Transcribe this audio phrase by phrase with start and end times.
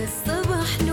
[0.00, 0.89] للصبح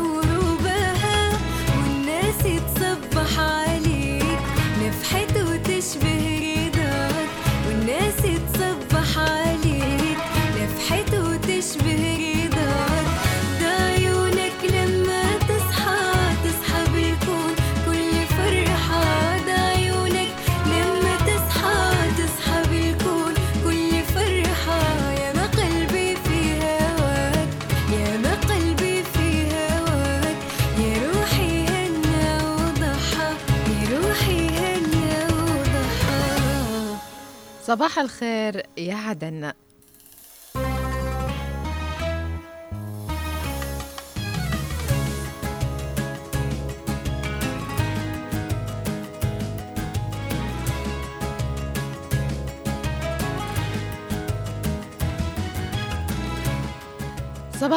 [37.78, 39.52] صباح الخير يا عدن.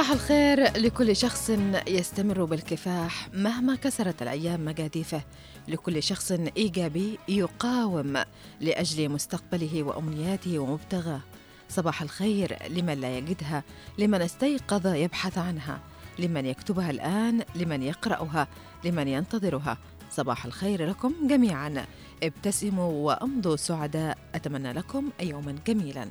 [0.00, 1.50] صباح الخير لكل شخص
[1.88, 5.23] يستمر بالكفاح مهما كسرت الأيام مجاديفه
[5.68, 8.24] لكل شخص إيجابي يقاوم
[8.60, 11.21] لأجل مستقبله وأمنياته ومبتغاه.
[11.68, 13.65] صباح الخير لمن لا يجدها
[13.98, 15.80] لمن استيقظ يبحث عنها
[16.18, 18.48] لمن يكتبها الآن لمن يقرأها
[18.84, 19.78] لمن ينتظرها.
[20.10, 21.87] صباح الخير لكم جميعا.
[22.23, 24.18] ابتسموا وأمضوا سعداء.
[24.34, 26.09] أتمنى لكم يوما جميلا.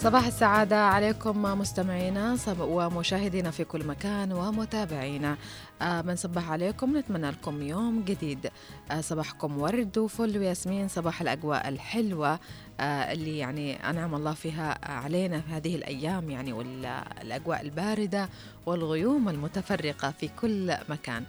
[0.00, 5.36] صباح السعادة عليكم مستمعينا ومشاهدينا في كل مكان ومتابعينا.
[5.82, 8.50] آه بنصبح عليكم نتمنى لكم يوم جديد.
[8.90, 10.88] آه صباحكم ورد وفل وياسمين.
[10.88, 12.38] صباح الأجواء الحلوة
[12.80, 18.28] آه اللي يعني أنعم الله فيها علينا في هذه الأيام يعني والأجواء الباردة
[18.66, 21.24] والغيوم المتفرقة في كل مكان.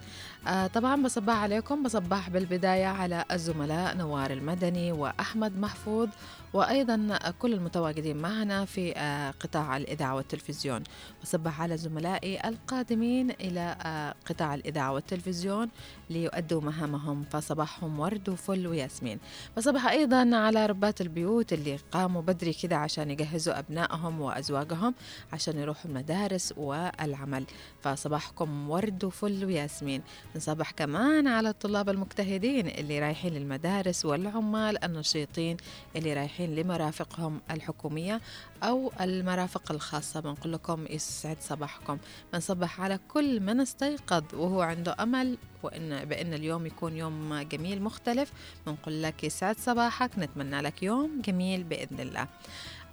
[0.74, 1.82] طبعا بصبح عليكم.
[1.82, 6.08] بصبح بالبداية على الزملاء نوار المدني وأحمد محفوظ
[6.52, 10.82] وأيضا كل المتواجدين معنا في آه، قطاع الإذاعة والتلفزيون.
[11.22, 15.68] وصبح على زملائي القادمين إلى آه، قطاع الإذاعة والتلفزيون.
[16.12, 19.18] ليؤدوا مهامهم فصباحهم ورد وفل وياسمين.
[19.56, 24.94] وصبح أيضا على ربات البيوت اللي قاموا بدري كذا عشان يجهزوا أبنائهم وأزواجهم
[25.32, 27.44] عشان يروحوا المدارس والعمل.
[27.82, 30.02] فصباحكم ورد وفل وياسمين.
[30.36, 35.56] نصبح كمان على الطلاب المجتهدين اللي رايحين للمدارس والعمال النشيطين
[35.96, 38.20] اللي رايحين لمرافقهم الحكومية.
[38.62, 40.20] أو المرافق الخاصة.
[40.20, 41.98] بنقول لكم يسعد صباحكم.
[42.32, 48.32] بنصبح على كل من استيقظ وهو عنده أمل وإن بأن اليوم يكون يوم جميل مختلف.
[48.66, 50.10] بنقول لك يسعد صباحك.
[50.18, 52.28] نتمنى لك يوم جميل بإذن الله.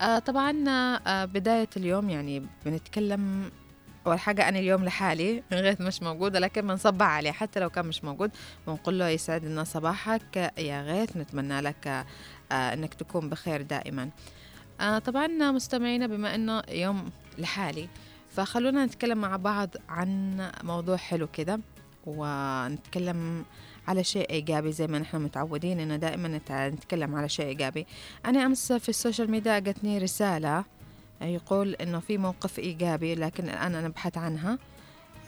[0.01, 0.65] آه طبعا
[1.07, 3.51] آه بداية اليوم يعني بنتكلم
[4.07, 8.03] أول حاجة أنا اليوم لحالي غيث مش موجودة لكن بنصبح عليه حتى لو كان مش
[8.03, 8.31] موجود.
[8.67, 10.53] بنقول له يسعد لنا صباحك.
[10.57, 11.87] يا غيث نتمنى لك
[12.51, 14.09] آه إنك تكون بخير دائما.
[14.79, 17.89] آه طبعا مستمعينا بما إنه يوم لحالي
[18.31, 21.59] فخلونا نتكلم مع بعض عن موضوع حلو كده
[22.05, 23.45] ونتكلم
[23.87, 27.85] على شيء إيجابي زي ما نحن متعودين إنه دائما نت- نتكلم على شيء إيجابي.
[28.25, 30.63] أنا أمس في ال social media أجتني رسالة
[31.21, 34.57] يقول إنه في موقف إيجابي لكن الآن أنا أبحث عنها.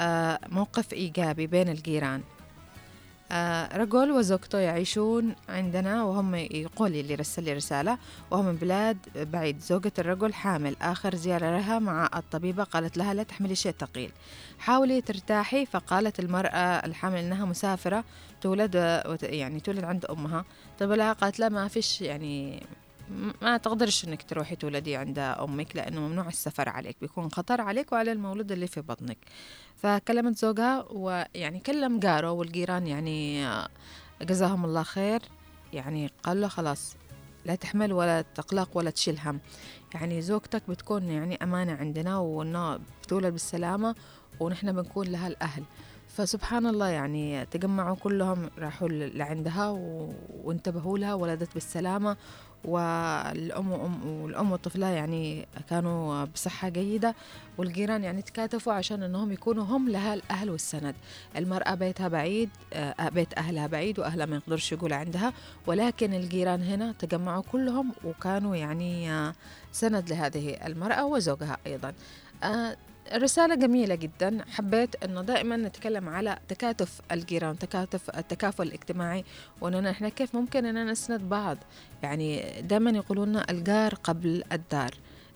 [0.02, 2.22] آه موقف إيجابي بين الجيران.
[3.74, 7.98] رجل وزوجته يعيشون عندنا وهم يقول اللي رسل لي رسالة
[8.32, 9.60] وهم من بلاد بعيد.
[9.60, 14.12] زوجة الرجل حامل آخر زيارة لها مع الطبيبة قالت لها لا تحملي شيء ثقيل.
[14.60, 18.04] حاولي ترتاحي فقالت المرأة الحامل إنها مسافرة
[18.42, 20.46] تولد يعني تولد عند أمها.
[20.80, 22.64] طب لها؟ قالت لا ما فيش يعني
[23.42, 28.12] ما تقدرش إنك تروحي تولدي عند أمك لأنه ممنوع السفر عليك بيكون خطر عليك وعلى
[28.12, 29.18] المولود اللي في بطنك.
[29.76, 33.48] فكلمت زوجها ويعني كلم جاره والجيران يعني
[34.22, 35.22] جزاهم الله خير.
[35.74, 36.96] يعني قال له خلاص
[37.46, 39.40] لا تحمل ولا تقلق ولا تشيل هم.
[39.94, 43.96] يعني زوجتك بتكون يعني أمانة عندنا وإنه بتولد بالسلامة
[44.40, 45.64] ونحن بنكون لها الأهل.
[46.08, 49.70] فسبحان الله يعني تجمعوا كلهم راحوا لعندها.
[50.44, 52.18] وانتبهوا لها ولدت بالسلامة
[52.66, 57.16] والأم وأم والأم وطفلها يعني كانوا بصحة جيدة
[57.58, 60.96] والجيران يعني تكاتفوا عشان إنهم يكونوا هم لها الأهل والسند.
[61.38, 65.34] المرأة بيتها بعيد آه، بيت أهلها بعيد وأهلها ما يقدرش يقول عندها.
[65.68, 69.34] ولكن الجيران هنا تجمعوا كلهم وكانوا يعني آه،
[69.72, 71.94] سند لهذه المرأة وزوجها أيضا.
[72.44, 72.78] آه،
[73.14, 74.46] الرسالة جميلة جدا.
[74.52, 79.26] حبيت إنه دائما نتكلم على تكاتف الجيران تكاتف التكافل الاجتماعي
[79.62, 81.58] وإننا إحنا كيف ممكن إننا نسند بعض.
[82.04, 84.92] يعني دائما يقولون الجار قبل الدار.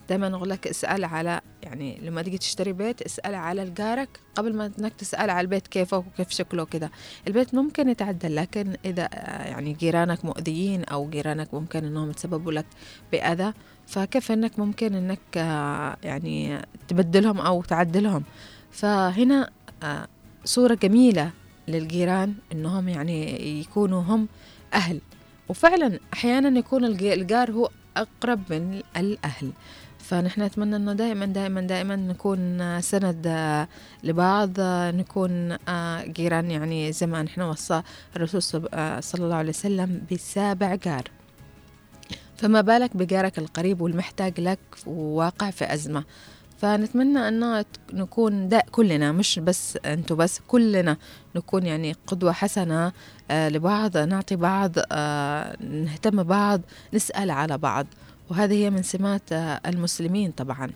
[0.08, 4.72] دائما أقول لك اسأل على يعني لما تيجي تشتري بيت اسأل على الجارك قبل ما
[4.78, 6.90] إنك تسأل على البيت كيفه وكيف شكله كده.
[7.26, 12.66] البيت ممكن يتعدل لكن آه، يعني جيرانك مؤذيين أو جيرانك ممكن إنهم يتسببوا لك
[13.12, 13.52] بأذى
[13.86, 18.22] فكيف إنك ممكن إنك آه، يعني تبدلهم أو تعدلهم؟
[18.70, 19.50] فهنا
[19.82, 20.06] آه،
[20.44, 21.30] صورة جميلة
[21.68, 24.28] للجيران إنهم يعني يكونوا هم
[24.74, 25.00] أهل.
[25.48, 29.50] وفعلا أحيانا يكون الج- الجار هو أقرب من الأهل.
[29.98, 33.26] فنحن نتمنى إنه دائما دائما دائما نكون آه، سند
[34.04, 34.50] لبعض
[34.96, 35.56] نكون
[36.12, 37.82] جيران يعني زي ما نحن وصى
[38.16, 41.02] الرسول صلى الله عليه وسلم بسابع جار.
[42.36, 46.04] فما بالك بجارك القريب والمحتاج لك وواقع في أزمة.
[46.58, 50.96] فنتمنى أن نكون دا كلنا مش بس أنتوا بس كلنا
[51.36, 52.92] نكون يعني قدوة حسنة
[53.30, 56.60] آه، لبعض نعطي بعض آه، نهتم بعض
[56.94, 57.86] نسأل على بعض.
[58.30, 60.70] وهذه هي من سمات آه، المسلمين طبعا.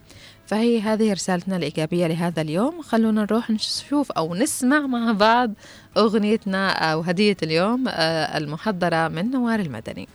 [0.47, 2.83] فهي هذه رسالتنا الإيجابية لهذا اليوم.
[2.83, 5.53] خلونا نروح نشوف أو نسمع مع بعض
[5.97, 7.89] أغنيتنا أو هدية اليوم
[8.37, 10.09] المحضرة من نوار المدني.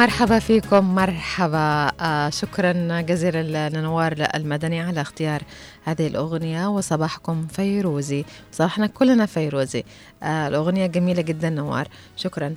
[0.00, 1.90] ومرحبا فيكم مرحبا.
[2.00, 5.42] آه شكرا جزيلا لنوار المدني على اختيار
[5.84, 8.24] هذه الأغنية وصباحكم فيروزي.
[8.52, 9.84] صباحنا كلنا فيروزي.
[10.22, 11.88] آه الأغنية جميلة جدا نوار.
[12.16, 12.54] شكرا.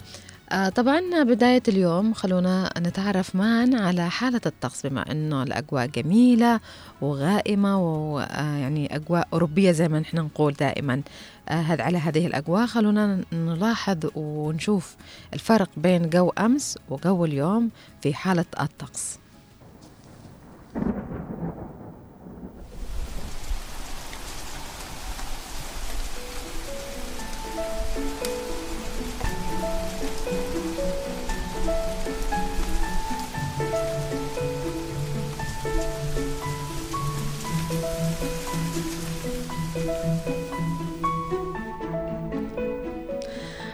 [0.52, 4.86] آه طبعا بداية اليوم خلونا نتعرف معا على حالة الطقس.
[4.86, 6.60] بما أنه الأجواء جميلة
[7.02, 11.02] وغائمة ويعني أجواء أوروبية زي ما نحن نقول دائما.
[11.50, 14.96] آه هاد- على هذه الأجواء خلونا نلاحظ ونشوف
[15.34, 17.70] الفرق بين جو أمس وجو اليوم
[18.02, 19.20] في حالة الطقس.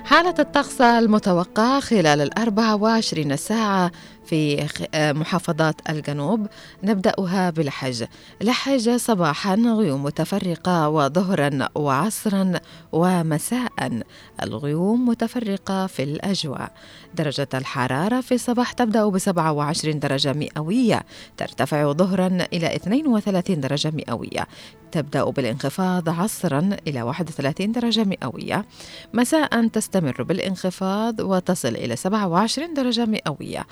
[0.10, 3.92] حالة الطقس المتوقعة خلال الأربعة وعشرين ساعة
[4.30, 6.48] في آه، محافظات الجنوب.
[6.84, 8.04] نبدأها بلحج.
[8.42, 12.52] لحج صباحا غيوم متفرقة وظهرا وعصرا
[12.92, 14.02] ومساء.
[14.44, 16.72] الغيوم متفرقة في الأجواء.
[17.16, 21.06] درجة الحرارة في الصباح تبدأ ب 27 درجة مئوية.
[21.38, 24.48] ترتفع ظهرا إلى 32 درجة مئوية.
[24.92, 28.66] تبدأ بالانخفاض عصرا إلى 31 درجة مئوية.
[29.14, 33.68] مساء تستمر بالانخفاض وتصل إلى 27 درجة مئوية.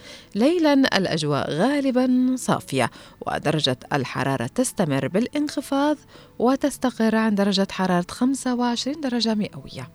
[0.48, 2.90] ليلا الأجواء غالبا صافية
[3.28, 5.98] ودرجة الحرارة تستمر بالانخفاض
[6.40, 9.90] وتستقر عن درجة حرارة 25 درجة مئوية.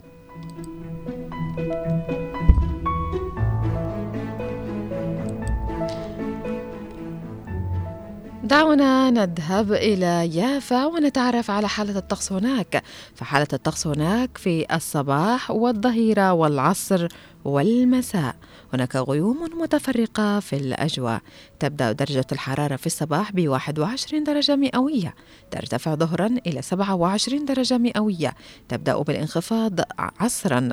[8.44, 12.82] دعونا نذهب إلى يافا ونتعرف على حالة الطقس هناك.
[13.14, 17.08] فحالة الطقس هناك في الصباح والظهيرة والعصر
[17.44, 18.34] والمساء.
[18.72, 21.20] هناك غيوم متفرقة في الأجواء.
[21.60, 25.14] تبدأ درجة الحرارة في الصباح ب 21 درجة مئوية.
[25.50, 28.34] ترتفع ظهرا إلى 27 درجة مئوية.
[28.68, 30.68] تبدأ بالانخفاض عصرا.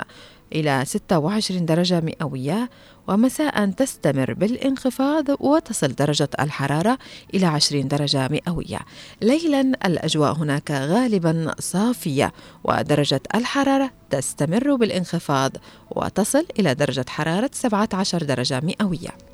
[0.56, 2.70] إلى 26 درجة مئوية
[3.08, 6.98] ومساء تستمر بالانخفاض وتصل درجة الحرارة
[7.34, 8.80] إلى 20 درجة مئوية.
[9.22, 15.52] ليلا الأجواء هناك غالبا صافية ودرجة الحرارة تستمر بالانخفاض
[15.92, 19.29] وتصل إلى درجة حرارة 17 درجة مئوية.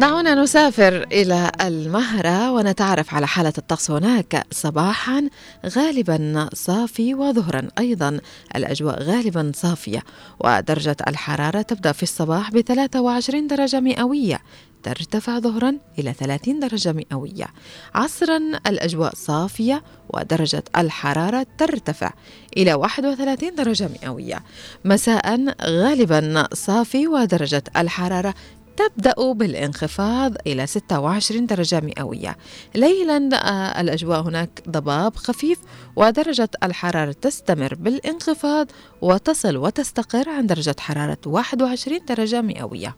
[0.00, 4.46] دعونا نسافر إلى المهرة ونتعرف على حالة الطقس هناك.
[4.50, 5.28] صباحا
[5.66, 8.20] غالبا صافي وظهرا أيضا.
[8.56, 10.02] الأجواء غالبا صافية
[10.40, 14.40] ودرجة الحرارة تبدأ في الصباح ب 23 درجة مئوية
[14.82, 17.46] ترتفع ظهرا إلى 30 درجة مئوية.
[17.94, 22.12] عصرا الأجواء صافية ودرجة الحرارة ترتفع
[22.56, 24.44] إلى 31 درجة مئوية.
[24.84, 28.34] مساء غالبا صافي ودرجة الحرارة
[28.78, 32.36] تبدأ بالانخفاض إلى 26 درجة مئوية.
[32.74, 33.16] ليلا
[33.80, 35.58] الأجواء هناك ضباب خفيف
[35.96, 38.66] ودرجة الحرارة تستمر بالانخفاض
[39.02, 42.96] وتصل وتستقر عند درجة حرارة 21 درجة مئوية.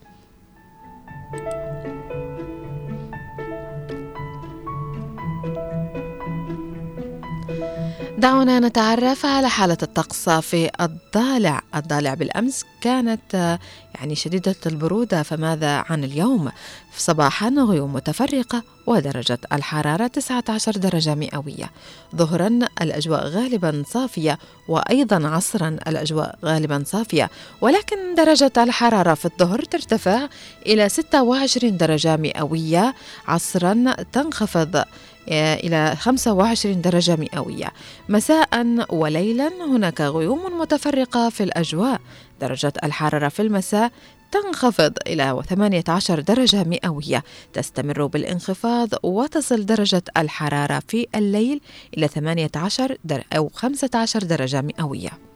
[8.20, 11.60] دعونا نتعرف على حالة الطقس في الضالع.
[11.74, 13.58] الضالع بالأمس كانت آه،
[13.94, 16.50] يعني شديدة البرودة فماذا عن اليوم؟
[16.96, 21.70] صباحا غيوم متفرقة ودرجة الحرارة 19 درجة مئوية.
[22.16, 27.30] ظهرا الأجواء غالبا صافية وأيضا عصرا الأجواء غالبا صافية.
[27.60, 30.28] ولكن درجة الحرارة في الظهر ترتفع
[30.66, 32.94] إلى 26 درجة مئوية.
[33.28, 34.84] عصرا تنخفض
[35.28, 37.72] إلى 25 درجة مئوية.
[38.08, 38.48] مساء
[38.90, 39.50] وليلا.
[39.66, 42.00] هناك غيوم متفرقة في الأجواء.
[42.40, 43.92] درجة الحرارة في المساء
[44.32, 47.22] تنخفض إلى 18 درجة مئوية.
[47.52, 51.60] تستمر بالانخفاض وتصل درجة الحرارة في الليل
[51.98, 55.29] إلى 18 در أو 15 درجة مئوية.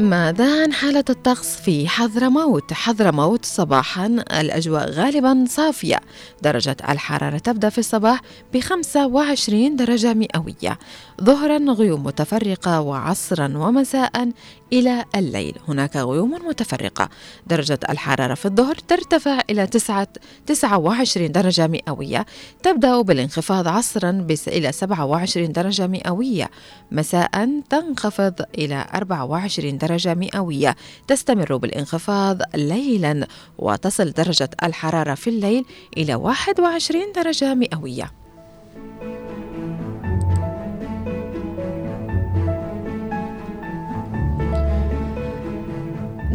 [0.00, 4.06] ماذا عن حالة الطقس في حضرموت؟ حضرموت صباحا
[4.40, 6.00] الأجواء غالبا صافية
[6.42, 8.20] درجة الحرارة تبدأ في الصباح
[8.52, 10.78] ب 25 درجة مئوية
[11.22, 14.30] ظهرا غيوم متفرقة وعصرا ومساء
[14.72, 15.58] إلى الليل.
[15.68, 17.08] هناك غيوم متفرقة.
[17.46, 20.08] درجة الحرارة في الظهر ترتفع إلى 9
[20.46, 22.26] 29 درجة مئوية.
[22.62, 26.50] تبدأ بالانخفاض عصرا إلى 27 درجة مئوية.
[26.92, 30.76] مساء تنخفض إلى 24 درجة مئوية.
[31.08, 33.26] تستمر بالانخفاض ليلا
[33.58, 35.64] وتصل درجة الحرارة في الليل
[35.96, 38.19] إلى 21 درجة مئوية.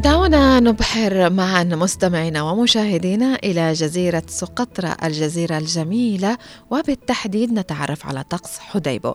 [0.05, 6.37] دعونا نبحر معا مستمعينا ومشاهدينا إلى جزيرة سقطرى الجزيرة الجميلة
[6.69, 9.13] وبالتحديد نتعرف على طقس حديبو.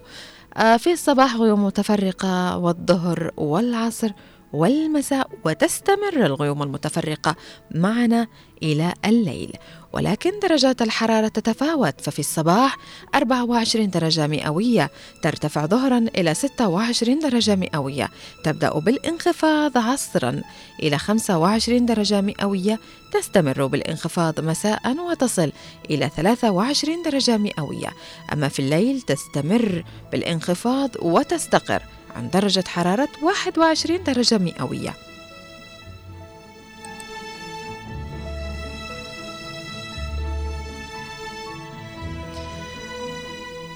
[0.56, 4.10] آه، في الصباح غيوم متفرقة والظهر والعصر
[4.52, 7.36] والمساء وتستمر الغيوم المتفرقة
[7.70, 8.26] معنا
[8.62, 9.52] إلى الليل.
[9.92, 12.76] ولكن درجات الحرارة تتفاوت ففي الصباح
[13.14, 14.90] 24 درجة مئوية
[15.22, 18.08] ترتفع ظهرا إلى 26 درجة مئوية
[18.44, 20.42] تبدأ بالانخفاض عصرا
[20.82, 22.80] إلى 25 درجة مئوية
[23.12, 25.52] تستمر بالانخفاض مساء وتصل
[25.90, 27.88] إلى 23 درجة مئوية.
[28.32, 31.82] أما في الليل تستمر بالانخفاض وتستقر
[32.16, 35.09] عن درجة حرارة 21 درجة مئوية.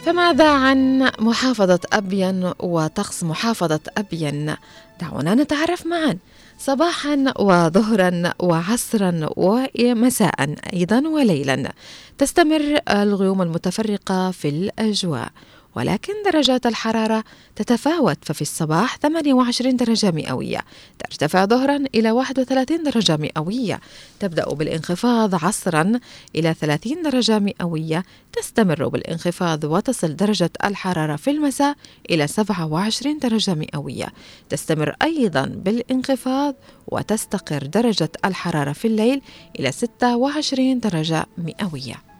[0.04, 4.54] فماذا عن محافظة أبين وطقس محافظة أبين؟
[5.00, 6.18] دعونا نتعرف معا.
[6.58, 11.72] صباحا وظهرا وعصرا ومساء أيضا وليلا.
[12.18, 15.28] تستمر الغيوم المتفرقة في الأجواء.
[15.76, 17.24] ولكن درجات الحرارة
[17.56, 20.60] تتفاوت ففي الصباح 28 درجة مئوية
[20.98, 23.80] ترتفع ظهرا إلى 31 درجة مئوية
[24.20, 25.92] تبدأ بالانخفاض عصرا
[26.36, 31.76] إلى 30 درجة مئوية تستمر بالانخفاض وتصل درجة الحرارة في المساء
[32.10, 34.06] إلى 27 درجة مئوية
[34.48, 36.54] تستمر أيضا بالانخفاض
[36.86, 39.22] وتستقر درجة الحرارة في الليل
[39.58, 42.13] إلى 26 درجة مئوية.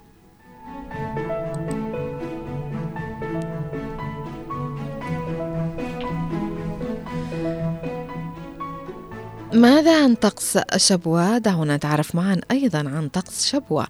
[9.54, 13.86] ماذا عن طقس شبوة؟ دعونا نتعرف معا أيضا عن طقس شبوة.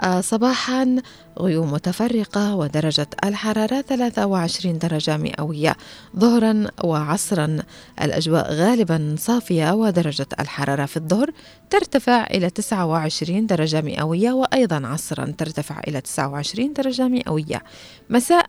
[0.00, 0.96] آه، صباحا
[1.38, 5.76] غيوم متفرقة ودرجة الحرارة 23 درجة مئوية.
[6.16, 7.58] ظهرا وعصرا
[8.02, 11.30] الأجواء غالبا صافية ودرجة الحرارة في الظهر
[11.70, 17.62] ترتفع إلى 29 درجة مئوية وأيضا عصرا ترتفع إلى 29 درجة مئوية.
[18.10, 18.46] مساء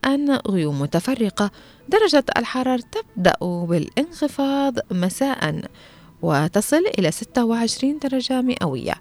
[0.48, 1.52] غيوم متفرقة
[1.90, 4.74] درجة الحرارة تبدأ بالانخفاض.
[4.92, 5.62] مساء
[6.22, 8.94] وتصل إلى 26 درجة مئوية.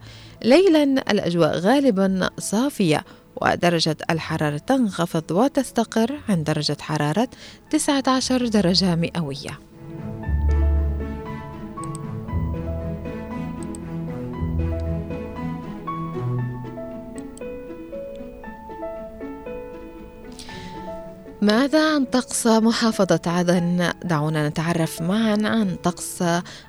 [0.44, 3.04] ليلا الأجواء غالبا صافية
[3.36, 7.28] ودرجة الحرارة تنخفض وتستقر عند درجة حرارة
[7.70, 9.67] 19 درجة مئوية.
[21.42, 26.24] ماذا عن طقس محافظة عدن؟ دعونا نتعرف معا عن طقس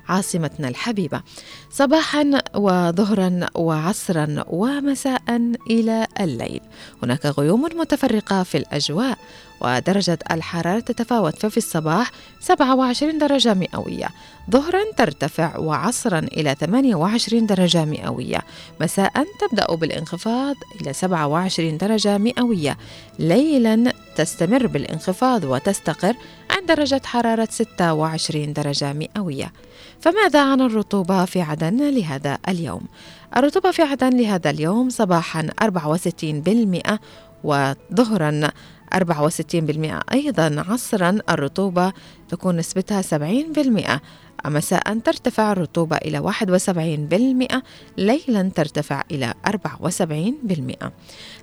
[0.08, 1.22] عاصمتنا الحبيبة.
[1.70, 5.22] صباحا وظهرا وعصرا ومساء
[5.70, 6.60] إلى الليل.
[7.02, 9.18] هناك غيوم متفرقة في الأجواء
[9.60, 14.08] ودرجة الحرارة تتفاوت ففي الصباح 27 درجة مئوية
[14.50, 18.38] ظهرا ترتفع وعصرا إلى 28 درجة مئوية
[18.80, 22.76] مساء تبدأ بالانخفاض إلى 27 درجة مئوية
[23.18, 26.14] ليلا تستمر بالانخفاض وتستقر
[26.50, 29.52] عند درجة حرارة 26 درجة مئوية
[30.00, 32.82] فماذا عن الرطوبة في عدن لهذا اليوم؟
[33.36, 36.98] الرطوبة في عدن لهذا اليوم صباحا 64%
[37.44, 38.50] وظهرا
[38.94, 41.92] 64% أيضا عصرا الرطوبة
[42.28, 44.00] تكون نسبتها 70%
[44.46, 46.32] مساء ترتفع الرطوبة إلى
[47.52, 47.62] 71%
[47.98, 50.90] ليلا ترتفع إلى 74%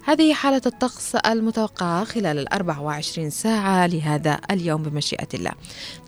[0.05, 5.51] هذه حالة الطقس المتوقعة خلال ال 24 ساعة لهذا اليوم بمشيئة الله.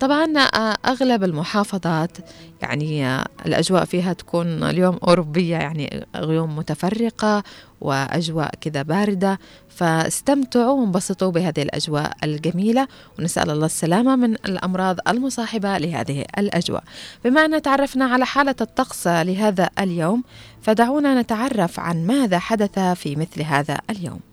[0.00, 2.18] طبعا آه، أغلب المحافظات
[2.62, 7.42] يعني آه، الأجواء فيها تكون اليوم أوروبية يعني غيوم متفرقة
[7.80, 9.38] وأجواء كذا باردة.
[9.80, 12.88] فاستمتعوا وانبسطوا بهذه الأجواء الجميلة
[13.18, 16.84] ونسأل الله السلامة من الأمراض المصاحبة لهذه الأجواء.
[17.24, 20.24] بما أن تعرفنا على حالة الطقس لهذا اليوم
[20.62, 24.29] فدعونا نتعرف عن ماذا حدث في مثل هذا اليوم.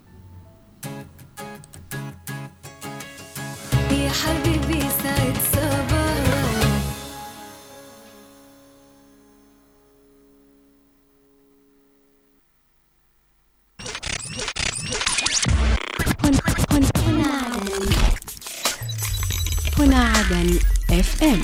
[21.28, 21.42] ام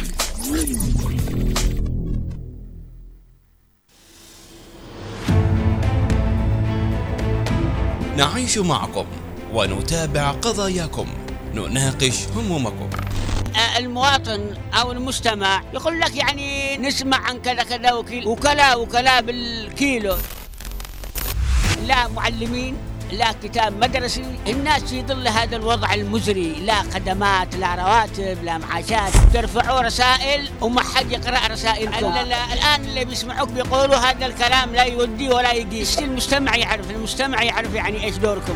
[8.18, 9.06] نعيش معكم
[9.54, 11.08] ونتابع قضاياكم.
[11.54, 12.90] نناقش همومكم.
[13.78, 20.18] المواطن أو المستمع يقول لك يعني نسمع عن كذا كذا وكيل وكلا وكلا بالكيلو.
[21.86, 22.78] لا معلمين
[23.14, 26.54] لا كتاب مدرسي الناس في ظل هذا الوضع المزري.
[26.54, 29.12] لا خدمات لا رواتب لا معاشات.
[29.34, 34.84] ترفعوا رسائل وما حد يقرأ رسائلكم ال- ال- الآن اللي بيسمعوك بيقولوا هذا الكلام لا
[34.84, 38.56] يودي ولا يقيس المستمع يعرف؟ المستمع يعرف يعني إيش دوركم؟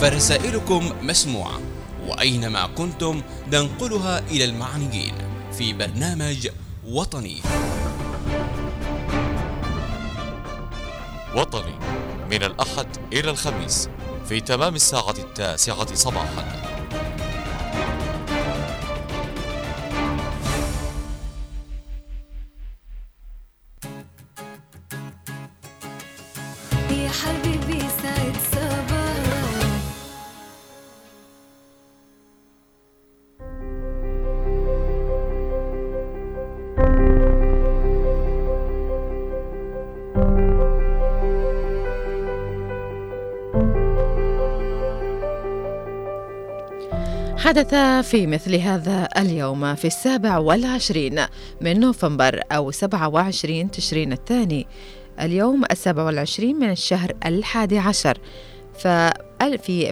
[0.00, 1.60] فرسائلكم مسموعة
[2.08, 5.14] وأينما كنتم ننقلها إلى المعنيين
[5.58, 6.48] في برنامج
[6.88, 7.42] وطني.
[11.36, 11.74] وطني
[12.30, 13.88] من الأحد إلى الخميس
[14.28, 16.71] في تمام الساعة التاسعة صباحا.
[47.52, 47.74] حدث
[48.10, 51.20] في مثل هذا اليوم في السابع والعشرين
[51.60, 54.66] من نوفمبر أو سبعة وعشرين تشرين الثاني.
[55.20, 58.18] اليوم السابع والعشرين من الشهر الحادي عشر.
[58.78, 59.12] في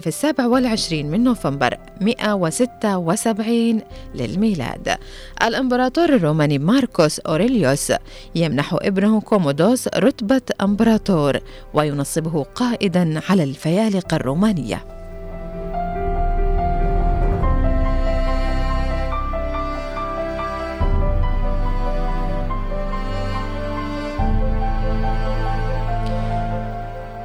[0.01, 3.81] في السابع والعشرين من نوفمبر 176
[4.15, 4.95] للميلاد.
[5.43, 7.93] الإمبراطور الروماني ماركوس أوريليوس
[8.35, 11.39] يمنح ابنه كومودوس رتبة إمبراطور
[11.73, 15.00] وينصبه قائدا على الفيالق الرومانية.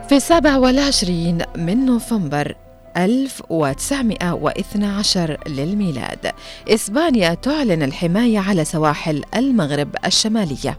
[0.09, 2.55] في السابع والعشرين من نوفمبر
[2.97, 6.33] 1912 للميلاد
[6.69, 10.79] إسبانيا تعلن الحماية على سواحل المغرب الشمالية.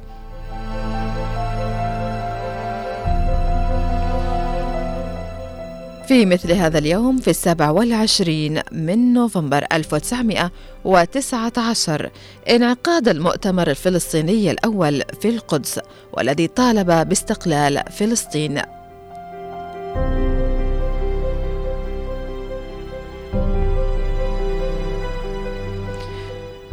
[6.07, 12.09] في مثل هذا اليوم في السابع والعشرين من نوفمبر 1919
[12.49, 15.79] انعقاد المؤتمر الفلسطيني الأول في القدس
[16.13, 18.61] والذي طالب باستقلال فلسطين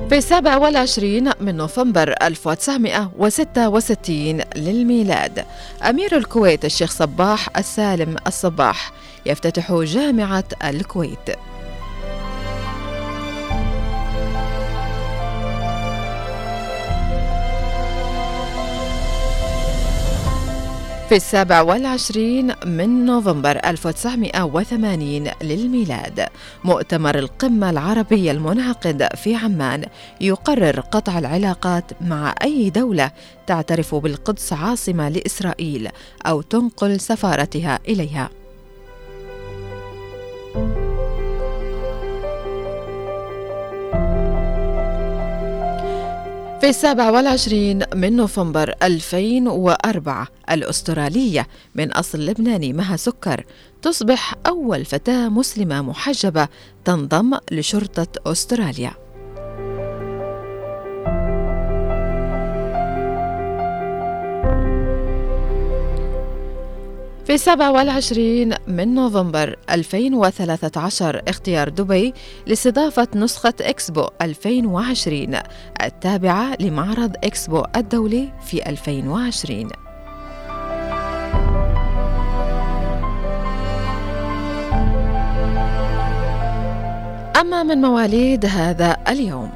[0.08, 5.44] في السابع والعشرين من نوفمبر 1966 للميلاد
[5.82, 8.92] أمير الكويت الشيخ صباح السالم الصباح
[9.26, 11.30] يفتتح جامعة الكويت.
[21.08, 26.28] في السابع والعشرين من نوفمبر 1980 للميلاد.
[26.64, 29.84] مؤتمر القمة العربية المنعقد في عمان
[30.20, 33.10] يقرر قطع العلاقات مع أي دولة
[33.46, 35.88] تعترف بالقدس عاصمة لإسرائيل
[36.26, 38.30] أو تنقل سفارتها إليها.
[46.64, 53.44] في السابع والعشرين من نوفمبر 2004 الأسترالية من أصل لبناني مها سكر
[53.82, 56.48] تصبح أول فتاة مسلمة محجبة
[56.84, 59.03] تنضم لشرطة أستراليا.
[67.26, 72.14] في 27 من نوفمبر 2013 اختيار دبي
[72.46, 75.36] لاستضافة نسخة إكسبو 2020
[75.82, 79.68] التابعة لمعرض إكسبو الدولي في 2020
[87.40, 89.50] أما من مواليد هذا اليوم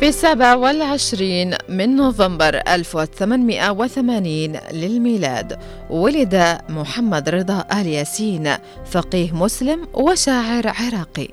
[0.00, 5.58] في السابع والعشرين من نوفمبر 1880 للميلاد
[5.90, 8.54] ولد محمد رضا آل ياسين
[8.90, 11.28] فقيه مسلم وشاعر عراقي.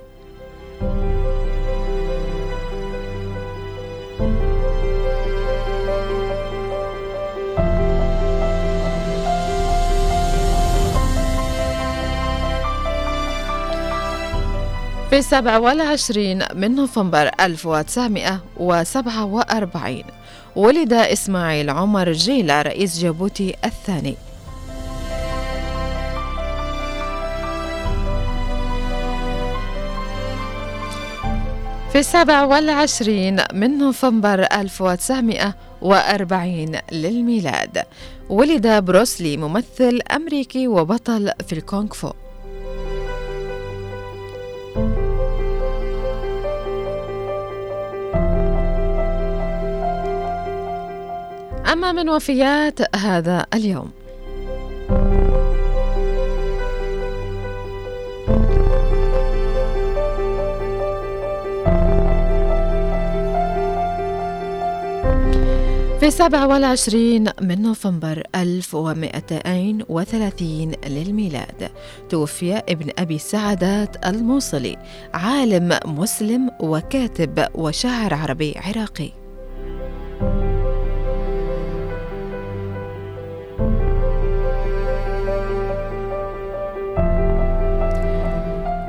[15.17, 20.03] السابع والعشرين من نوفمبر 1947
[20.55, 24.15] ولد إسماعيل عمر جيلة رئيس جيبوتي الثاني.
[31.91, 37.83] في السابع والعشرين من نوفمبر 1940 للميلاد
[38.29, 42.11] ولد بروسلي ممثل أمريكي وبطل في الكونغ فو.
[51.71, 53.91] أما من وفيات هذا اليوم.
[65.99, 71.69] في 27 من نوفمبر 1230 للميلاد
[72.09, 74.77] توفي ابن أبي سعدات الموصلي
[75.13, 79.24] عالم مسلم وكاتب وشاعر عربي عراقي.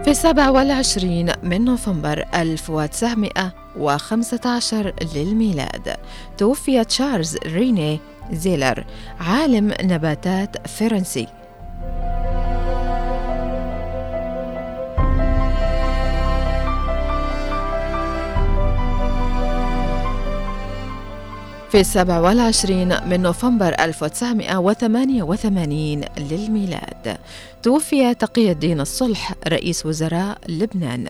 [0.06, 5.96] في 27 من نوفمبر 1915 للميلاد
[6.38, 8.00] توفي تشارلز ريني
[8.32, 8.84] زيلر
[9.20, 11.28] عالم نباتات فرنسي.
[21.70, 27.16] في السابع والعشرين من نوفمبر 1988 للميلاد.
[27.62, 31.06] توفي تقي الدين الصلح رئيس وزراء لبنان.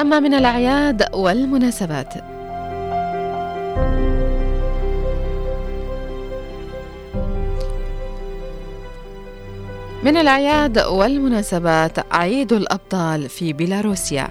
[0.00, 2.14] أما من الأعياد والمناسبات
[10.02, 14.28] من الأعياد والمناسبات عيد الأبطال في بيلاروسيا.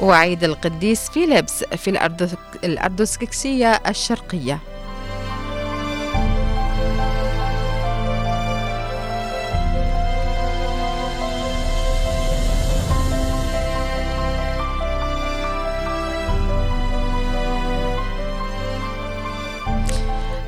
[0.00, 4.58] وعيد القديس فيليبس في الأردو- الأردوسكسية الشرقية.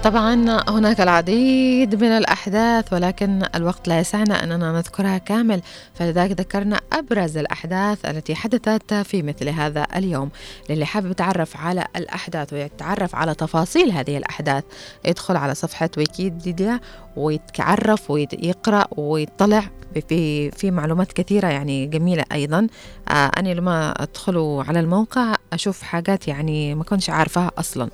[0.02, 5.62] طبعا هناك العديد من الأحداث ولكن الوقت لا يسعنا أننا نذكرها كامل.
[5.94, 10.30] فلذلك ذكرنا أبرز الأحداث التي حدثت في مثل هذا اليوم.
[10.70, 14.64] للي حابب يتعرف على الأحداث ويتعرف على تفاصيل هذه الأحداث
[15.04, 16.80] يدخل على صفحة ويكيديا
[17.16, 19.64] ويتعرف ويقرأ ويطلع
[20.08, 22.66] في في معلومات كثيرة يعني جميلة أيضا.
[23.08, 27.90] آه أنا لما أدخل على الموقع أشوف حاجات يعني ما كنتش عارفاها أصلا.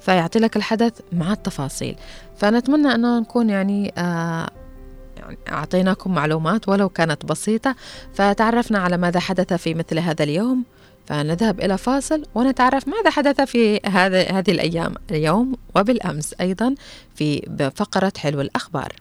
[0.00, 1.96] فيعطي لك الحدث مع التفاصيل.
[2.36, 4.50] فنتمنى أن نكون يعني آه
[5.16, 7.76] يعني أعطيناكم معلومات ولو كانت بسيطة
[8.14, 10.64] فتعرفنا على ماذا حدث في مثل هذا اليوم.
[11.06, 16.74] فنذهب إلى فاصل ونتعرف ماذا حدث في هذه الأيام اليوم وبالأمس أيضا
[17.14, 18.92] في بفقرة حلو الأخبار.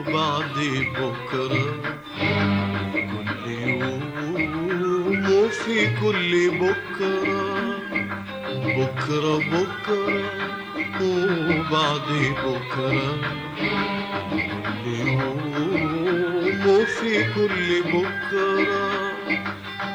[0.00, 0.56] وبعد
[0.96, 1.66] بكرة.
[2.92, 7.42] كل يوم وفي كل بكرة.
[8.76, 10.24] بكرة بكرة
[11.00, 12.08] وبعد
[12.44, 13.10] بكرة.
[14.30, 18.90] كل يوم وفي كل بكرة.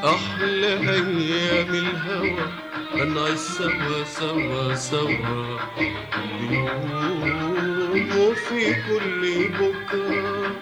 [0.04, 2.46] أحلى أيام الهوى.
[2.94, 5.58] هنعيش سوا سوا سوا.
[5.78, 7.55] كل يوم
[8.04, 10.52] وفي كل بكرة.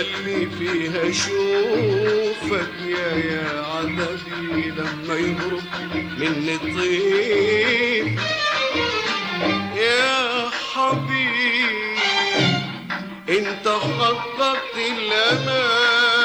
[0.00, 5.62] اليوم قال لي فيها شوفك يا يا عذابي لما يهرب
[6.18, 8.20] مني طيف
[9.76, 11.98] يا حبيبي
[13.28, 16.18] انت حققت الاماني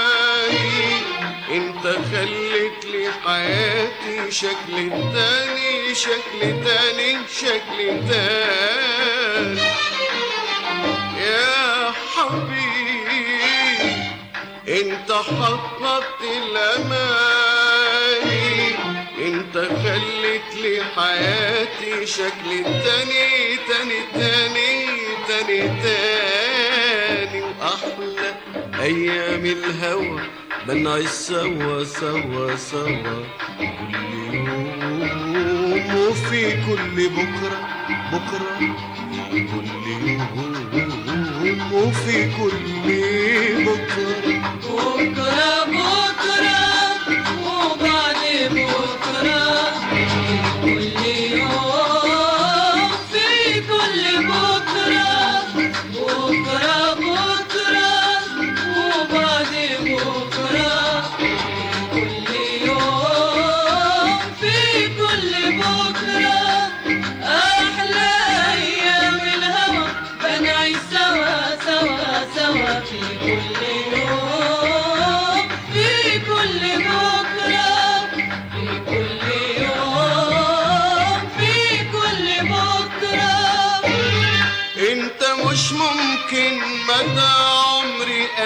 [1.51, 4.75] انت خليت لي حياتي شكل
[5.13, 9.61] تاني شكل تاني شكل تاني.
[11.19, 13.22] يا حبيبي
[14.83, 17.33] انت حققت الأماني
[19.17, 23.27] انت خليت لي حياتي شكل تاني
[23.67, 24.71] تاني تاني
[25.27, 27.41] تاني تاني.
[27.41, 28.29] وأحلى
[28.81, 30.21] أيام الهوى
[30.67, 33.23] بنعيش سوا سوا سوا.
[33.59, 33.93] كل
[34.33, 37.59] يوم وفي كل بكرة
[38.11, 38.57] بكرة
[39.31, 39.67] كل
[40.07, 40.52] يوم.
[41.73, 42.63] وفي كل
[43.65, 44.41] بكرة.
[44.63, 46.59] بكرة بكرة
[47.45, 49.42] وبعد بكرة.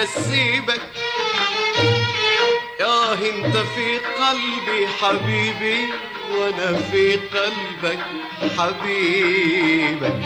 [0.02, 0.80] أسيبك.
[2.80, 5.88] ياه انت في قلبي حبيبي
[6.30, 7.98] وأنا في قلبك
[8.58, 10.20] حبيبك.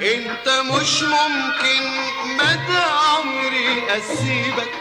[0.00, 1.82] أنت مش ممكن
[2.34, 4.72] مدى عمري أسيبك.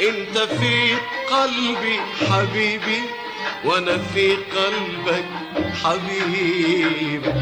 [0.00, 0.96] أنت في
[1.30, 3.02] قلبي حبيبي
[3.64, 5.24] وأنا في قلبك
[5.84, 7.34] حبيبك.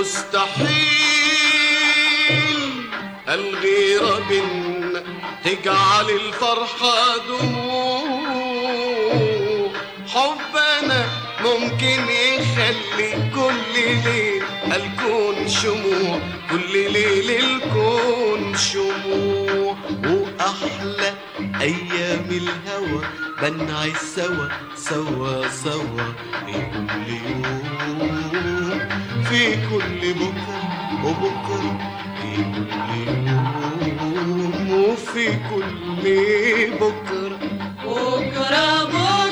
[0.00, 0.80] مستحيل.
[3.28, 5.02] الغيرة بينا
[5.44, 8.00] تجعل الفرحة دموع.
[10.08, 11.06] حبنا
[11.40, 14.42] ممكن يخلي كل ليل
[14.72, 16.20] الكون شموع.
[16.50, 19.76] كل ليل الكون شموع.
[20.04, 21.14] وأحلى
[21.60, 23.02] أيام الهوى.
[23.42, 26.06] بنعيش سوا سوا سوا.
[26.46, 28.19] في كل يوم.
[29.30, 30.62] في كل بكرة
[31.04, 31.78] وبكرة
[32.22, 32.70] في كل
[34.16, 36.04] يوم وفي كل
[36.80, 37.38] بكرة
[37.84, 39.29] بكرة بكرة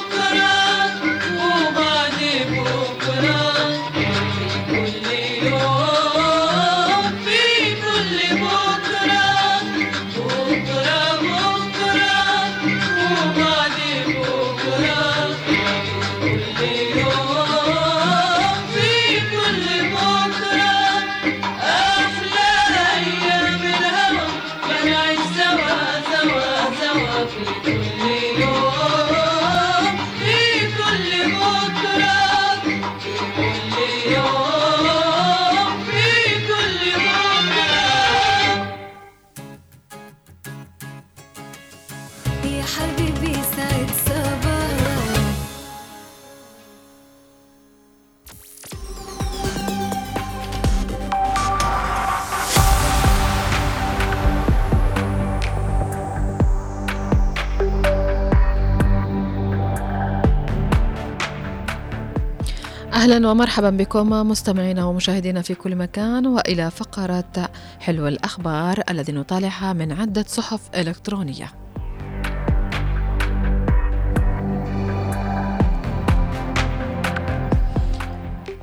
[63.08, 67.48] أهلا ومرحبا بكم مستمعينا ومشاهدينا في كل مكان وإلى فقرة
[67.80, 71.52] حلو الأخبار الذي نطالعها من عدة صحف إلكترونية.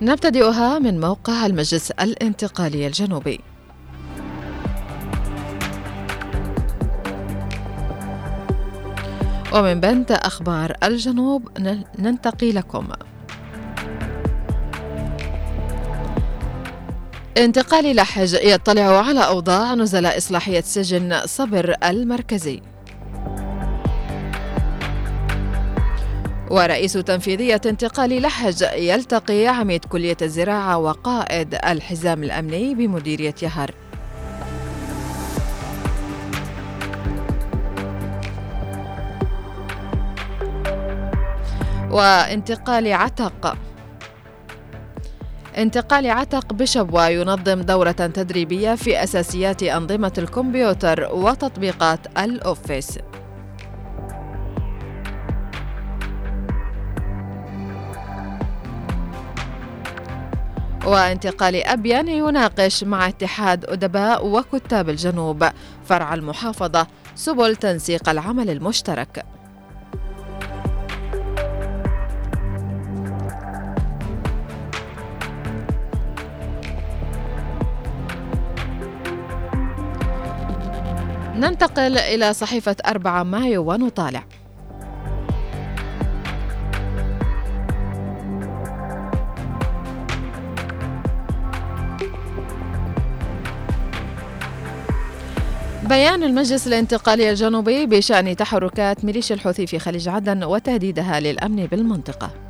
[0.02, 3.40] نبتدئها من موقع المجلس الانتقالي الجنوبي.
[9.54, 11.50] ومن بنت أخبار الجنوب
[12.00, 12.88] ننتقي لكم.
[17.38, 22.62] انتقالي لحج يطلع على أوضاع نزلاء إصلاحية سجن صبر المركزي.
[26.52, 33.72] ورئيس تنفيذية انتقال لحج يلتقي عميد كلية الزراعة وقائد الحزام الأمني بمديرية يهر
[41.92, 43.58] وانتقال عتق.
[45.58, 53.00] انتقال عتق بشبوة ينظم دورة تدريبية في أساسيات أنظمة الكمبيوتر وتطبيقات الأوفيس.
[60.86, 65.46] وانتقال أبين يناقش مع اتحاد أدباء وكتاب الجنوب.
[65.86, 69.35] فرع المحافظة سبل تنسيق العمل المشترك.
[81.36, 84.24] ننتقل إلى صحيفة 4 مايو ونطالع.
[95.90, 102.45] بيان المجلس الانتقالي الجنوبي بشأن تحركات ميليشيا الحوثي في خليج عدن وتهديدها للأمن بالمنطقة.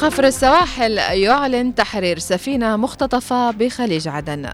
[0.00, 4.50] خفر السواحل يعلن تحرير سفينة مختطفة بخليج عدن.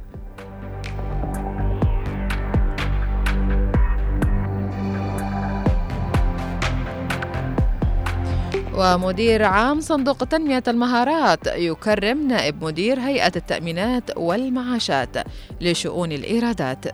[8.74, 15.16] ومدير عام صندوق تنمية المهارات يكرم نائب مدير هيئة التأمينات والمعاشات
[15.60, 16.84] لشؤون الإيرادات.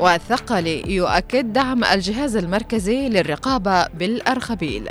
[0.00, 4.88] والثقلي يؤكد دعم الجهاز المركزي للرقابة بالأرخبيل.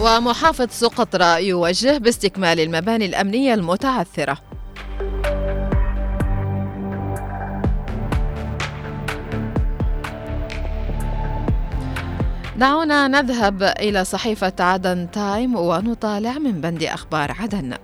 [0.00, 4.38] ومحافظ سقطرى يوجه باستكمال المباني الأمنية المتعثرة.
[12.56, 17.74] دعونا نذهب إلى صحيفة عدن تايم ونطالع من بند أخبار عدن.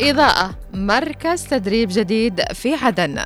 [0.00, 3.24] إضاءة مركز تدريب جديد في عدن.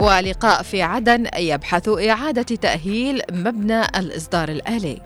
[0.00, 5.02] ولقاء في عدن يبحث إعادة تأهيل مبنى الإصدار الآلي.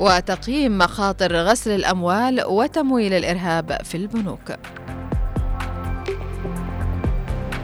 [0.00, 4.52] وتقييم مخاطر غسل الأموال وتمويل الإرهاب في البنوك.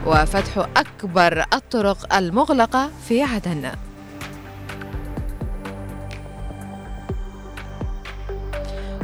[0.05, 3.71] وفتح أكبر الطرق المغلقة في عدن.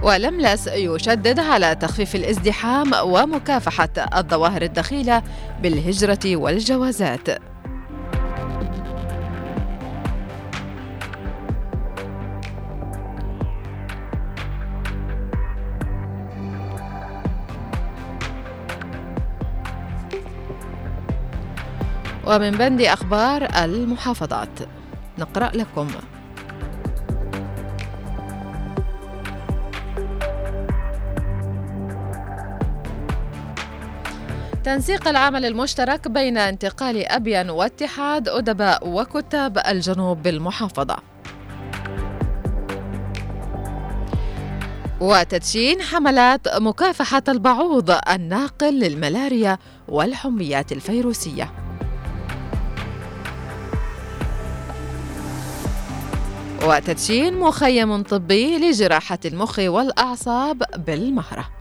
[0.03, 5.23] ولملس يشدد على تخفيف الازدحام ومكافحة الظواهر الدخيلة
[5.61, 7.29] بالهجرة والجوازات.
[22.27, 24.49] ومن بند أخبار المحافظات
[25.19, 25.87] نقرأ لكم.
[34.67, 40.97] تنسيق العمل المشترك بين انتقال أبين واتحاد أدباء وكتاب الجنوب بالمحافظة.
[45.01, 49.57] وتدشين حملات مكافحة البعوض الناقل للملاريا
[49.87, 51.51] والحميات الفيروسية.
[56.63, 61.56] وتدشين مخيم طبي لجراحة المخ والأعصاب بالمهرة.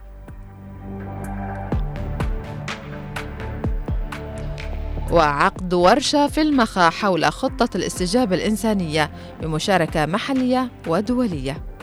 [5.16, 9.10] وعقد ورشة في المخا حول خطة الاستجابة الإنسانية
[9.42, 11.75] بمشاركة محلية ودولية.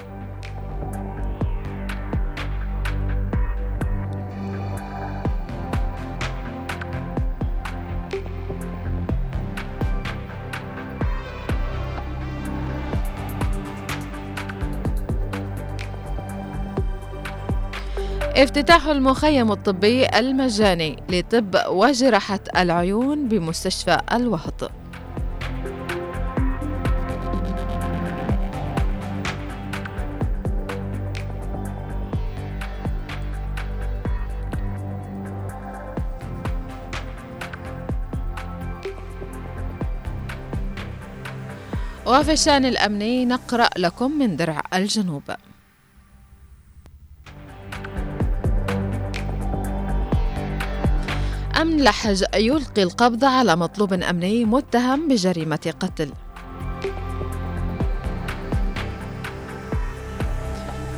[18.36, 24.72] افتتاح المخيم الطبي المجاني لطب وجراحة العيون بمستشفى الوهط.
[42.06, 45.24] وفي الشأن الأمني نقرأ لكم من درع الجنوب.
[51.64, 56.12] أمن لحج يلقي القبض على مطلوب أمني متهم بجريمة قتل.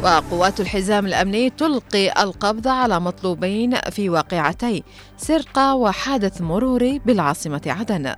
[0.04, 4.84] وقوات الحزام الأمني تلقي القبض على مطلوبين في واقعتي
[5.18, 8.16] سرقة وحادث مروري بالعاصمة عدن.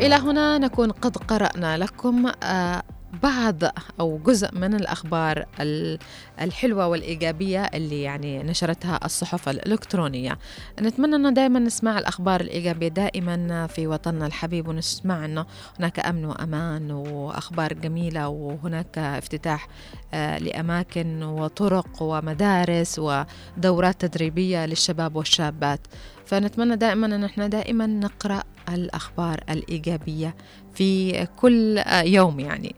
[0.00, 2.82] إلى هنا نكون قد قرأنا لكم آه،
[3.22, 3.56] بعض
[4.00, 5.98] أو جزء من الأخبار ال-
[6.40, 10.38] الحلوة والإيجابية اللي يعني نشرتها الصحف الإلكترونية.
[10.80, 15.46] نتمنى أنه دائما نسمع الأخبار الإيجابية دائما في وطننا الحبيب ونسمع أنه
[15.78, 19.68] هناك أمن وأمان وأخبار جميلة وهناك افتتاح
[20.14, 25.80] آه، لأماكن وطرق ومدارس ودورات تدريبية للشباب والشابات.
[26.28, 30.34] فنتمنى دائما أن إحنا دائما نقرأ الأخبار الإيجابية
[30.74, 32.74] في كل آه، يوم يعني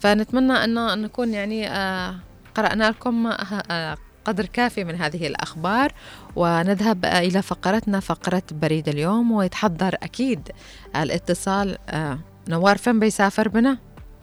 [0.00, 2.14] فنتمنى أن نكون يعني آه،
[2.54, 3.26] قرأنا لكم
[3.70, 5.92] آه، قدر كافي من هذه الأخبار
[6.36, 10.48] ونذهب إلى فقرتنا فقرة بريد اليوم ويتحضر أكيد
[10.96, 11.78] الاتصال
[12.48, 13.78] نوار فين بيسافر بنا؟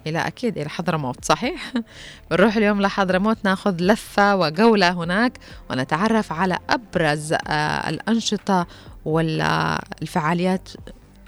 [0.08, 1.74] إلى أكيد إلى حضرموت صحيح؟
[2.32, 5.38] بنروح اليوم لحضرموت ناخذ لفة وجولة هناك
[5.70, 8.68] ونتعرف على أبرز آه، الأنشطة
[9.06, 10.70] والفعاليات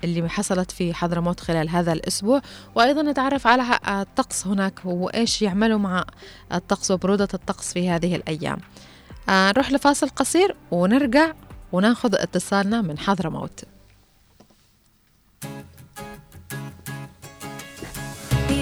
[0.04, 2.42] اللي حصلت في حضرموت خلال هذا الأسبوع.
[2.76, 6.06] وأيضا نتعرف على الطقس هناك وإيش يعملوا مع
[6.54, 8.58] الطقس وبرودة الطقس في هذه الأيام.
[9.30, 11.34] آه، نروح لفاصل قصير ونرجع
[11.72, 13.64] وناخذ اتصالنا من حضرموت.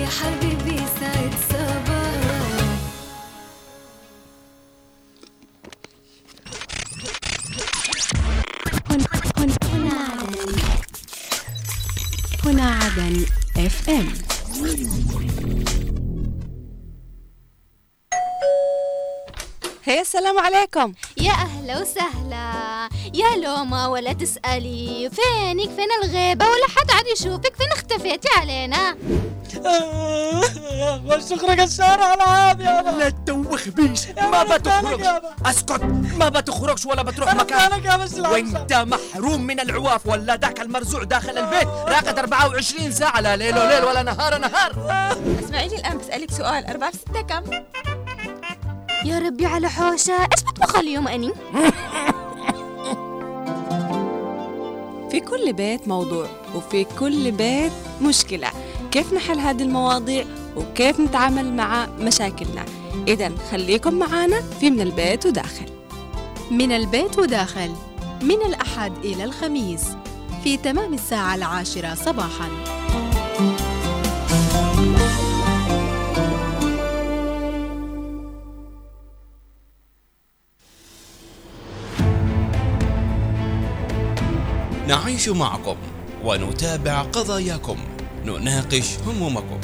[0.04, 2.14] يا حبيبي سعد صباح
[12.46, 13.26] هنا عدن
[13.58, 14.08] اف ام
[19.94, 20.94] هي السلام عليكم.
[21.18, 22.90] يا أهلا وسهلا.
[23.14, 25.10] يا لوما ولا تسألي.
[25.10, 27.56] فينك؟ فين الغيبة ولا حد عاد يشوفك.
[27.56, 28.96] فين اختفيتي علينا؟
[31.30, 34.08] تخرج الشارع العاب يابا لا تدوخ بيش.
[34.08, 35.08] ما بتخرجش.
[35.46, 35.84] اسكت.
[36.20, 37.86] ما بتخرجش ولا بتروح مكان.
[37.86, 41.68] يا وانت محروم من العواف ولا ذاك المرزوع داخل البيت.
[41.68, 44.72] راقد 24 ساعة لا ليل وليل ولا نهار نهار.
[45.46, 46.66] اسمعيني الآن بسألك سؤال.
[46.66, 47.44] أربعة في ستة كم؟
[49.06, 50.14] يا ربي على حوشة.
[50.14, 51.32] إيش بطبخ اليوم أني.
[55.12, 58.48] في كل بيت موضوع وفي كل بيت مشكلة.
[58.92, 60.26] كيف نحل هذه المواضيع
[60.56, 62.66] وكيف نتعامل مع مشاكلنا.
[63.08, 65.70] إذا خليكم معانا في من البيت وداخل.
[66.52, 67.72] من البيت وداخل.
[68.22, 69.84] من الأحد إلى الخميس.
[70.44, 72.83] في تمام الساعة العاشرة صباحاً.
[84.88, 85.76] نعيش معكم
[86.24, 87.78] ونتابع قضاياكم.
[88.26, 89.60] نناقش همومكم.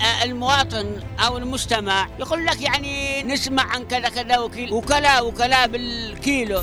[0.00, 4.38] آه، المواطن أو المستمع يقول لك يعني نسمع عن كذا كذا
[4.70, 6.62] وكلا وكلا بالكيلو.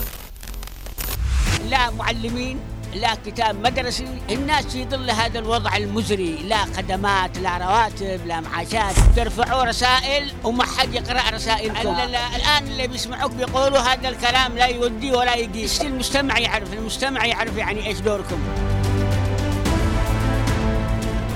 [1.69, 2.59] لا معلمين.
[2.95, 6.35] لا كتاب مدرسي الناس في ظل هذا الوضع المزري.
[6.47, 8.95] لا خدمات لا رواتب لا معاشات.
[9.15, 11.87] ترفعوا رسائل وما حد يقرأ رسائلكم.
[11.87, 15.81] ال- ال- الآن اللي بيسمعوك بيقولوا هذا الكلام لا يودي ولا يقيس.
[15.81, 18.37] المجتمع يعرف المجتمع يعرف يعني إيش دوركم.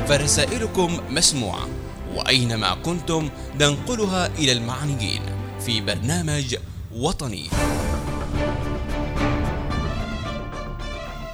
[0.08, 1.68] فرسائلكم مسموعة
[2.16, 3.30] وأينما كنتم
[3.60, 5.22] ننقلها إلى المعنيين
[5.66, 6.56] في برنامج
[6.96, 7.50] وطني.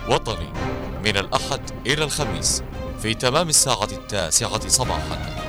[0.10, 0.49] وطني
[1.06, 2.64] من الأحد إلى الخميس
[3.01, 5.45] في تمام الساعة التاسعة صباحا.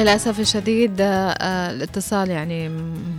[0.00, 2.68] للأسف الشديد آه، آه، الاتصال يعني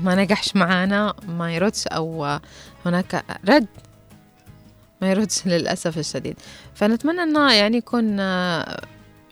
[0.03, 2.39] ما نجحش معانا ما يردش أو
[2.85, 3.67] هناك رد
[5.01, 6.35] ما يردش للأسف الشديد.
[6.75, 8.81] فنتمنى أنه يعني يكون آه،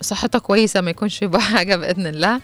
[0.01, 2.41] صحته كويسة ما يكونش في حاجة بإذن الله.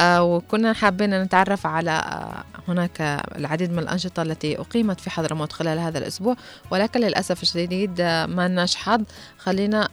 [0.00, 2.24] وكنا حابين نتعرف على
[2.68, 3.00] هناك
[3.36, 6.36] العديد من الأنشطة التي أقيمت في حضرموت خلال هذا الأسبوع.
[6.70, 9.02] ولكن للأسف الشديد ما لناش حظ.
[9.38, 9.88] خلينا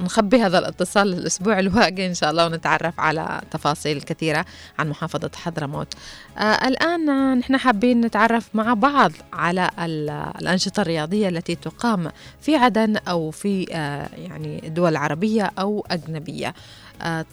[0.00, 4.44] نخبي هذا الاتصال للأسبوع الواقع إن شاء الله ونتعرف على تفاصيل كثيرة
[4.78, 5.94] عن محافظة حضرموت.
[6.38, 10.10] آه الآن نحن حابين نتعرف مع بعض على ال-
[10.40, 12.10] الأنشطة الرياضية التي تقام
[12.40, 16.54] في عدن أو في آه يعني دول عربية أو أجنبية.
[17.02, 17.24] آه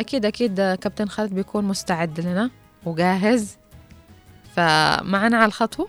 [0.00, 2.50] أكيد أكيد كابتن خالد بيكون مستعد لنا
[2.84, 3.56] وجاهز.
[4.56, 5.88] فمعنا على الخطوة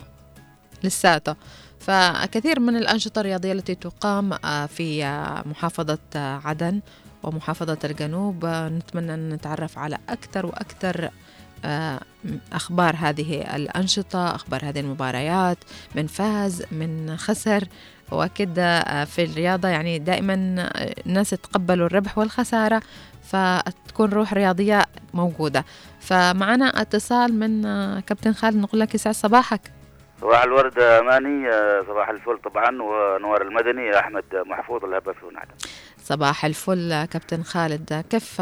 [0.83, 1.35] لساته.
[1.79, 6.81] فكثير من الأنشطة الرياضية التي تقام آه، في آه، محافظة آه، عدن
[7.23, 8.45] ومحافظة الجنوب.
[8.45, 11.09] نتمنى أن نتعرف على أكثر وأكثر
[12.51, 15.57] أخبار هذه الأنشطة أخبار هذه المباريات
[15.95, 17.67] من فاز من خسر.
[18.11, 18.53] وأكيد
[19.05, 20.33] في الرياضة يعني دائما
[21.05, 22.81] الناس يتقبلوا الربح والخسارة
[23.23, 25.65] فتكون روح رياضية موجودة.
[25.99, 27.61] فمعنا اتصال من
[27.99, 29.78] كابتن خالد نقول لك يسعد صباحك.
[30.21, 35.45] صباح الورد اماني آه، صباح الفل طبعا ونوار المدني أحمد محفوظ الهبه في ونعم
[35.97, 38.05] صباح الفل كابتن خالد.
[38.09, 38.41] كيف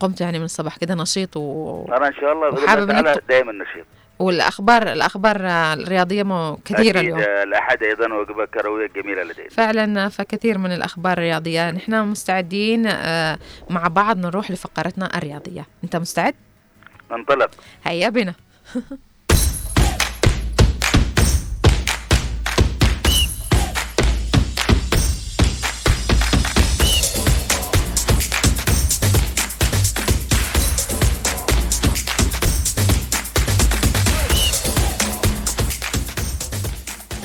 [0.00, 1.84] قمت يعني من الصباح؟ كده نشيط و...
[1.96, 3.86] أنا إن شاء الله ت- دائما نشيط.
[4.18, 5.36] والأخبار الأخبار
[5.72, 6.22] الرياضية
[6.64, 7.18] كثيرة أكيد، اليوم.
[7.20, 9.48] آه، الأحد أيضا وجبة كروية جميلة لدينا.
[9.48, 11.70] فعلا فكثير من الأخبار الرياضية.
[11.70, 13.38] نحن مستعدين آه،
[13.70, 15.66] مع بعض نروح لفقرتنا الرياضية.
[15.84, 16.34] أنت مستعد؟
[17.12, 17.50] ننطلق
[17.84, 18.34] هيا بنا.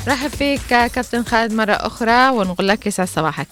[0.09, 3.47] رحب فيك كابتن خالد مرة أخرى ونقول لك يسعد صباحك.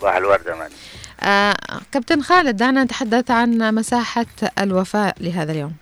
[0.00, 0.74] صباح الورد اماني
[1.20, 1.54] آه
[1.92, 4.26] كابتن خالد دعنا نتحدث عن مساحة
[4.58, 5.72] الوفاء لهذا اليوم.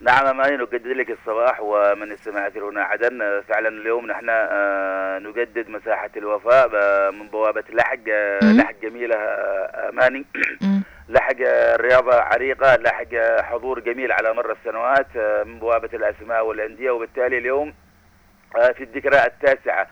[0.00, 6.10] نعم اماني نجدد لك الصباح ومن استماع هنا عدن فعلا اليوم نحن آه، نجدد مساحة
[6.16, 8.52] الوفاء آه، من بوابة لحق آه،.
[8.52, 10.24] لحق جميلة آه، اماني
[11.08, 11.36] لحق
[11.76, 16.90] رياضة عريقة لحق حضور جميل على مر السنوات من بوابة الأسماء والأندية.
[16.90, 17.72] وبالتالي اليوم
[18.54, 19.86] في الذكرى التاسعة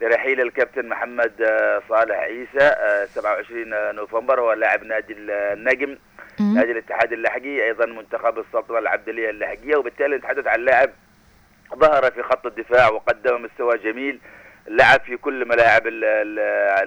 [0.00, 5.98] لرحيل الكابتن محمد آه، صالح عيسى آه، 27 نوفمبر هو لاعب نادي النجم
[6.54, 10.90] نادي الاتحاد اللحقي أيضا منتخب السلطنة العبدليه اللحقية وبالتالي نتحدث عن لاعب
[11.74, 14.18] ظهر في خط الدفاع وقدم مستوى جميل
[14.68, 16.38] لعب في كل ملاعب ال- ال-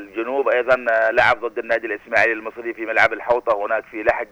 [0.02, 0.76] الجنوب أيضا
[1.12, 4.28] لعب ضد النادي الإسماعيلي المصري في ملعب الحوطة هناك في لحق.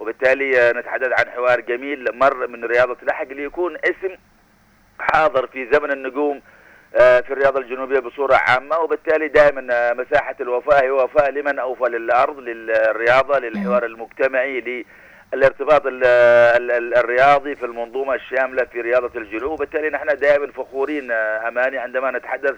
[0.00, 4.16] وبالتالي نتحدث عن حوار جميل مر من رياضة لحق ليكون اسم
[4.98, 6.40] حاضر في زمن النجوم
[6.94, 11.84] آه، في الرياضه الجنوبية بصورة عامة وبالتالي دائما آه، مساحة الوفاء هي وفاء لمن أوفى
[11.84, 14.84] للأرض للرياضة للحوار المجتمعي
[15.34, 21.10] للارتباط ال- ال- ال- الرياضي في المنظومة الشاملة في رياضة الجنوب وبالتالي نحن دائما فخورين
[21.10, 22.54] آه، أماني عندما نتحدث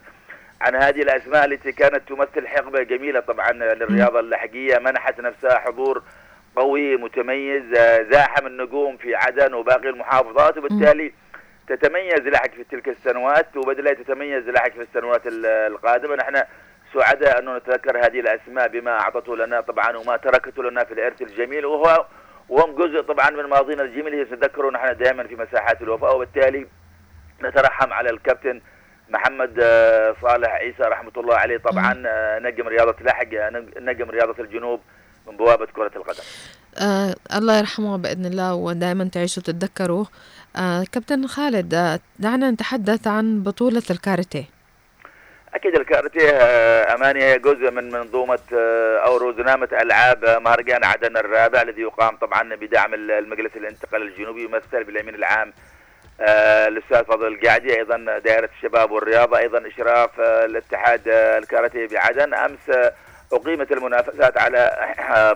[0.60, 6.02] عن هذه الأسماء التي كانت تمثل حقبة جميلة طبعا للرياضة اللحقيه منحت نفسها حضور
[6.56, 7.62] قوي متميز
[8.10, 11.12] زاحم النجوم في عدن وباقي المحافظات وبالتالي
[11.68, 16.14] تتميز لحق في تلك السنوات وبدلا تتميز لحق في السنوات ال- القادمة.
[16.16, 16.42] نحن
[16.94, 21.66] سعداء انه نتذكر هذه الأسماء بما أعطته لنا طبعا وما تركته لنا في الإرث الجميل.
[21.66, 22.06] وهو
[22.48, 26.16] وهم جزء طبعا من ماضينا الجميل هي نتذكره نحن دائما في مساحات الوفاء.
[26.16, 26.66] وبالتالي
[27.42, 28.60] نترحم على الكابتن
[29.08, 31.58] محمد آه، صالح عيسى رحمة الله عليه.
[31.58, 33.50] طبعا آه، نجم رياضة لحق آه،
[33.80, 34.80] نجم رياضة الجنوب
[35.26, 36.22] من بوابة كرة القدم.
[36.82, 40.04] آه الله يرحمه بإذن الله ودائما تعيشوا تتذكروا
[40.56, 44.44] آه كابتن خالد آه دعنا نتحدث عن بطولة الكاراتيه.
[45.54, 48.38] أكيد الكاراتيه آه، اماني هي جزء من منظومة
[49.06, 54.44] أو روزنامه ألعاب آه، مهرجان عدن الرابع الذي يقام طبعا بدعم ال- المجلس الانتقال الجنوبي
[54.44, 55.52] يمثل بالامين العام
[56.68, 62.34] الأستاذ فضل القعدي أيضا دائرة الشباب والرياضة أيضا إشراف آه، الاتحاد الكاراتيه بعدن.
[62.34, 62.92] أمس آه،
[63.32, 64.70] أقيمت المنافسات على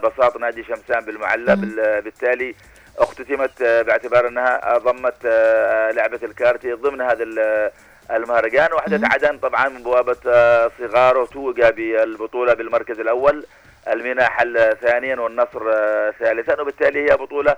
[0.05, 2.55] بساط نادي شمسان بالمعلى بال- بالتالي
[2.99, 7.71] اختتمت آه، باعتبار انها ضمت آه، لعبة الكاراتيه ضمن هذا ال-
[8.11, 8.73] المهرجان.
[8.73, 13.47] وحدة عدن طبعا من بوابة آه، صغار توج بالبطولة بالمركز الأول
[13.89, 16.61] المينا حل ثانيا والنصر آه، ثالثا.
[16.61, 17.57] وبالتالي هي بطولة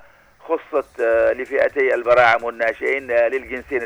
[0.49, 3.83] خصت آه، لفئتي البراعم والناشئين آه، للجنسين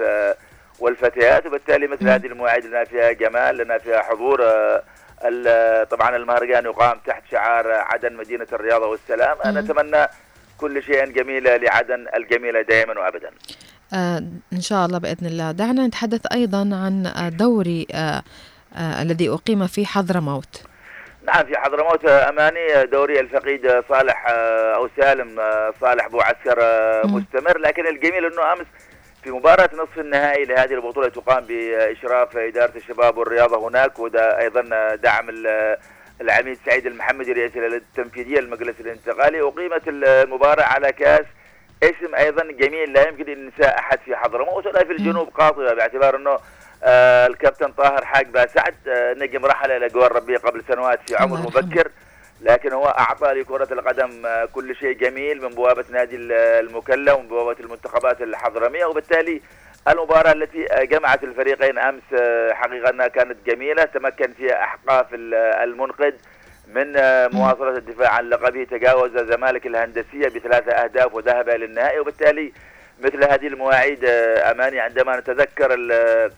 [0.00, 0.36] آه،
[0.80, 1.46] والفتيات.
[1.46, 4.82] وبالتالي مثل هذه المواعيد لنا فيها جمال لنا فيها حضور آه،
[5.84, 9.36] طبعا المهرجان يقام تحت شعار آه، عدن مدينة الرياضة والسلام.
[9.44, 10.06] أنا أتمنى
[10.58, 13.30] كل شيء جميل لعدن الجميلة دائما وأبدا.
[13.94, 14.18] آه
[14.52, 15.52] إن شاء الله بإذن الله.
[15.52, 18.22] دعنا نتحدث أيضا عن دوري آه
[18.76, 20.62] آه الذي أقيم في حضرموت.
[21.26, 24.24] نعم في حضرموت آه، أماني آه، دوري الفقيد آه، صالح
[24.76, 25.40] أو سالم
[25.80, 26.58] صالح بو عسكر
[27.06, 27.58] مستمر.
[27.58, 28.66] لكن الجميل أنه أمس
[29.22, 35.28] في مباراة نصف النهائي لهذه البطولة تقام بإشراف إدارة الشباب والرياضة هناك وده أيضا دعم
[36.20, 39.40] العميد سعيد المحمدي رئيس التنفيذية المجلس الانتقالي.
[39.40, 41.24] أقيمت المباراة على كاس
[41.82, 44.66] اسم أيضا جميل لا يمكن أن ننسى أحد في حضرموت.
[44.66, 46.38] ولا في الجنوب قاطبة باعتبار أنه
[46.84, 51.36] آه الكابتن طاهر حاج باسعد آه نجم رحل إلى جوار ربيع قبل سنوات في عمر
[51.38, 51.90] مبكر.
[52.40, 56.32] لكن هو أعطى لكرة القدم آه، كل شيء جميل من بوابة نادي ال-
[56.66, 58.84] المكلا ومن بوابة المنتخبات الحضرمية.
[58.84, 59.40] وبالتالي
[59.88, 63.84] المباراة التي جمعت الفريقين أمس آه، حقيقة أنها كانت جميلة.
[63.84, 66.12] تمكن فيها أحقاف ال- المنقذ
[66.74, 68.64] من آه، مواصلة الدفاع عن لقبه.
[68.64, 72.00] تجاوز الزمالك الهندسية بثلاثة أهداف وذهب إلى النهائي.
[72.00, 72.52] وبالتالي
[73.00, 76.32] مثل هذه المواعيد آه، أماني عندما نتذكر ال-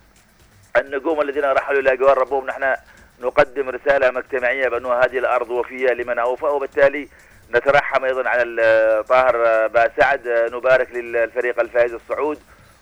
[0.77, 2.75] النجوم الذين رحلوا إلى جوار ربهم نحن
[3.21, 6.45] نقدم رسالة مجتمعية بأن هذه الأرض وفية لمن أوفى.
[6.47, 7.09] وبالتالي
[7.55, 12.39] نترحم أيضا على طاهر باسعد نبارك للفريق الفائز الصعود.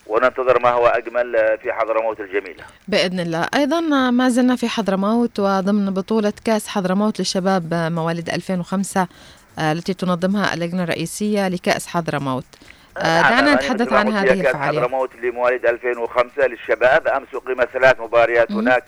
[0.08, 2.64] وننتظر ما هو أجمل في حضرموت الجميلة.
[2.88, 3.46] بإذن الله.
[3.54, 3.80] أيضا
[4.10, 9.06] ما زلنا في حضرموت وضمن بطولة كأس حضرموت للشباب مواليد 2005
[9.58, 12.44] آه، التي تنظمها اللجنة الرئيسية لكأس حضرموت.
[12.98, 14.80] آه، نعم، دعنا يعني نتحدث عن هذه لك، كأس الفعالية.
[14.80, 17.08] حضرموت لمواليد 2005 للشباب.
[17.08, 18.84] أمس أقيمت ثلاث مباريات هناك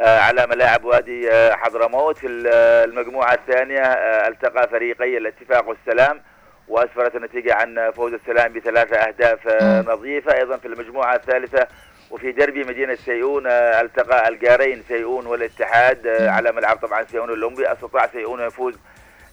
[0.00, 2.18] آه، على ملاعب وادي حضرموت.
[2.18, 2.46] في ال-
[2.90, 3.82] المجموعة الثانية
[4.28, 6.20] التقى فريقي الاتفاق والسلام.
[6.68, 11.66] وأسفرت النتيجة عن فوز السلام بثلاثة أهداف آه، نظيفة أيضا في المجموعة الثالثة
[12.10, 17.72] وفي دربي مدينة سيئون آه، التقى الجارين سيئون والاتحاد آه، على ملعب طبعا سيئون الأولمبي
[17.72, 18.74] أستطاع سيئون يفوز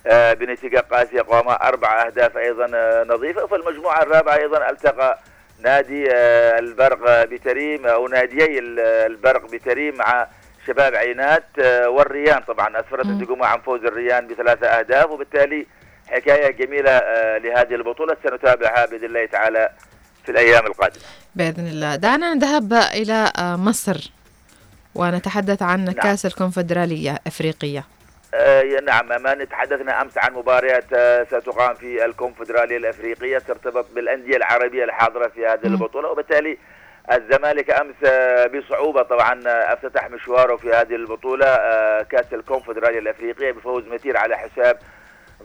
[0.07, 3.43] آه، بنتيجة قاسية قام أربع أهداف أيضا آه، نظيفة.
[3.43, 5.19] وفي المجموعة الرابعة أيضا ألتقى
[5.63, 10.27] نادي آه، البرق آه، بتريم أو ناديي ال- البرق بتريم مع
[10.67, 12.79] شباب عينات آه، والريان طبعا.
[12.79, 15.67] أسفرت النجوم عن فوز الريان بثلاثة أهداف وبالتالي
[16.07, 19.69] حكاية جميلة آه، لهذه البطولة سنتابعها بإذن الله تعالى
[20.25, 21.03] في الأيام القادمة.
[21.35, 21.95] بإذن الله.
[21.95, 24.11] دعنا نذهب إلى آه، مصر
[24.95, 27.83] ونتحدث عن كأس الكونفدرالية أفريقية.
[28.33, 34.83] آه، نعم ما تحدثنا أمس عن مباريات آه، ستقام في الكونفدرالية الإفريقية ترتبط بالأندية العربية
[34.83, 36.57] الحاضرة في هذه البطولة وبالتالي
[37.11, 43.83] الزمالك أمس آه، بصعوبة طبعا افتتح مشواره في هذه البطولة آه، كأس الكونفدرالية الإفريقية بفوز
[43.87, 44.77] مثير على حساب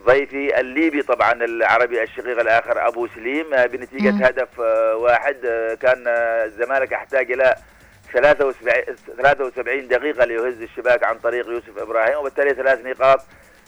[0.05, 3.53] ضيفي الليبي طبعا العربي الشقيق الآخر أبو سليم.
[3.53, 4.23] آه، بنتيجة مم.
[4.23, 5.37] هدف آه، واحد.
[5.45, 6.03] آه، كان
[6.45, 7.55] الزمالك يحتاج إلى
[8.13, 13.19] 73 73 دقيقة ليهز الشباك عن طريق يوسف إبراهيم وبالتالي ثلاث نقاط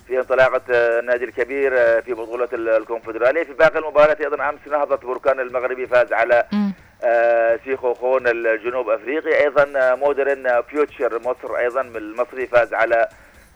[0.07, 3.43] في انطلاقة آه، النادي الكبير في بطولة ال- الكونفدرالية.
[3.43, 6.45] في باقي المباريات أيضا أمس نهضة بركان المغربي فاز على
[7.65, 9.43] سيخو خون الجنوب أفريقي.
[9.43, 13.07] أيضا آه، مودرن فيوتشر مصر أيضا من المصري فاز على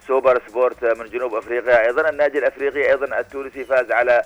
[0.07, 1.85] سوبر سبورت من جنوب أفريقيا.
[1.87, 4.21] أيضا النادي الأفريقي أيضا التونسي فاز على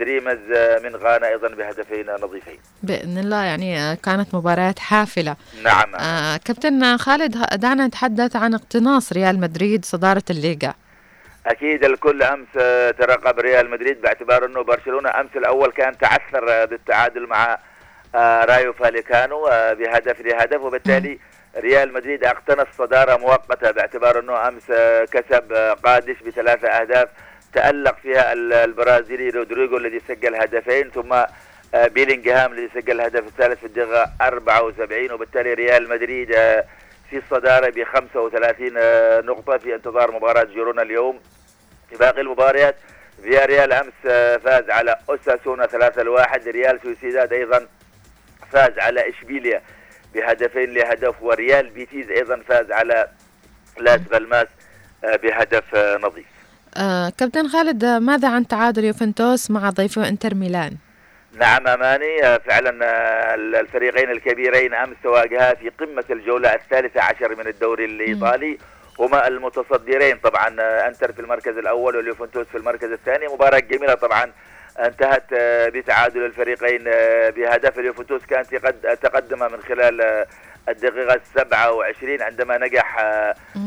[0.00, 0.38] دريمز
[0.84, 2.58] من غانا أيضا بهدفين نظيفين.
[2.82, 5.36] بإذن الله يعني آه، كانت مباريات حافلة.
[5.62, 5.94] نعم.
[5.94, 10.74] آه كابتن خالد دعنا نتحدث عن اقتناص ريال مدريد صدارة الليغا.
[11.46, 17.26] أكيد الكل أمس آه، ترقب ريال مدريد باعتبار أنه برشلونة أمس الأول كان تعثر بالتعادل
[17.26, 17.58] مع
[18.14, 19.42] آه، رايو فاليكانو
[19.78, 21.18] بهدف لهدف وبالتالي
[21.56, 24.66] ريال مدريد اقتنص صدارة مؤقتة باعتبار أنه أمس
[25.12, 25.52] كسب
[25.84, 27.08] قادش بثلاثة أهداف.
[27.54, 31.12] تألق فيها ال- البرازيلي رودريجو الذي سجل هدفين ثم
[31.74, 36.64] آه، بيلينغهام الذي سجل الهدف الثالث في الدقيقة 74 وبالتالي ريال مدريد آه،
[37.10, 41.20] في الصدارة ب 35 آه، نقطة في انتظار مباراة جيرونا اليوم.
[41.90, 42.76] في باقي المباريات
[43.22, 43.92] فياريال أمس
[44.44, 47.66] فاز على أوساسونا 3 لواحد ريال سوسيداد أيضا
[48.52, 49.62] فاز على إشبيليا
[50.14, 53.08] بهدفين لهدف وريال بيتيز أيضا فاز على
[53.80, 54.46] لاس بالماس
[55.04, 56.26] آه، بهدف آه، نظيف.
[56.76, 60.76] آه كابتن خالد آه، ماذا عن تعادل يوفنتوس مع ضيفه إنتر ميلان؟
[61.38, 62.70] نعم أماني آه، فعلا
[63.60, 68.58] الفريقين الكبيرين أمس تواجها في قمة الجولة الثالثة عشر من الدوري الإيطالي.
[68.98, 70.48] هما المتصدرين طبعا
[70.88, 73.26] إنتر في المركز الأول واليوفنتوس في المركز الثاني.
[73.28, 74.32] مباراة جميلة طبعا
[74.78, 80.26] انتهت آه، بتعادل الفريقين آه، بهدف اليوفنتوس كان تقد- تقدم من خلال آه،
[80.68, 82.96] الدقيقة 27 عندما نجح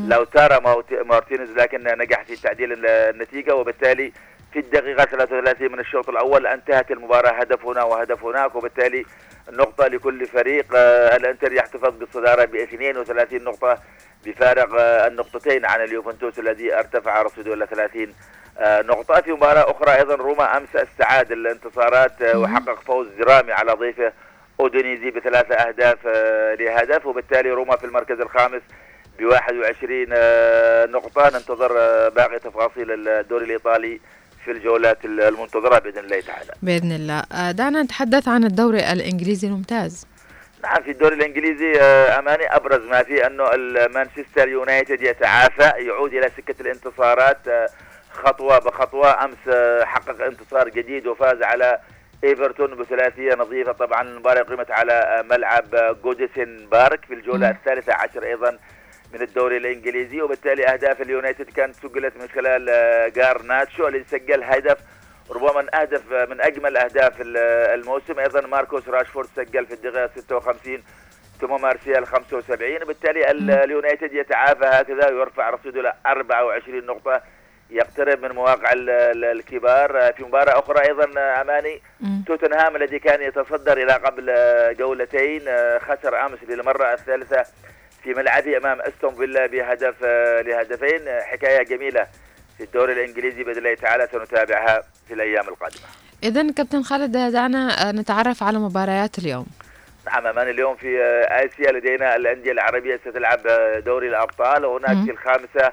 [0.08, 4.12] لوتارو مارت- مارتينيز لكن نجح في تعديل ال- النتيجة وبالتالي
[4.52, 9.04] في الدقيقة 33 من الشوط الأول انتهت المباراة هدف هنا وهدف هناك وبالتالي
[9.52, 10.66] نقطة لكل فريق
[11.16, 13.78] الإنتر يحتفظ بالصدارة ب 32 نقطة
[14.26, 18.14] بفارق النقطتين عن اليوفنتوس الذي ارتفع رصيده إلى 30 آه،
[18.60, 24.12] نقطة في مباراة أخرى أيضا روما أمس استعاد الانتصارات آه، وحقق فوز درامي على ضيفه
[24.60, 28.62] أودونيزي بثلاثة أهداف آه، لهدف وبالتالي روما في المركز الخامس
[29.18, 31.30] ب 21 آه، نقطة.
[31.38, 34.00] ننتظر آه، باقي تفاصيل الدوري الإيطالي
[34.44, 36.52] في الجولات المنتظرة بإذن الله تعالى.
[36.62, 37.22] بإذن الله.
[37.32, 40.06] آه دعنا نتحدث عن الدوري الإنجليزي الممتاز.
[40.62, 43.44] نعم في الدوري الإنجليزي آه، أماني أبرز ما فيه أنه
[43.88, 47.38] مانشستر يونايتد يتعافى يعود إلى سكة الانتصارات
[48.14, 49.24] خطوة بخطوة.
[49.24, 51.78] أمس آه، حقق انتصار جديد وفاز على
[52.24, 53.72] إيفرتون بثلاثية نظيفة.
[53.72, 58.58] طبعا المباراة أقيمت على آه، ملعب آه، جوديسون بارك في الجولة الثالثة عشر أيضا
[59.14, 60.22] من الدوري الإنجليزي.
[60.22, 64.78] وبالتالي أهداف اليونايتد كانت سجلت من خلال آه، جارناتشو الذي سجل هدف
[65.30, 67.36] ربما من أهدف من أجمل أهداف ال-
[67.80, 68.18] الموسم.
[68.18, 70.82] أيضا ماركوس راشفورد سجل في الدقيقة 56
[71.40, 77.22] ثم مارسيال 75 بالتالي ال- اليونايتد يتعافى هكذا ويرفع رصيده إلى 24 نقطة.
[77.70, 80.12] يقترب من مواقع ال- ال- الكبار.
[80.16, 81.04] في مباراة أخرى أيضا
[81.40, 81.80] أماني
[82.26, 84.32] توتنهام الذي كان يتصدر إلى قبل
[84.78, 85.40] جولتين
[85.78, 87.44] خسر أمس للمره الثالثة
[88.02, 90.02] في ملعبه أمام استون فيلا بهدف
[90.46, 91.00] لهدفين.
[91.22, 92.06] حكاية جميلة
[92.58, 95.82] في الدوري الإنجليزي بإذن الله تعالى سنتابعها في الأيام القادمة.
[96.22, 99.46] إذا كابتن خالد دعنا نتعرف على مباريات اليوم.
[100.06, 103.40] نعم أمان اليوم في آسيا لدينا الأندية العربية ستلعب
[103.84, 104.64] دوري الأبطال.
[104.64, 105.04] وهناك.
[105.04, 105.72] في الخامسة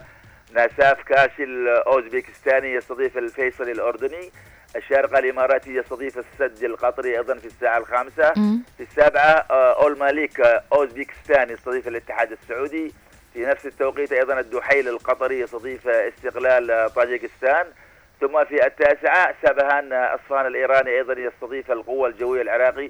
[0.53, 4.31] ناساف كاشي الأوزبكستاني يستضيف الفيصلي الأردني.
[4.75, 8.33] الشارقة الإماراتي يستضيف السد القطري أيضا في الساعة الخامسة.
[8.37, 8.63] مم.
[8.77, 12.93] في السابعة آه، أول ماليك آه، أوزبكستان يستضيف الاتحاد السعودي.
[13.33, 17.65] في نفس التوقيت أيضا الدحيل القطري يستضيف استقلال آه، طاجكستان
[18.21, 22.87] ثم في التاسعة سبهان أصفهان الإيراني أيضا يستضيف القوة الجوية العراقي.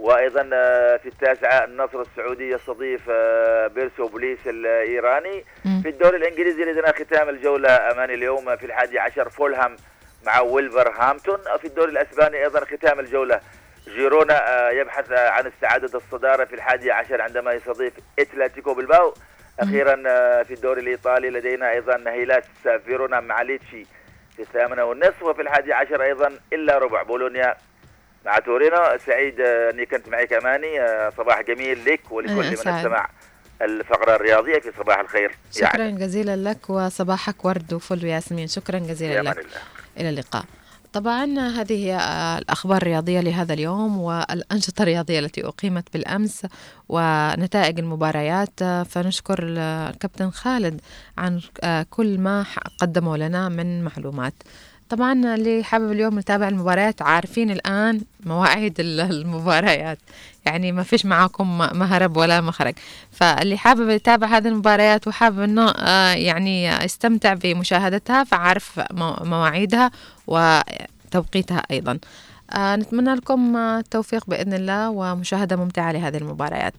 [0.00, 5.44] وأيضا آه، في التاسعة النصر السعودي يستضيف آه، بيرسبوليس الإيراني.
[5.82, 9.76] في الدوري الإنجليزي لدينا ختام الجولة أماني اليوم في الحادي عشر فولهام
[10.26, 11.38] مع وولفرهامبتون.
[11.58, 13.40] في الدوري الأسباني أيضا ختام الجولة
[13.88, 19.14] جيرونا آه، يبحث عن استعادة الصدارة في الحادي عشر عندما يستضيف أتلتيكو بلباو
[19.60, 19.96] أخيرا
[20.42, 22.44] في الدوري الإيطالي لدينا أيضا هيلاس
[22.86, 23.86] فيرونا مع ليتشي.
[24.38, 27.02] في الثامنة والنصف وفي الحادي عشر أيضا إلا ربع.
[27.02, 27.54] بولونيا
[28.26, 30.80] مع تورينو سعيد آه، أني كنت معك أماني.
[30.80, 32.52] آه، صباح جميل لك ولكل أنا من.
[32.52, 33.08] استمع
[33.62, 35.32] الفقرة الرياضية في صباح الخير.
[35.52, 39.38] شكرا جزيلا لك وصباحك ورد وفل وياسمين شكرا جزيلا لك.
[39.38, 39.58] الله.
[39.96, 40.44] إلى اللقاء.
[40.98, 46.46] طبعا هذه هي آه، الأخبار الرياضية لهذا اليوم والأنشطة الرياضية التي أقيمت بالأمس
[46.88, 48.62] ونتائج المباريات.
[48.62, 50.80] آه، فنشكر الكابتن خالد
[51.18, 52.46] عن آه، كل ما
[52.78, 54.34] قدمه لنا من معلومات.
[54.88, 59.98] طبعا اللي حابب اليوم يتابع المباريات عارفين الآن مواعيد ال- المباريات.
[60.46, 62.74] يعني ما فيش معاكم مهرب ولا مخرج
[63.12, 69.90] فاللي حابب يتابع هذه المباريات وحابب إنه آه، يعني يستمتع بمشاهدتها فعارف مو- مواعيدها
[70.26, 71.98] وتوقيتها أيضا.
[72.52, 76.74] آه، نتمنى لكم آه، التوفيق بإذن الله ومشاهدة ممتعة لهذه المباريات.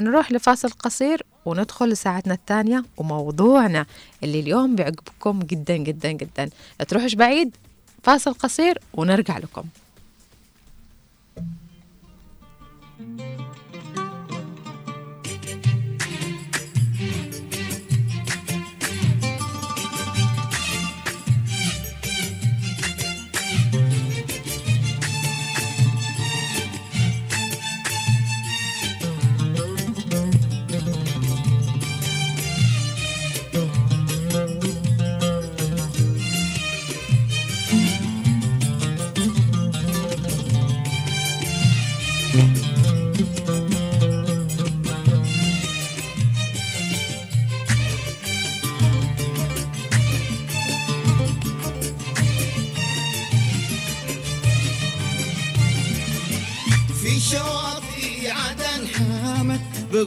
[0.00, 3.86] نروح لفاصل قصير وندخل لساعتنا الثانية وموضوعنا
[4.22, 6.50] اللي اليوم بيعجبكم جدا جدا جدا.
[6.80, 7.56] لا تروحوش بعيد
[8.02, 9.64] فاصل قصير ونرجع لكم.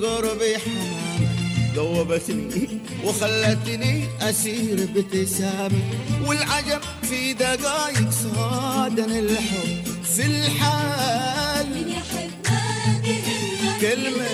[0.01, 1.29] بقربي حمامة
[1.75, 2.67] ذوبتني
[3.05, 5.81] وخلتني أسير بابتسامة.
[6.25, 9.83] والعجب في دقايق صادن الحب
[10.15, 11.67] في الحال.
[13.81, 14.27] كلمة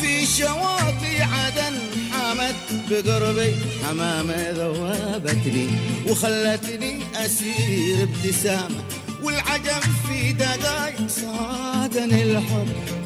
[0.00, 1.74] في شواطئ عدن
[2.12, 2.54] حامت
[2.90, 5.68] بقربي حمامة ذوبتني
[6.08, 8.84] وخلتني أسير ابتسامة
[9.22, 12.97] والعجب في دقايق صادن الحب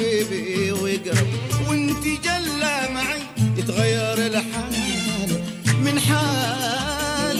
[0.00, 1.28] حبيبي ويقرب
[1.68, 3.20] وانت جلى معي
[3.56, 5.42] يتغير الحال
[5.84, 7.38] من حال.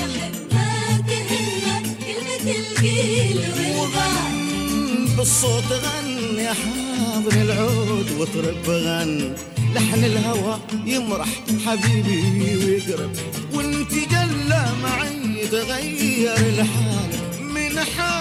[3.76, 9.34] وغن بالصوت غن يا حاضن العود واطرب غن
[9.74, 11.28] لحن الهوى يمرح
[11.66, 13.11] حبيبي ويقرب.
[13.54, 18.20] وانت جلى معي يتغير الحال من حال.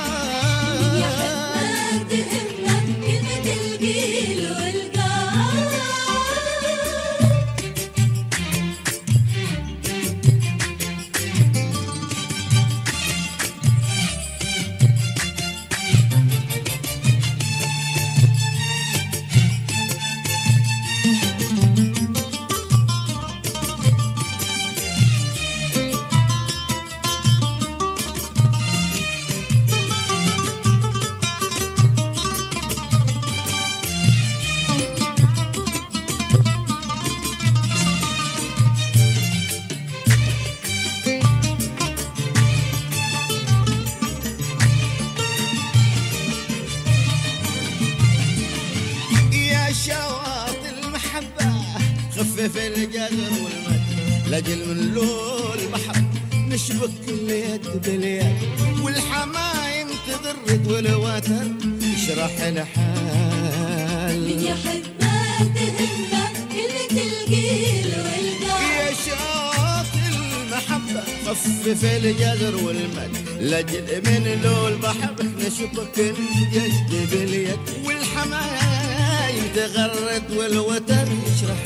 [52.20, 53.82] خفف الجزر والمد
[54.30, 56.02] لاجل من لول البحر
[56.34, 58.36] نشبك اليد باليد
[58.84, 61.48] والحمايم تغرد والوتر
[61.82, 64.20] يشرح الحال.
[64.22, 74.40] من يحب ما تهمه كلمة القيل والقال يا شاط المحبة خفف الجزر والمد لاجل من
[74.44, 80.79] لول البحر نشبك اليد باليد والحمايم تغرد والوتر
[81.28, 81.62] يشرح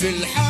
[0.00, 0.45] في الحال.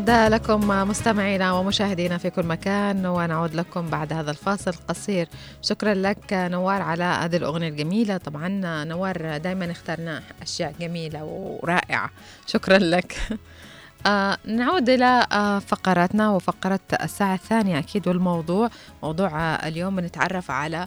[0.00, 5.28] أحلى عودة لكم مستمعينا ومشاهدينا في كل مكان ونعود لكم بعد هذا الفاصل القصير.
[5.62, 8.16] شكرا لك نوار على هذه الأغنية الجميلة.
[8.16, 8.48] طبعا
[8.84, 12.10] نوار دائما اخترنا أشياء جميلة ورائعة.
[12.46, 13.16] شكرا لك.
[14.06, 18.70] آه نعود إلى آه فقراتنا وفقرة الساعة الثانية أكيد والموضوع.
[19.02, 20.86] موضوع آه اليوم بنتعرف على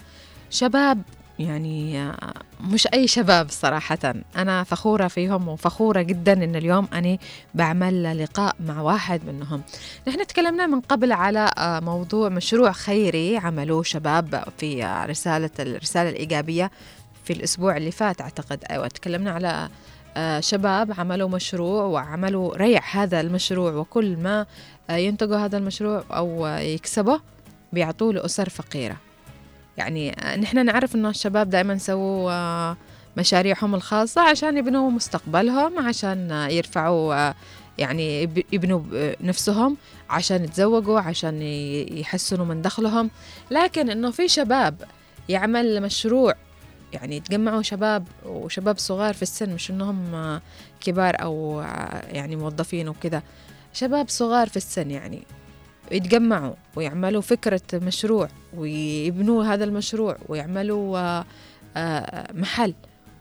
[0.50, 1.02] شباب
[1.44, 2.12] يعني
[2.62, 4.14] مش أي شباب صراحة.
[4.38, 7.18] أنا فخورة فيهم وفخورة جدا إن اليوم أنا
[7.54, 9.62] بعمل لقاء مع واحد منهم.
[10.08, 16.72] نحن تكلمنا من قبل على آه، موضوع مشروع خيري عملوه شباب في رسالة الرسالة الإيجابية
[17.26, 18.64] في الأسبوع اللي فات أعتقد.
[18.70, 19.70] أيوة تكلمنا على
[20.18, 24.46] آه، شباب عملوا مشروع وعملوا ريع هذا المشروع وكل ما
[24.90, 27.22] آه، ينتجوا هذا المشروع أو يكسبه
[27.74, 28.98] بيعطوه لأسر فقيرة.
[29.78, 32.78] يعني نحن نعرف إنه الشباب دائما سووا آه،
[33.18, 37.36] مشاريعهم الخاصة عشان يبنوا مستقبلهم عشان يرفعوا آه،
[37.78, 38.82] يعني يب- يبنوا
[39.22, 39.78] نفسهم
[40.10, 41.42] عشان يتزوجوا عشان
[41.92, 43.10] يحسنوا من دخلهم.
[43.52, 44.76] لكن إنه في شباب
[45.30, 46.34] يعمل مشروع
[46.94, 50.42] يعني يتجمعوا شباب وشباب صغار في السن مش إنهم آه،
[50.82, 51.62] كبار أو
[52.12, 53.22] يعني موظفين وكذا.
[53.74, 55.24] شباب صغار في السن يعني
[55.92, 58.28] يتجمعوا ويعملوا فكرة مشروع
[58.58, 61.26] ويبنوا هذا المشروع ويعملوا آه،
[61.78, 62.74] آه، محل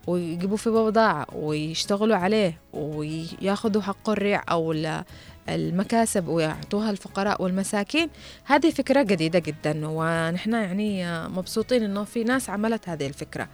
[0.06, 5.04] ويجيبوا فيه بضاعة ويشتغلوا عليه وياخذوا حق الريع أو ال-
[5.48, 8.08] المكاسب ويعطوها الفقراء والمساكين.
[8.44, 13.48] هذه فكرة جديدة جدا ونحن يعني آه، مبسوطين إنه في ناس عملت هذه الفكرة.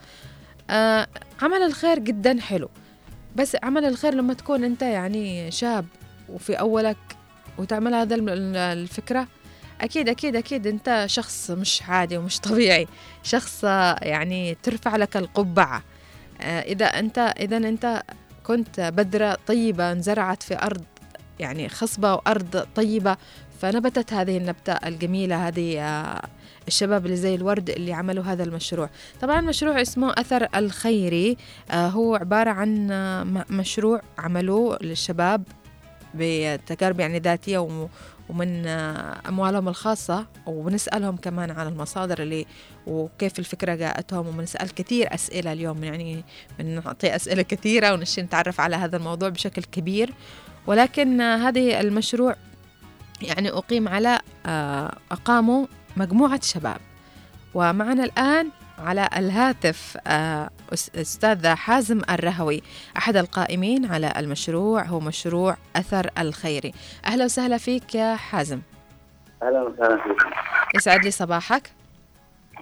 [1.42, 2.68] عمل الخير جدا حلو.
[3.36, 5.84] بس عمل الخير لما تكون أنت يعني شاب
[6.28, 6.96] وفي أولك
[7.58, 8.16] وتعمل هذا
[8.72, 9.26] الفكرة؟
[9.80, 10.66] أكيد أكيد أكيد.
[10.66, 12.86] أنت شخص مش عادي ومش طبيعي.
[13.22, 13.64] شخص
[14.02, 15.82] يعني ترفع لك القبعة.
[16.40, 18.02] آه، إذا أنت إذا أنت
[18.44, 20.84] كنت بذرة طيبة انزرعت في أرض
[21.38, 23.16] يعني خصبة وأرض طيبة
[23.60, 26.22] فنبتت هذه النبتة الجميلة هذه آه،
[26.68, 28.90] الشباب اللي زي الورد اللي عملوا هذا المشروع.
[29.20, 31.36] طبعا مشروع اسمه أثر الخيري.
[31.70, 32.86] آه، هو عبارة عن
[33.50, 35.42] مشروع عملوه للشباب
[36.14, 37.88] بتجارب يعني ذاتية وم-
[38.28, 42.46] ومن آه، أموالهم الخاصة وبنسألهم كمان عن المصادر اللي
[42.86, 46.24] وكيف الفكرة جاءتهم وبنسأل كثير أسئلة اليوم يعني
[46.58, 50.14] بنعطي أسئلة كثيرة ونشي نتعرف على هذا الموضوع بشكل كبير.
[50.66, 52.36] ولكن آه، هذه المشروع
[53.22, 55.66] يعني أقيم على آه، أقاموا
[55.96, 56.78] مجموعة شباب.
[57.54, 58.48] ومعنا الآن
[58.84, 62.62] على الهاتف آه، أس- أستاذ حازم الرهوي
[62.96, 66.72] أحد القائمين على المشروع هو مشروع أثر الخيري.
[67.06, 68.60] أهلا وسهلا فيك يا حازم.
[69.42, 70.30] أهلا وسهلا فيكم
[70.76, 71.70] يسعد لي صباحك.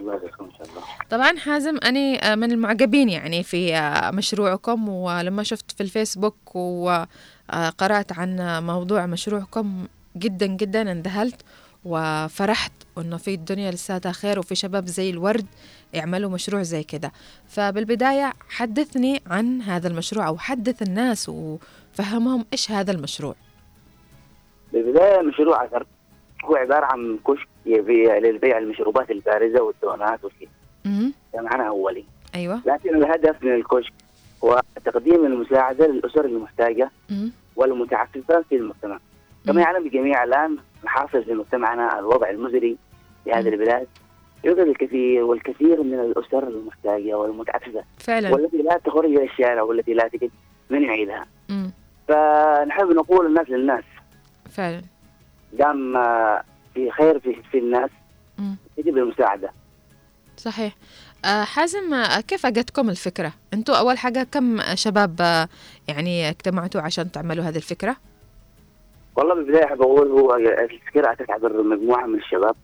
[0.01, 0.21] الله إن
[0.59, 0.83] شاء الله.
[1.11, 8.13] طبعا حازم أنا آه، من المعجبين يعني في آه، مشروعكم ولما شفت في الفيسبوك وقرأت
[8.19, 9.87] عن موضوع مشروعكم
[10.17, 11.43] جدا جدا انذهلت
[11.87, 15.47] وفرحت إنه في الدنيا لساتها خير وفي شباب زي الورد
[15.93, 17.13] يعملوا مشروع زي كده.
[17.49, 23.35] فبالبداية حدثني عن هذا المشروع أو حدث الناس وفهمهم إيش هذا المشروع.
[24.73, 25.87] بالبداية مشروع اثر
[26.45, 30.49] هو عبارة عن كشك يبيع للبيع المشروبات البارزة والدونات وكذا.
[31.35, 32.05] ده معنى أولي.
[32.35, 32.61] أيوة.
[32.67, 33.93] لكن الهدف من الكشك
[34.45, 36.91] هو تقديم المساعدة للأسر المحتاجة.
[37.57, 38.99] والمتعففة في المجتمع.
[39.47, 40.57] كما يعلم الجميع الان
[40.89, 42.77] حاصل في مجتمعنا الوضع المزري
[43.25, 43.87] في هذه البلاد
[44.45, 50.09] يوجد الكثير والكثير من الأسر المحتاجة والمتعففة فعلا والتي لا تخرج إلى الشارع والتي لا
[50.09, 50.31] تجد
[50.71, 51.27] من يعيدها.
[52.09, 53.85] فنحب نقول الناس للناس
[54.51, 54.83] فعلا
[55.53, 55.93] دام
[56.75, 57.91] في خير في, في الناس
[58.39, 58.57] مم.
[58.79, 59.51] يجب المساعدة
[60.37, 60.75] صحيح
[61.25, 65.49] آه، حازم آه، كيف أجتكم الفكرة؟ أنتوا أول حاجة كم شباب آه،
[65.89, 67.97] يعني اجتمعتوا عشان تعملوا هذه الفكرة؟
[69.17, 72.57] والله بالبداية أحب أقول هو الفكرة اتت عبر مجموعة من الشباب.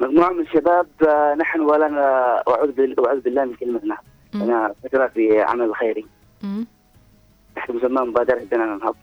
[0.00, 2.02] مجموعة من الشباب آه، نحن ولا أنا
[2.48, 4.02] أعوذ أعوذ بالله من كلمة نحن.
[4.34, 6.06] أنا فكره في عمل الخيري
[6.42, 6.66] مم.
[7.56, 8.96] تحت مسمى مبادرة بنا ننهض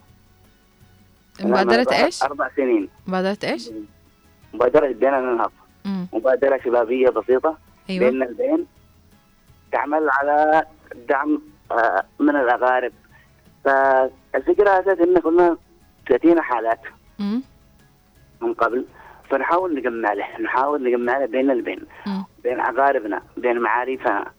[1.42, 3.70] مبادرة أربع- إيش؟ أربع سنين مبادرة إيش؟
[4.54, 5.52] مبادرة بنا ننهض
[5.86, 6.08] مم.
[6.14, 7.58] مبادرة شبابية بسيطة
[7.90, 8.66] أيوة بين البين
[9.72, 10.66] تعمل على
[11.10, 12.92] دعم آه، من الأغارب
[13.66, 15.58] فالفكرة أساس إن كنا
[16.10, 16.80] 30 حالات
[17.20, 17.42] مم.
[18.42, 18.86] من قبل
[19.30, 22.24] فنحاول نجمع له نحاول نجمع له بين البين مم.
[22.44, 24.32] بين أقاربنا بين معارفنا.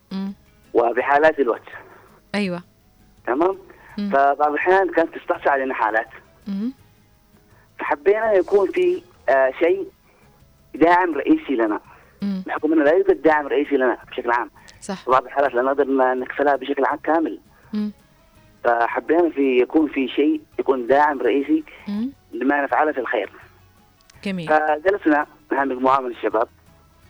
[0.73, 1.67] وبحالات الوقت
[2.35, 2.63] أيوة
[3.27, 3.57] تمام
[3.97, 4.09] مم.
[4.09, 6.07] فبعض الأحيان كانت تستقصى علينا حالات
[6.47, 6.73] مم.
[7.79, 9.87] فحبينا يكون في آه شيء
[10.75, 11.79] داعم رئيسي لنا
[12.21, 12.43] مم.
[12.47, 14.49] بحكم إنه لا يوجد داعم رئيسي لنا بشكل عام
[14.81, 15.85] صح بعض الحالات لا نقدر
[16.15, 17.39] نكفلها بشكل عام كامل
[17.73, 17.91] مم.
[18.63, 22.09] فحبينا في يكون في شيء يكون داعم رئيسي مم.
[22.33, 23.29] لما نفعله في الخير.
[24.23, 24.47] جميل.
[24.47, 26.47] فجلسنا مع مجموعة من الشباب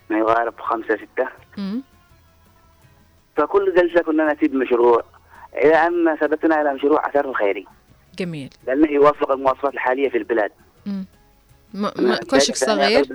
[0.10, 1.28] ما يقارب خمسة ستة.
[1.58, 1.82] مم.
[3.38, 5.04] فكل جلسة كنا ناتي بمشروع
[5.56, 7.66] إلى أن ثبتنا إلى مشروع أثر الخيري
[8.20, 8.50] جميل.
[8.68, 10.52] لأنه يوافق المواصفات الحالية في البلاد.
[10.86, 11.06] مم.
[11.74, 13.06] م- م- كشك صغير.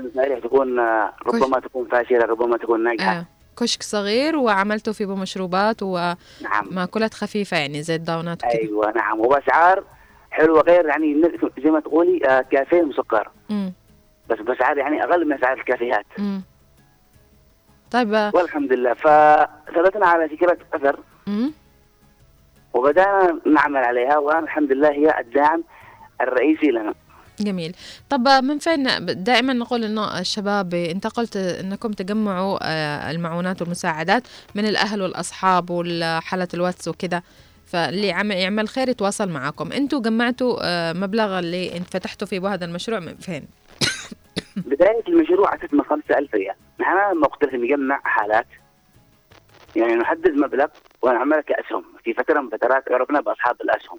[0.42, 0.78] تكون
[1.26, 3.12] ربما تكون فاشلة ربما تكون ناجحة.
[3.12, 3.24] آه.
[3.58, 6.66] كشك صغير وعملتوا فيه مشروبات نعم.
[6.70, 8.58] ومأكولات خفيفة يعني زي الدونات وكده.
[8.60, 9.20] أيوه نعم.
[9.20, 9.84] وبأسعار
[10.30, 11.22] حلوة غير يعني
[11.64, 13.72] زي ما تقولي آه، كافيه مسكر مم.
[14.30, 16.06] بس بأسعار يعني أقل من أسعار الكافيهات.
[16.18, 16.42] مم.
[17.90, 18.94] طيب آه، والحمد لله.
[18.94, 20.98] فثبتنا على فكرة أثر.
[21.26, 21.52] مم.
[22.74, 25.64] وبدأنا نعمل عليها والان الحمد لله هي الداعم
[26.20, 26.94] الرئيسي لنا.
[27.40, 27.76] جميل.
[28.10, 28.88] طب من فين
[29.24, 34.22] دائما نقول إنه الشباب انت قلت إنكم تجمعوا آه، المعونات والمساعدات
[34.54, 37.22] من الأهل والأصحاب والحالة الواتس وكذا
[37.66, 43.00] فاللي عمل يعمل خير يتواصل معكم أنتوا جمعتوا آه، مبلغ اللي فتحتوا فيه هذا المشروع
[43.00, 43.46] من فين؟
[44.56, 46.54] بداية المشروع من 5000 ريال.
[46.80, 48.46] نحن لك نجمع حالات.
[49.76, 50.66] يعني نحدد مبلغ
[51.02, 51.84] ونعملها كأسهم.
[52.04, 53.98] في فترة من فترات عرفنا بأصحاب الأسهم.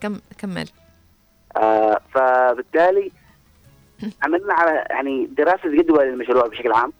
[0.00, 0.68] كم كمل.
[1.56, 3.12] آه فبالتالي
[4.22, 6.92] عملنا على يعني دراسة جدوى للمشروع بشكل عام.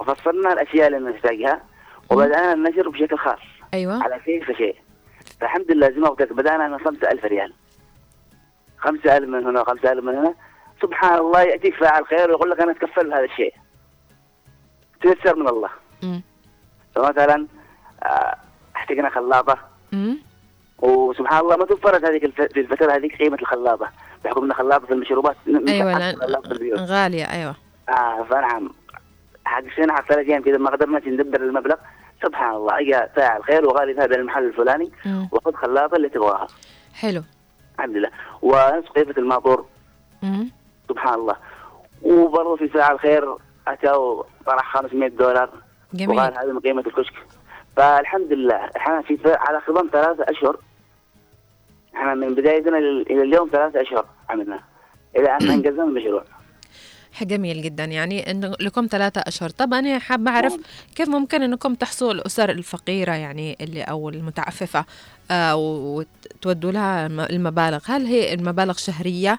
[0.00, 1.62] وفصلنا الأشياء اللي نحتاجها
[2.10, 3.38] وبدأنا النشر بشكل خاص
[3.74, 4.02] أيوه.
[4.02, 4.44] على شيء.
[4.44, 4.76] فشيء
[5.40, 7.52] فالحمد لله زي ما قلت لك بدأنا من 5000 ريال.
[8.78, 10.34] 5000 من هنا و5000 من هنا.
[10.82, 13.54] سبحان الله ياتيك فاعل خير ويقول لك أنا أتكفل بهذا الشيء.
[15.02, 15.70] تيسر من الله.
[16.02, 16.22] مم.
[16.94, 17.46] فمثلا
[18.02, 18.36] آه،
[18.76, 19.58] احتاجنا خلاطة.
[20.82, 22.34] وسبحان الله ما توفرت هذيك.
[22.52, 23.90] في الفترة هذيك قيمة الخلاطة
[24.24, 25.36] بحكم إن في المشروبات
[25.68, 25.98] أيوه.
[25.98, 26.16] لأن
[26.76, 27.54] غالية أيوه
[27.88, 28.70] آه فنعم
[29.44, 31.76] حق سنة حق ثلاث أيام كذا ما قدرنا ندبر المبلغ
[32.22, 34.92] سبحان الله اجى فاعل خير وقال لي هذا المحل الفلاني.
[35.32, 36.46] وخذ خلاطة اللي تبغاها
[36.94, 37.22] حلو
[37.78, 38.10] الحمد لله
[38.42, 39.66] ونصف قيمه الماطور
[40.22, 40.50] مم.
[40.88, 41.36] سبحان الله
[42.02, 43.36] وبرضه في فاعل خير
[43.68, 43.92] اتى
[44.46, 45.50] طرح 500 دولار
[45.94, 46.16] جميل.
[46.16, 47.14] وقال هذه من قيمة الكشك
[47.76, 50.56] فالحمد لله إحنا في على خضم ثلاثة أشهر
[51.94, 54.60] إحنا من بدايتنا إلى اليوم ثلاثة أشهر عملنا.
[55.16, 56.24] إلى أن أنجزنا المشروع.
[57.22, 57.84] جميل جدا.
[57.84, 59.50] يعني إنه لكم ثلاثة أشهر.
[59.50, 60.56] طب أنا حابة أعرف
[60.96, 64.84] كيف ممكن إنكم تحصوا الأسر الفقيرة يعني اللي أو المتعففة
[65.30, 69.38] آه وتودوا لها الم- المبالغ؟ هل هي المبالغ شهرية؟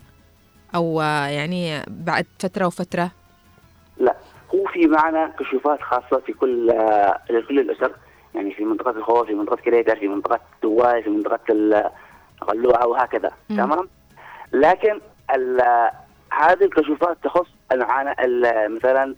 [0.76, 3.12] أو آه يعني بعد فترة وفترة؟
[3.98, 4.16] لا.
[4.56, 7.92] هو في معنا كشوفات خاصة في كل آه، لكل الأسر.
[8.36, 11.54] يعني في منطقة الخوف في منطقة كريتر في منطقة التواهي في منطقة
[12.44, 13.32] القلوعة وهكذا.
[13.50, 13.90] تمام
[14.54, 15.00] لكن
[16.34, 19.16] هذه الكشوفات تخص معانا ال- مثلا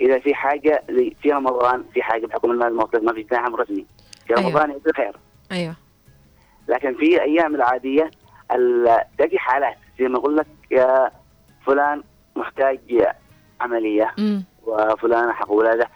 [0.00, 3.86] إذا في حاجة زي في رمضان في حاجة بحكم أن الموقف ما في دعم رسمي
[4.26, 4.48] في أيوة.
[4.50, 5.16] رمضان يصير خير
[5.52, 5.74] أيوه
[6.68, 8.10] لكن في أيام العادية
[8.52, 11.10] ال- تجي حالات زي ما أقول لك يا
[11.66, 12.02] فلان
[12.36, 12.78] محتاج
[13.60, 14.44] عملية مم.
[14.66, 15.88] وفلان حق ولادة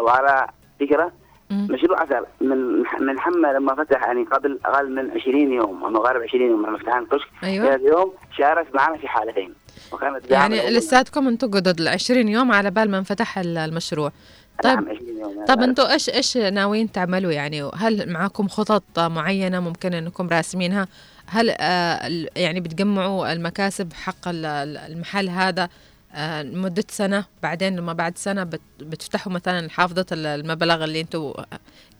[0.00, 0.46] وعلى
[0.80, 1.12] فكره.
[1.50, 2.56] مشروع عسل من
[3.00, 6.78] من حمى لما فتح يعني قبل أقل من 20 يوم أو قارب 20 يوم لما
[6.78, 7.74] فتحنا الكشك أيوة.
[7.74, 9.54] اليوم شارك معنا في حالتين.
[9.92, 10.70] وكانت يعني.
[10.70, 14.12] لساتكم أنتم قدد ال 20 يوم على بال ما انفتح ال- المشروع.
[14.62, 19.60] طيب نعم 20 يوم طب أنتم إيش إيش ناويين تعملوا؟ يعني هل معاكم خطط معينة
[19.60, 20.88] ممكن إنكم راسمينها؟
[21.26, 25.68] هل آه يعني بتجمعوا المكاسب حق ال- ال- المحل هذا؟
[26.14, 27.24] آه لمدة سنة.
[27.42, 31.32] بعدين لما بعد بت- بتفتحوا مثلا حافظة ال- المبلغ اللي أنتم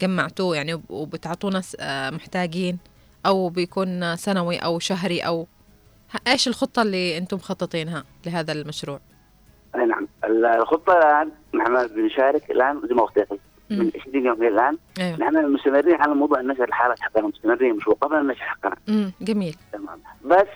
[0.00, 2.78] جمعتوه يعني وب- وبتعطوا ناس آه محتاجين
[3.26, 5.46] أو بيكون سنوي أو شهري أو
[6.14, 9.00] ه- إيش الخطة اللي أنتم مخططينها لهذا المشروع؟
[9.74, 10.08] أي نعم.
[10.24, 13.90] الخطة الآن نحن بنشارك الآن زي ما قلت لك من مم.
[14.00, 15.18] 20 يوم الآن أيوه.
[15.18, 18.76] نحن مستمرين على موضوع النشر الحالات حقنا مستمرين مش وقفنا النشر حقنا.
[18.88, 19.56] امم جميل.
[19.72, 20.00] تمام.
[20.24, 20.46] بس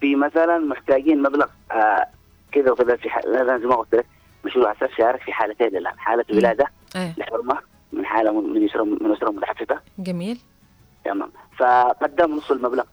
[0.00, 2.06] في مثلا محتاجين مبلغ آه
[2.52, 4.06] كذا وكذا في حال لا- زي ما قلت لك
[4.44, 6.36] مشروع أساس شارك في حالتين الان حالة مم.
[6.38, 6.66] ولاده
[6.96, 7.14] إيه.
[7.18, 7.58] لحرمه
[7.92, 10.38] من حالة من اسره من اسره متحففه جميل.
[11.04, 11.30] تمام.
[11.58, 12.84] فقدم نص المبلغ.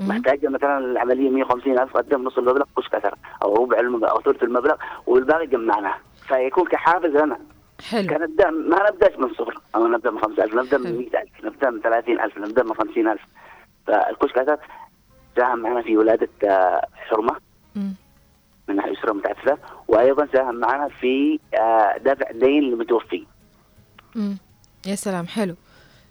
[0.00, 4.42] محتاجة مثلا العملية 150 ألف قدم نص المبلغ مش كثر أو ربع المبلغ أو ثلث
[4.42, 4.74] المبلغ
[5.06, 5.94] والباقي جمعناه.
[6.28, 7.38] فيكون كحافز لنا
[7.90, 8.08] حلو.
[8.08, 9.58] كنبدا ما نبدأش من صفر.
[9.74, 13.20] أو نبدأ من 5000 نبدأ من 100000 نبدأ من 30000 نبدأ من 50000
[13.86, 14.58] فالكشك هذا
[15.36, 17.36] ساهم معنا في ولادة آه، حرمة.
[17.76, 17.94] مم.
[18.72, 23.24] من اسره متعففه وأيضا ساهم معنا في آه، دفع دين للمتوفي
[24.14, 24.36] مم.
[24.86, 25.54] يا سلام حلو.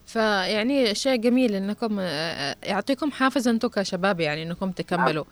[0.06, 5.26] فيعني شيء جميل إنكم آه، يعطيكم حافز أنتم كشباب يعني إنكم تكملوا.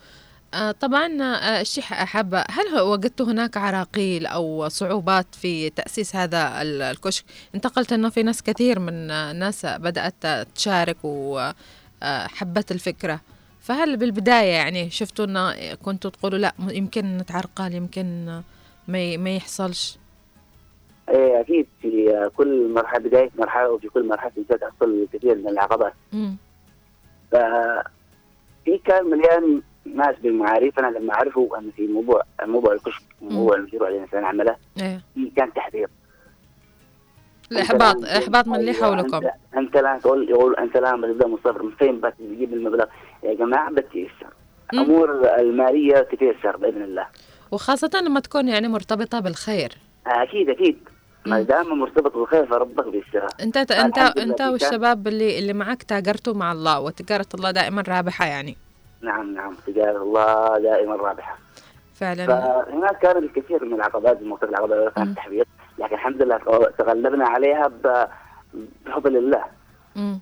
[0.53, 6.81] آه، طبعا آه، الشيء حابة هل وجدتوا هناك عراقيل أو صعوبات في تأسيس هذا ال-
[6.81, 7.25] الكشك؟
[7.55, 10.25] انتقلت أنه في ناس كثير من آه، الناس بدأت
[10.55, 13.19] تشارك وحبت الفكرة.
[13.67, 18.25] فهل بالبداية يعني شفتوا أنه كنتوا تقولوا لا يمكن نتعرقل يمكن
[18.87, 19.97] ما ما يحصلش؟
[21.09, 25.93] إيه أكيد في كل مرحلة بداية مرحلة وفي كل مرحلة انسان تحصل كثير من العقبات.
[26.13, 26.35] مم.
[27.31, 30.79] ففي كان مليان ناس بالمعارف.
[30.79, 35.01] أنا لما عرفوا أن في موضوع موضوع الكشك موضوع المشروع اللي الانسان عملة إيه.
[35.13, 35.89] في كان تحذير.
[37.53, 39.27] الآن- إحباط من اللي أيوة، حولكم.
[39.57, 42.85] أنت, الآن تقول يقول أنت الآن بتبدأ من الصفر من فين بس تجيب المبلغ.
[43.23, 44.27] يا جماعة بتيسر.
[44.73, 47.07] أمور المالية تتيسر بإذن الله.
[47.51, 49.71] وخاصة لما تكون يعني مرتبطة بالخير.
[50.07, 50.77] أكيد أكيد.
[51.25, 53.27] ما دام مرتبط بالخير فربك بيسرها.
[53.43, 58.57] أنت أنت أنت والشباب اللي اللي معك تاجرتوا مع الله وتجارة الله دائما رابحة يعني.
[59.01, 59.53] نعم نعم.
[59.67, 61.37] تجارة الله دائما رابحة.
[61.95, 62.25] فعلا.
[62.25, 65.47] فهناك كان الكثير من العقبات المختلف العقبات كانت تحبيط
[65.79, 66.37] لكن الحمد لله
[66.77, 68.07] تغلبنا عليها ب-
[68.85, 69.43] بفضل الله
[69.95, 70.19] مم.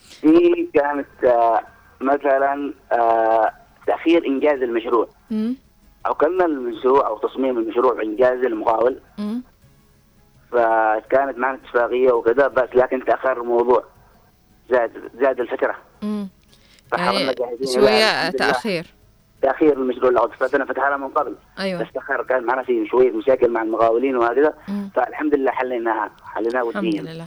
[0.00, 1.06] في كانت
[2.00, 3.50] مثلا آه،
[3.86, 5.08] تأخير إنجاز المشروع.
[6.06, 8.98] أو كمل المشروع أو تصميم المشروع إنجاز المقاول.
[10.52, 13.84] فكانت معنا اتفاقية وكذا بس لكن تأخر الموضوع.
[14.70, 14.90] زاد
[15.20, 15.76] زاد الفترة.
[16.90, 18.30] فحاولنا يعني الحمد لله.
[18.30, 18.86] تأخير.
[19.42, 20.08] تأخير المشروع.
[20.08, 21.34] اللي فتحنا فتحنا من قبل.
[21.58, 21.82] أيوة.
[21.82, 24.54] بس تأخر كان معنا في شوية مشاكل مع المقاولين وهكذا.
[24.94, 26.10] فالحمد لله حليناها.
[26.24, 27.26] حليناها الحمد وديا لله.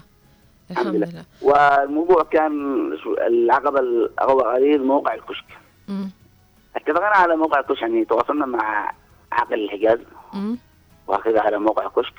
[0.71, 1.23] الحمد لله.
[1.41, 2.51] والموضوع كان
[3.27, 5.45] العقبة الاغوى قليل موقع الكشك.
[6.75, 8.91] اتفقنا على موقع الكشك يعني تواصلنا مع
[9.31, 9.99] عاقل الحجاز.
[11.07, 12.13] واخذها على موقع الكشك.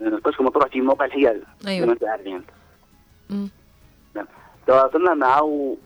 [0.00, 2.42] لأن الكشك مطروح في موقع الحجاز ما أنتم عارفين
[3.30, 3.48] مم.
[4.66, 5.76] تواصلنا معه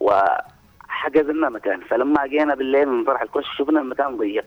[0.00, 1.80] وحجز لنا مكان.
[1.80, 4.44] فلما جينا بالليل من فرح الكشك شفنا المكان ضيق.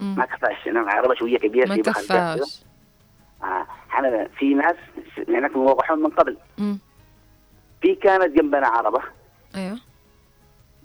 [0.00, 0.66] ما كفاش.
[0.66, 1.76] يعني العربه شوية كبيرة ما.
[1.76, 2.65] كفاش.
[4.38, 4.76] في ناس
[5.28, 6.36] يعني موضحون من قبل.
[6.58, 6.78] مم.
[7.82, 9.00] في كانت جنبنا عربة.
[9.56, 9.78] أيوه.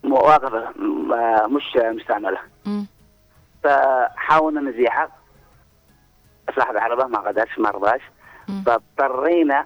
[0.04, 2.40] واقفه م- مش مستعملة.
[3.64, 5.12] فحاولنا نزيحها.
[6.56, 8.02] صاحب العربة ما قدرش ما رضاش.
[8.66, 9.66] فاضطرينا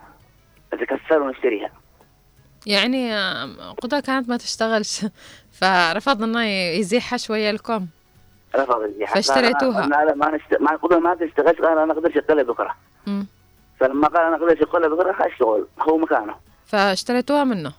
[0.73, 1.69] نتكسر ونشتريها.
[2.65, 3.15] يعني
[3.81, 5.05] قدرة كانت ما تشتغلش.
[5.61, 6.43] فرفض إنه
[6.79, 7.87] يزيحها شوية لكم
[8.55, 9.87] رفض الزيحه فاشتريتوها.
[9.87, 10.61] لا ما نشت...
[10.61, 12.75] ما قدر ما تشتغلش قال أنا أقدر اشتغلها بكرة.
[13.07, 13.27] مم.
[13.79, 15.67] فلما قال أنا أقدر اشتغلها بكرة اشتغل.
[15.81, 16.35] هو مكانه.
[16.65, 17.73] فاشتريتوها منه.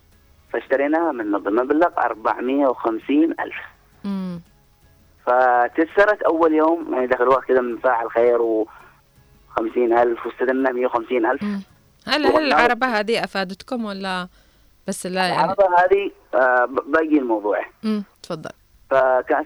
[0.53, 3.55] فاشتريناها منه بمبلغ 450 ألف.
[4.05, 4.41] مم.
[5.27, 8.69] فتسرت أول يوم يعني دخل وقت كده من فاعل خير و
[9.57, 11.43] 50 ألف واستلمنا 150 ألف.
[12.07, 14.29] هل هل العربة هذه أفادتكم ولا
[14.89, 17.67] بس لا يعني؟ العربة هذه آه، باقي الموضوع.
[17.83, 18.05] مم.
[18.23, 18.51] تفضل.
[18.91, 19.45] فكان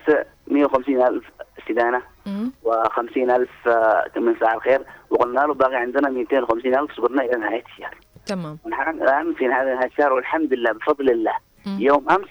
[0.51, 1.25] 150 ألف
[1.59, 2.53] استدانة مم.
[2.65, 7.65] و50 ألف آه، من فاعل خير وقلنا له باقي عندنا 250 ألف صبرنا إلى نهاية
[7.65, 7.97] الشهر
[8.27, 8.59] تمام.
[8.65, 11.35] ونحن الآن في نهاية الشهر والحمد لله بفضل الله
[11.67, 12.29] يوم أمس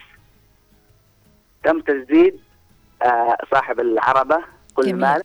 [1.64, 2.40] تم تسديد
[3.04, 4.40] آه، صاحب العربة
[4.76, 4.96] كل.
[4.96, 5.22] مال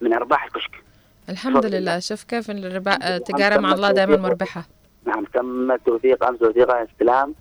[0.00, 0.70] من أرباح الكشك.
[1.28, 1.98] الحمد لله.
[1.98, 3.16] شوف كيف الربا...
[3.16, 4.64] التجارة مع الله دائما مربحة.
[5.04, 7.34] نعم تم توثيق أمس توثيق استلام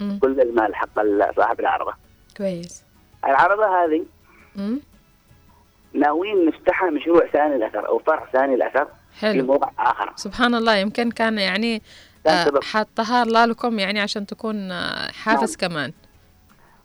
[0.00, 0.18] مم.
[0.22, 0.88] كل المال حق
[1.36, 1.92] صاحب العربة.
[2.36, 2.84] كويس.
[3.24, 4.06] العربة هذه مم.
[5.94, 10.12] ناويين نفتحها مشروع ثاني الأثر أو فرع ثاني الأثر في حلو موضع آخر.
[10.16, 11.82] سبحان الله يمكن كان يعني
[12.26, 15.92] آه، حطها الله لكم يعني عشان تكون آه، حافز كمان.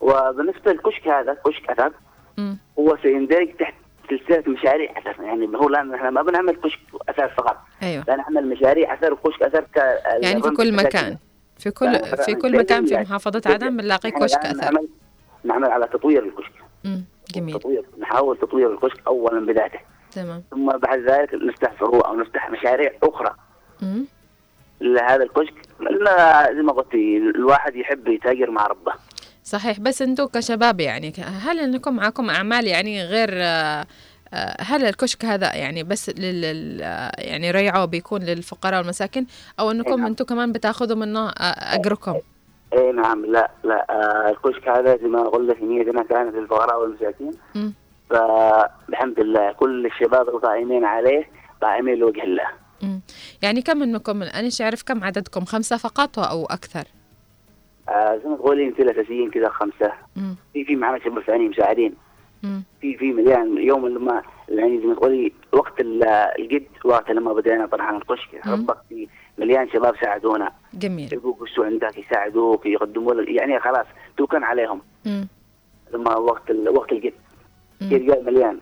[0.02, 1.92] وبالنسبة للكشك هذا كشك أثر
[2.38, 2.58] مم.
[2.80, 3.74] هو سيندرج تحت
[4.10, 5.24] سلسلة مشاريع أثر.
[5.24, 6.80] يعني هو الآن إحنا ما بنعمل كشك
[7.10, 7.58] أثر فقط.
[7.84, 8.04] أيوه.
[8.08, 9.78] لا نعمل مشاريع أثر وكشك أثر ك
[10.24, 11.18] يعني في كل مكان.
[11.58, 14.64] في كل في كل مكان في محافظة عدن بنلاقي كشك أثر.
[14.64, 14.88] نعمل
[15.44, 16.54] نعمل على تطوير الكشك.
[17.40, 17.60] جميل.
[17.60, 17.86] تطوير.
[18.00, 19.80] نحاول تطوير الكشك أولا من بدايته
[20.12, 20.44] تمام.
[20.52, 23.36] ثم بعد ذلك نفتح فروع أو نفتح مشاريع أخرى.
[23.82, 24.06] مم.
[24.82, 25.54] لهذا الكشك
[26.56, 26.94] زي ما قلت
[27.36, 28.94] الواحد يحب يتاجر مع ربه.
[29.44, 29.80] صحيح.
[29.80, 33.86] بس أنتم كشباب يعني هل انكم معكم أعمال يعني غير آه،
[34.34, 39.28] آه، هل الكشك هذا يعني بس لل آه، يعني ريعه بيكون للفقراء والمساكين
[39.60, 42.20] أو انكم أنتم كمان بتاخذوا منه أجركم؟
[42.74, 47.32] اي نعم لا لا آه الكشك هذا زي ما قلت لك نيتنا كانت للفقراء والمساكين.
[48.10, 51.30] فالحمد لله كل الشباب القائمين عليه
[51.62, 52.48] قائمين لوجه الله.
[52.84, 53.02] مم.
[53.42, 56.84] يعني كم منكم أنا إيش اعرف كم عددكم خمسة فقط أو أكثر؟
[57.90, 59.92] آه زي ما تقولي انت الاساسيين كذا خمسة.
[60.16, 60.36] مم.
[60.54, 61.94] في في معنا شباب ثانيين مساعدين.
[62.82, 63.58] في في مليان.
[63.58, 66.04] يوم لما يعني زي ما تقولي وقت ال-
[66.40, 68.48] الجد وقت لما بدينا طرحنا الكشك.
[68.48, 69.08] ربك في
[69.38, 70.52] مليان شباب ساعدونا.
[70.80, 71.14] جميل.
[71.14, 73.86] يقولوا شو عندك يساعدوك يقدموا لك يعني خلاص
[74.18, 74.82] توكل عليهم.
[75.06, 75.28] مم.
[75.94, 77.14] لما وقت ال- وقت الجد
[77.82, 78.60] جد مليان.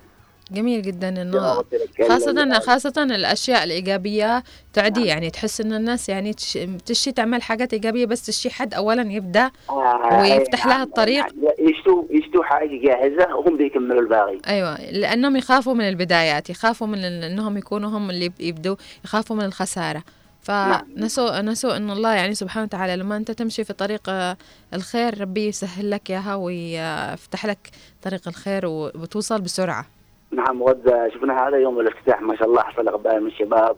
[0.51, 1.63] جميل جدا إنه
[2.09, 4.43] خاصة خاصة الأشياء الإيجابية
[4.73, 5.05] تعدي.
[5.05, 9.51] يعني تحس إن الناس يعني تش- تشي تعمل حاجات إيجابية بس تشي حد أولا يبدأ
[9.69, 11.25] آه، ويفتح أي لها الطريق.
[11.59, 14.37] يشتوا يشتوا حاجة جاهزة وهم بيكملوا الباقي.
[14.47, 18.75] أيوة لأنهم يخافوا من البدايات يخافوا من إنهم يكونوا هم اللي يب- يبدوا
[19.05, 20.03] يخافوا من الخسارة.
[20.45, 24.37] فنسوا نسوا إن الله يعني سبحانه وتعالى لما أنت تمشي في طريق آه،
[24.73, 27.69] الخير ربي يسهل لك إياها ويفتح لك
[28.03, 29.85] طريق الخير وبتوصل بسرعة.
[30.31, 33.77] نعم وقد شفنا هذا يوم الافتتاح ما شاء الله حصل اقبال من الشباب.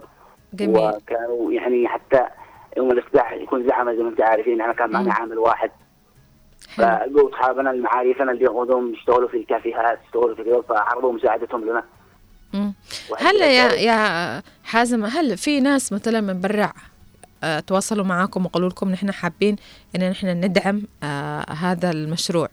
[0.53, 0.77] جميل.
[0.77, 2.26] وكانوا يعني حتى
[2.77, 5.72] يوم الافتتاح يكون زحمه زي ما أنت عارفين إحنا كان معنا عامل واحد.
[6.76, 11.84] فلقوا اصحابنا المعارفنا اللي يقعدون يشتغلوا في الكافيهات يشتغلوا في كذا فعرضوا مساعدتهم لنا.
[13.17, 16.73] هل يا يا حازم هل في ناس مثلا من برا
[17.43, 19.55] آه، تواصلوا معاكم وقالوا لكم نحن حابين
[19.95, 22.49] إن نحن ندعم آه هذا المشروع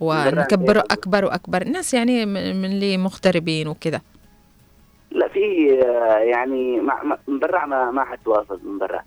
[0.00, 1.64] ونكبره أكبر وأكبر.
[1.64, 4.00] ناس يعني من اللي مغتربين وكذا.
[5.10, 5.40] لا في
[5.84, 6.80] آه، يعني
[7.28, 9.02] من برا ما ما حد تواصل من برا.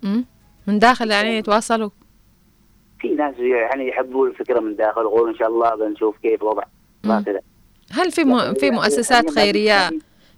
[0.67, 1.89] من داخل يعني يتواصلوا؟
[2.99, 6.63] في ناس يعني يحبوا الفكرة من داخل يقولوا إن شاء الله بنشوف كيف وضع
[7.03, 7.41] ما كذا.
[7.91, 8.53] هل في م...
[8.53, 9.89] في مؤسسات خيرية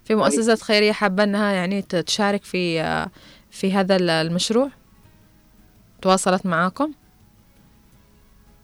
[0.03, 2.81] في مؤسسات خيرية حابة إنها يعني تشارك في
[3.51, 4.69] في هذا ال- المشروع
[6.01, 6.91] تواصلت معاكم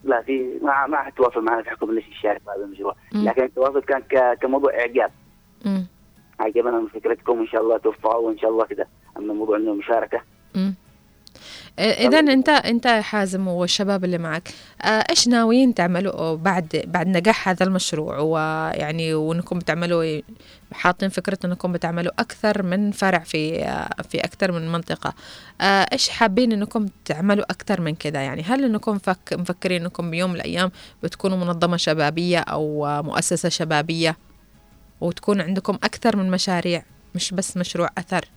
[0.04, 2.96] لا في ما ما حد تواصل معنا في حكم ليش يشارك في هذا المشروع.
[3.12, 5.10] لكن التواصل كان ك- كموضوع إعجاب.
[6.40, 8.86] عجبنا من فكرتكم إن شاء الله توفقوا وإن شاء الله كده
[9.16, 10.20] أما موضوع إنه مشاركة
[10.54, 10.74] مم.
[11.78, 14.48] اذا انت انت حازم والشباب اللي معك
[14.82, 20.20] آه، إيش ناويين تعملوا بعد بعد نجاح هذا المشروع؟ ويعني وإنكم بتعملوا
[20.72, 25.14] حاطين فكرة إنكم بتعملوا أكثر من فرع في آه، في أكثر من منطقة.
[25.60, 30.30] آه، إيش حابين إنكم تعملوا أكثر من كذا يعني هل إنكم فك مفكرين إنكم بيوم
[30.30, 30.70] من الأيام
[31.02, 34.16] بتكونوا منظمة شبابية أو آه، مؤسسة شبابية
[35.00, 36.82] وتكون عندكم أكثر من مشاريع
[37.14, 38.33] مش بس مشروع أثر؟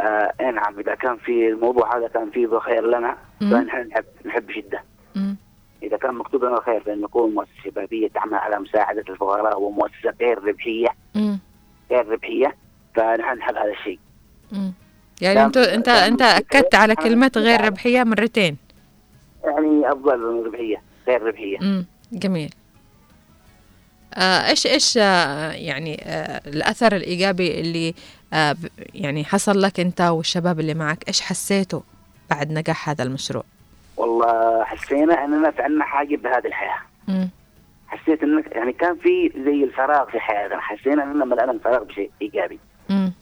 [0.00, 3.16] آه اي نعم إذا كان في الموضوع هذا كان فيه خير لنا.
[3.40, 4.82] فنحن نحب نحب بشده
[5.14, 5.36] مم.
[5.82, 10.44] إذا كان مكتوب لنا الخير بان نكون مؤسسة شبابية تعمل على مساعدة الفقراء ومؤسسة غير
[10.44, 11.38] ربحية مم.
[11.90, 12.56] غير ربحية
[12.94, 13.98] فنحن نحب هذا الشيء
[14.52, 14.72] مم.
[15.20, 17.66] يعني انت انت دام أنت أكدت على خير، كلمه غير نساعد.
[17.66, 18.56] ربحية مرتين
[19.44, 22.54] يعني أفضل من ربحية غير ربحية امم جميل
[24.14, 27.94] آه إيش إيش آه يعني آه الأثر الإيجابي اللي آه
[28.94, 31.80] يعني حصل لك انت والشباب اللي معك إيش حسيتوا
[32.30, 33.44] بعد نجاح هذا المشروع؟
[33.96, 36.80] والله حسينا إننا فعلنا حاجة بهذه الحياة.
[37.08, 37.30] امم
[37.88, 42.58] حسيت إنك يعني كان في زي الفراغ في حياتنا حسينا إننا ملأنا الفراغ بشيء إيجابي.
[42.90, 43.12] امم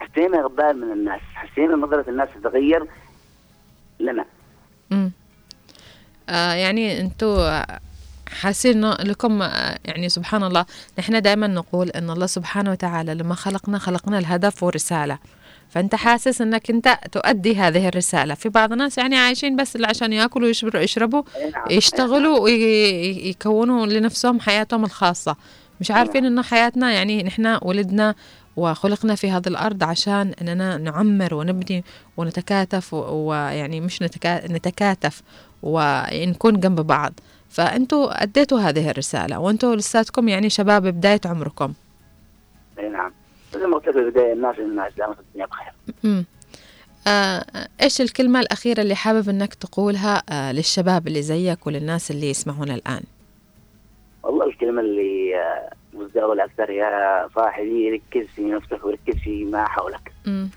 [0.00, 2.86] حسينا اقبال من الناس حسينا نظرة الناس تتغير
[4.00, 4.24] لنا.
[4.92, 5.12] امم
[6.28, 7.62] آه يعني أنتوا
[8.28, 9.42] حاسين لكم
[9.84, 10.66] يعني سبحان الله
[10.98, 15.18] نحن دائما نقول إن الله سبحانه وتعالى لما خلقنا خلقنا الهدف ورسالة.
[15.70, 18.34] فأنت حاسس إنك أنت تؤدي هذه الرسالة.
[18.34, 21.22] في بعض الناس يعني عايشين بس عشان يأكلوا ويشربوا يشربوا
[21.70, 25.36] يشتغلوا ويكونوا لنفسهم حياتهم الخاصة.
[25.80, 28.14] مش عارفين انه حياتنا يعني نحن ولدنا
[28.56, 31.84] وخلقنا في هذه الأرض عشان إننا نعمر ونبني
[32.16, 34.52] ونتكاتف ويعني مش نتكا...
[34.52, 35.22] نتكاتف
[35.62, 37.20] ونكون جنب بعض.
[37.56, 41.72] فأنتوا أديتوا هذه الرسالة وأنتوا لساتكم يعني شباب بداية عمركم.
[42.78, 43.12] إي نعم.
[43.54, 45.72] زي ما قلت في البدايه الناس الناس دامت الدنيا بخير.
[47.06, 47.44] آه
[47.82, 53.02] إيش الكلمة الأخيرة اللي حابب إنك تقولها آه للشباب اللي زيك وللناس اللي يسمعونا الآن؟
[54.22, 60.12] والله الكلمة اللي آه، مزدوجة أكثر يا صاحبي ركز في نفسك وركز في ما حولك.
[60.26, 60.48] مم.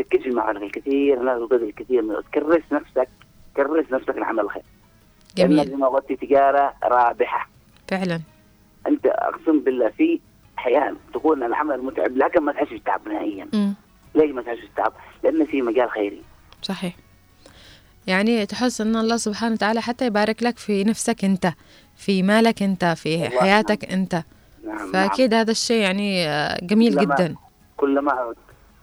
[0.00, 3.08] ركز في ما حولك الكثير ناس الكثير من كرس نفسك
[3.56, 4.62] كرس نفسك لعمل الخير.
[5.36, 5.68] جميل.
[5.68, 7.48] زي ما قلت تجارة رابحة.
[7.88, 8.20] فعلا.
[8.88, 10.20] أنت أقسم بالله في
[10.58, 13.46] احيان تقول أن العمل متعب لكن ما تحس بالتعب نهائيا.
[14.14, 14.92] ليش ما تحس بالتعب؟
[15.24, 16.22] لأن في مجال خيري.
[16.62, 16.96] صحيح.
[18.06, 21.52] يعني تحس أن الله سبحانه وتعالى حتى يبارك لك في نفسك أنت
[21.96, 24.22] في مالك أنت في والله حياتك أنت.
[24.66, 27.34] نعم فأكيد هذا الشيء يعني آه، جميل كلما- جدا.
[27.76, 28.34] كلما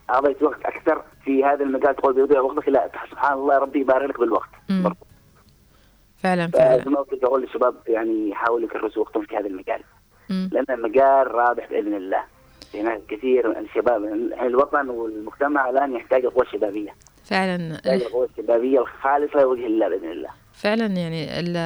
[0.10, 4.20] أعطيت وقت أكثر في هذا المجال تقول بيضيع وقتك لا سبحان الله ربي يبارك لك
[4.20, 4.50] بالوقت.
[4.70, 4.96] مم.
[6.24, 6.84] فعلا فعلا.
[6.84, 9.82] زي ما لك أقول للشباب يعني يحاولوا يكرسوا وقتهم في هذا المجال.
[10.30, 12.24] لأن المجال رابح بإذن الله.
[12.74, 14.04] هناك كثير من الشباب
[14.42, 16.96] الوطن والمجتمع الآن يحتاج القوى الشبابيه
[17.26, 17.74] فعلا.
[17.74, 20.30] يحتاج الشبابيه الخالصة لوجه الله بإذن الله.
[20.54, 21.58] فعلا يعني ال-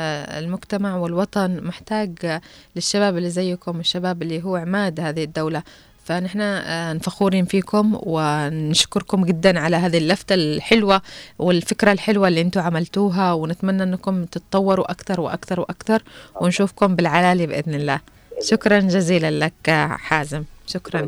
[0.43, 2.39] المجتمع والوطن محتاج
[2.75, 5.63] للشباب اللي زيكم الشباب اللي هو عماد هذه الدولة.
[6.07, 11.01] فنحن آه، فخورين فيكم ونشكركم جدا على هذه اللفتة الحلوة
[11.39, 16.03] والفكرة الحلوة اللي أنتم عملتوها ونتمنى انكم تتطوروا أكثر وأكثر وأكثر
[16.41, 17.99] ونشوفكم بالعلالي بإذن الله.
[18.43, 19.69] شكرا جزيلا لك
[19.99, 20.43] حازم.
[20.67, 21.07] شكرا.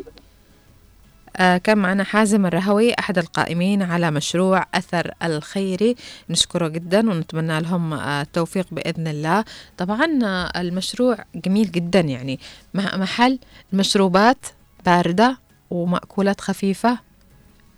[1.38, 5.96] آه كان معنا حازم الرهوي أحد القائمين على مشروع أثر الخيري
[6.30, 9.46] نشكره جدا ونتمنى لهم آه التوفيق بإذن الله.
[9.78, 10.06] طبعا
[10.56, 12.40] المشروع جميل جدا يعني.
[12.74, 13.40] مح- محل
[13.74, 14.38] مشروبات
[14.85, 15.38] باردة
[15.69, 16.99] ومأكولات خفيفة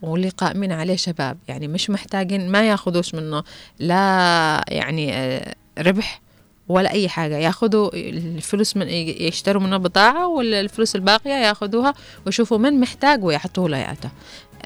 [0.01, 1.37] واللي قائمين عليه شباب.
[1.47, 3.43] يعني مش محتاجين ما ياخذوش منه
[3.79, 6.21] لا يعني آه، ربح
[6.67, 7.37] ولا أي حاجة.
[7.37, 11.93] ياخذوا الفلوس من يشتروا منه بضاعة والفلوس الباقية ياخذوها
[12.25, 14.11] ويشوفوا من محتاج ويعطوا له إياها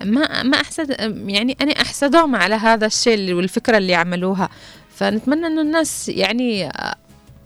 [0.03, 0.89] ما ما أحسد
[1.27, 4.49] يعني أنا أحسدهم على هذا الشيء والفكرة اللي عملوها.
[4.95, 6.95] فنتمنى إنه الناس يعني آه،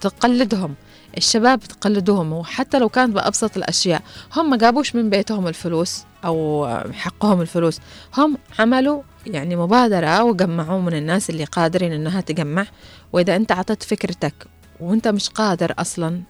[0.02, 0.76] تقلدهم.
[1.18, 4.02] الشباب تقلدوهم وحتى لو كانت بأبسط الأشياء.
[4.36, 7.80] هم ما جابوش من بيتهم الفلوس أو حقهم الفلوس.
[8.18, 12.66] هم عملوا يعني مبادرة وجمعوا من الناس اللي قادرين إنها تجمع.
[13.14, 14.34] وإذا أنت عطت فكرتك
[14.80, 16.22] وأنت مش قادر أصلا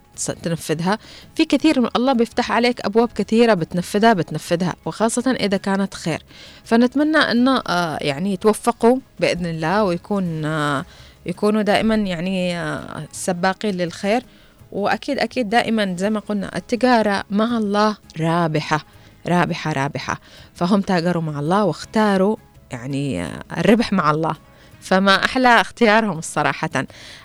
[0.44, 0.98] تنفذها
[1.36, 6.24] في كثير من الله بيفتح عليك أبواب كثيرة بتنفذها بتنفذها وخاصة إذا كانت خير.
[6.64, 10.86] فنتمنى أنه آه، يعني يتوفقوا بإذن الله ويكون آه،
[11.26, 14.24] يكونوا دائما يعني آه، سباقين للخير.
[14.72, 18.86] وأكيد أكيد دائما زي ما قلنا التجارة مع الله رابحة
[19.28, 20.20] رابحة رابحة.
[20.54, 22.36] فهم تاجروا مع الله واختاروا
[22.72, 24.36] يعني آه، الربح مع الله.
[24.82, 26.70] فما أحلى اختيارهم الصراحة.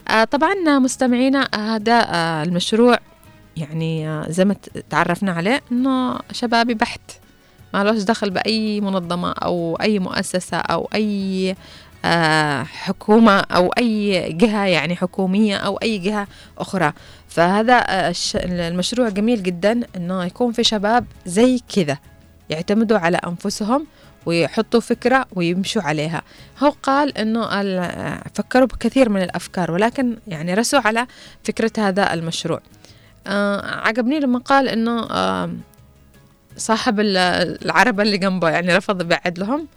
[0.09, 2.99] آه، طبعا مستمعينا هذا آه، المشروع
[3.57, 4.57] يعني زي ما
[4.91, 7.01] تعرفنا عليه إنه شبابي بحت.
[7.75, 11.57] ما لهش دخل بأي منظمة أو أي مؤسسة أو أي
[12.05, 16.27] آه، حكومة أو أي جهة يعني حكومية أو أي جهة
[16.59, 16.93] أخرى.
[17.35, 21.99] فهذا آه، المشروع جميل جدا أنه يكون في شباب زي كذا
[22.51, 23.87] يعتمدوا على أنفسهم
[24.27, 26.23] ويحطوا فكرة ويمشوا عليها.
[26.63, 31.07] هو قال أنه ال- فكروا بكثير من الأفكار ولكن يعني رسوا على
[31.45, 32.61] فكرة هذا المشروع.
[33.27, 35.51] آه عجبني لما قال أنه آه
[36.57, 37.17] صاحب ال-
[37.65, 39.69] العربة اللي جنبه يعني رفض يبعد لهم.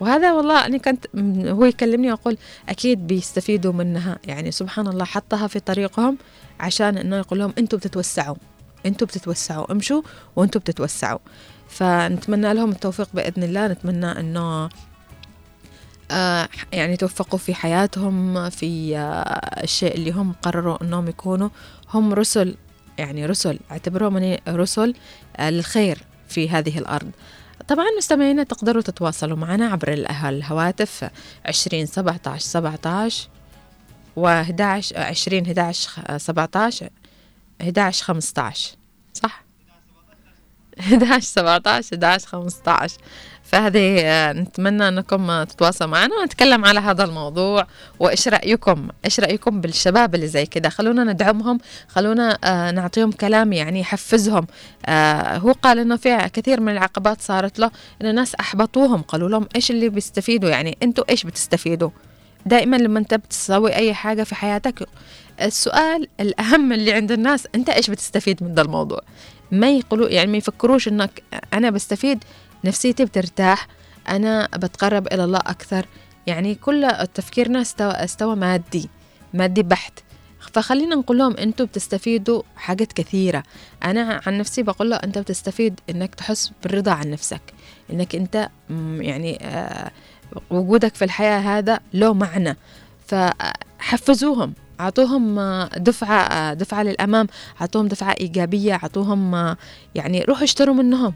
[0.00, 1.06] وهذا والله أنا كنت
[1.48, 2.36] هو يكلمني وأقول
[2.68, 4.18] أكيد بيستفيدوا منها.
[4.26, 6.18] يعني سبحان الله حطها في طريقهم
[6.60, 8.36] عشان إنه يقول لهم أنتوا بتتوسعوا.
[8.86, 9.72] أنتوا بتتوسعوا.
[9.72, 10.02] امشوا
[10.36, 11.18] وأنتوا بتتوسعوا.
[11.68, 13.66] فنتمنى لهم التوفيق بإذن الله.
[13.68, 14.68] نتمنى إنه
[16.10, 21.48] آه يعني يتوفقوا في حياتهم في آه الشيء اللي هم قرروا إنهم يكونوا.
[21.94, 22.54] هم رسل
[22.98, 24.94] يعني رسل اعتبروهم رسل
[25.36, 25.98] آه للخير
[26.28, 27.10] في هذه الأرض.
[27.68, 31.10] طبعا مستمعينا تقدروا تتواصلوا معنا عبر ال- الهواتف
[31.46, 33.28] 20 17 17
[34.16, 36.90] و 11 20 11 17
[37.60, 38.76] 11 15
[39.14, 39.44] صح؟
[40.80, 42.98] 11 17 11 15
[43.44, 47.66] فهذه آه، نتمنى أنكم تتواصلوا معنا ونتكلم على هذا الموضوع.
[47.98, 51.58] وإيش رأيكم؟ إيش رأيكم بالشباب اللي زي كذا خلونا ندعمهم
[51.88, 54.46] خلونا آه، نعطيهم كلام يعني يحفزهم.
[54.86, 57.70] آه، هو قال إنه في كثير من العقبات صارت له
[58.02, 61.90] ان الناس أحبطوهم قالوا لهم إيش اللي بيستفيدوا؟ يعني أنتوا إيش بتستفيدوا؟
[62.46, 64.88] دائما لما أنت بتسوي أي حاجة في حياتك
[65.42, 69.00] السؤال الأهم اللي عند الناس أنت إيش بتستفيد من ذا الموضوع؟
[69.50, 71.22] ما يقولوا يعني ما يفكروش إنك
[71.54, 72.24] أنا بستفيد
[72.64, 73.68] نفسيتي بترتاح
[74.08, 75.86] أنا بتقرب إلى الله أكثر.
[76.26, 78.88] يعني كل تفكيرنا استوى, استوى مادي
[79.34, 80.00] مادي بحت.
[80.52, 83.42] فخلينا نقول لهم أنتم بتستفيدوا حاجات كثيرة.
[83.84, 87.42] أنا عن نفسي بقول له أنت بتستفيد إنك تحس بالرضا عن نفسك.
[87.92, 88.48] إنك أنت
[88.98, 89.90] يعني آه
[90.50, 92.56] وجودك في الحياة هذا له معنى.
[93.06, 97.26] فحفزوهم أعطوهم آه، دفعة آه، دفعة للأمام
[97.60, 99.56] أعطوهم دفعة إيجابية أعطوهم آه،
[99.94, 101.14] يعني روحوا اشتروا منهم.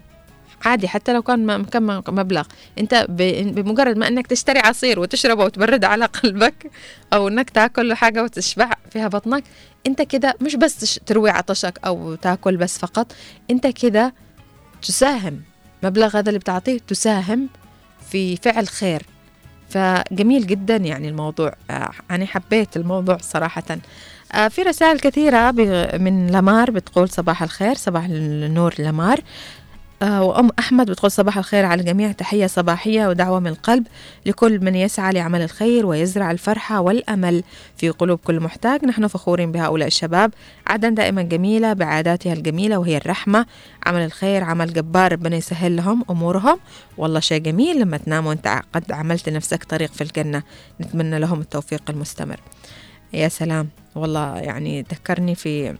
[0.65, 2.45] عادي حتى لو كان كم مبلغ
[2.79, 6.71] أنت بمجرد ما إنك تشتري عصير وتشربه وتبرد على قلبك
[7.13, 9.43] أو إنك تأكل حاجة وتشبع فيها بطنك
[9.87, 13.11] أنت كده مش بس تروي عطشك أو تأكل بس فقط
[13.51, 14.13] أنت كده
[14.81, 15.41] تساهم.
[15.83, 17.49] مبلغ هذا اللي بتعطيه تساهم
[18.09, 19.05] في فعل خير.
[19.69, 21.53] فجميل جدا يعني الموضوع.
[21.69, 23.63] آه، أنا حبيت الموضوع صراحة.
[24.33, 25.51] آه، في رسائل كثيرة
[25.97, 29.19] من لمار بتقول صباح الخير صباح النور لمار
[30.03, 32.11] وأم أحمد بتقول صباح الخير على الجميع.
[32.11, 33.87] تحية صباحية ودعوة من القلب.
[34.25, 37.43] لكل من يسعى لعمل الخير ويزرع الفرحة والأمل
[37.77, 38.85] في قلوب كل محتاج.
[38.85, 40.33] نحن فخورين بهؤلاء الشباب.
[40.67, 43.45] عدن دائما جميلة بعاداتها الجميلة وهي الرحمة.
[43.85, 46.59] عمل الخير عمل جبار ربنا يسهل لهم أمورهم.
[46.97, 50.43] والله شيء جميل لما تنام وأنت قد عملت لنفسك طريق في الجنة.
[50.81, 52.39] نتمنى لهم التوفيق المستمر.
[53.13, 53.69] يا سلام.
[53.95, 55.75] والله يعني ذكرني في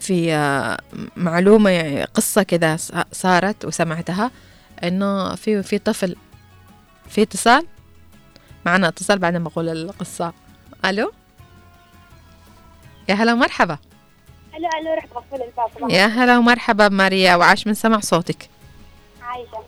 [0.00, 0.78] في آه،
[1.16, 2.76] معلومة يعني قصة كذا
[3.12, 4.30] صارت وسمعتها
[4.84, 6.16] إنه في في طفل
[7.08, 7.66] في اتصال
[8.66, 10.32] معنا اتصال بعدين بقول القصة.
[10.84, 11.12] ألو؟
[13.08, 13.78] يا هلا ومرحبا.
[14.56, 18.48] ألو ألو رح تغفل الفاصلة يا هلا ومرحبا بماريا وعاش من سمع صوتك.
[19.22, 19.58] عايشة.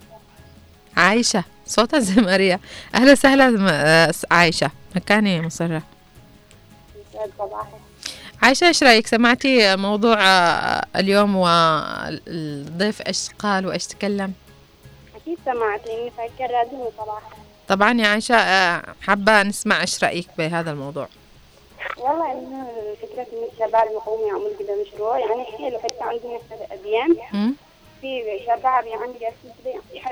[0.96, 2.60] عايشة؟ صوتها زي ماريا.
[2.94, 4.70] أهلا وسهلا آه، عايشة.
[4.96, 5.82] مكاني مصرة.
[7.38, 7.80] صباحك
[8.42, 14.32] عايشة إيش رأيك سمعتي موضوع آه، اليوم والضيف إيش قال وإيش تكلم
[15.16, 17.30] أكيد سمعت لأني فكر راديو صراحة
[17.68, 21.08] طبعا يا عائشة آه، حابة نسمع إيش رأيك بهذا الموضوع
[21.98, 22.68] والله إنه
[23.02, 27.54] فكرة إن الشباب يقوموا يعملوا كذا مشروع يعني حلو حتى عندنا في الأديان مم؟
[28.00, 29.12] في شباب يعني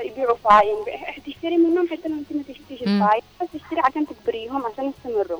[0.01, 0.75] يبيعوا فاين
[1.27, 2.81] تشتري منهم حتى لو أنت ما تشتريش.
[2.81, 5.39] الفاين بس تشتري عشان تكبريهم عشان يستمروا.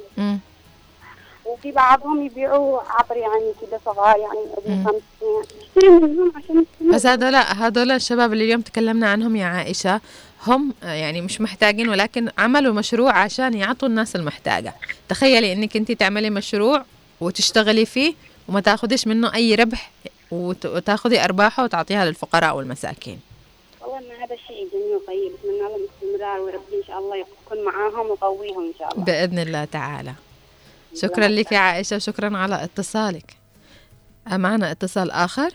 [1.49, 4.85] وفي بعضهم يبيعوا عبر يعني كده صغار يعني ابن مم.
[4.85, 5.43] خمس سنين.
[5.61, 10.01] تشتري منهم عشان بس هذول هذول الشباب اللي اليوم تكلمنا عنهم يا عائشة
[10.47, 14.73] هم يعني مش محتاجين ولكن عملوا مشروع عشان يعطوا الناس المحتاجة.
[15.09, 16.83] تخيلي إنك انت تعملي مشروع
[17.21, 18.13] وتشتغلي فيه
[18.49, 19.91] وما تاخديش منه أي ربح
[20.31, 23.19] وت- وتاخدي أرباحه وتعطيها للفقراء والمساكين.
[23.81, 25.31] والله هذا شيء جميل وطيب.
[25.39, 29.03] أتمنى لهم الاستمرار وربي إن شاء الله يكون معاهم ويقويهم إن شاء الله.
[29.05, 30.13] بإذن الله تعالى.
[30.95, 33.37] شكرا لك يا عائشة وشكرا على اتصالك.
[34.27, 35.49] آه، معنا اتصال آخر؟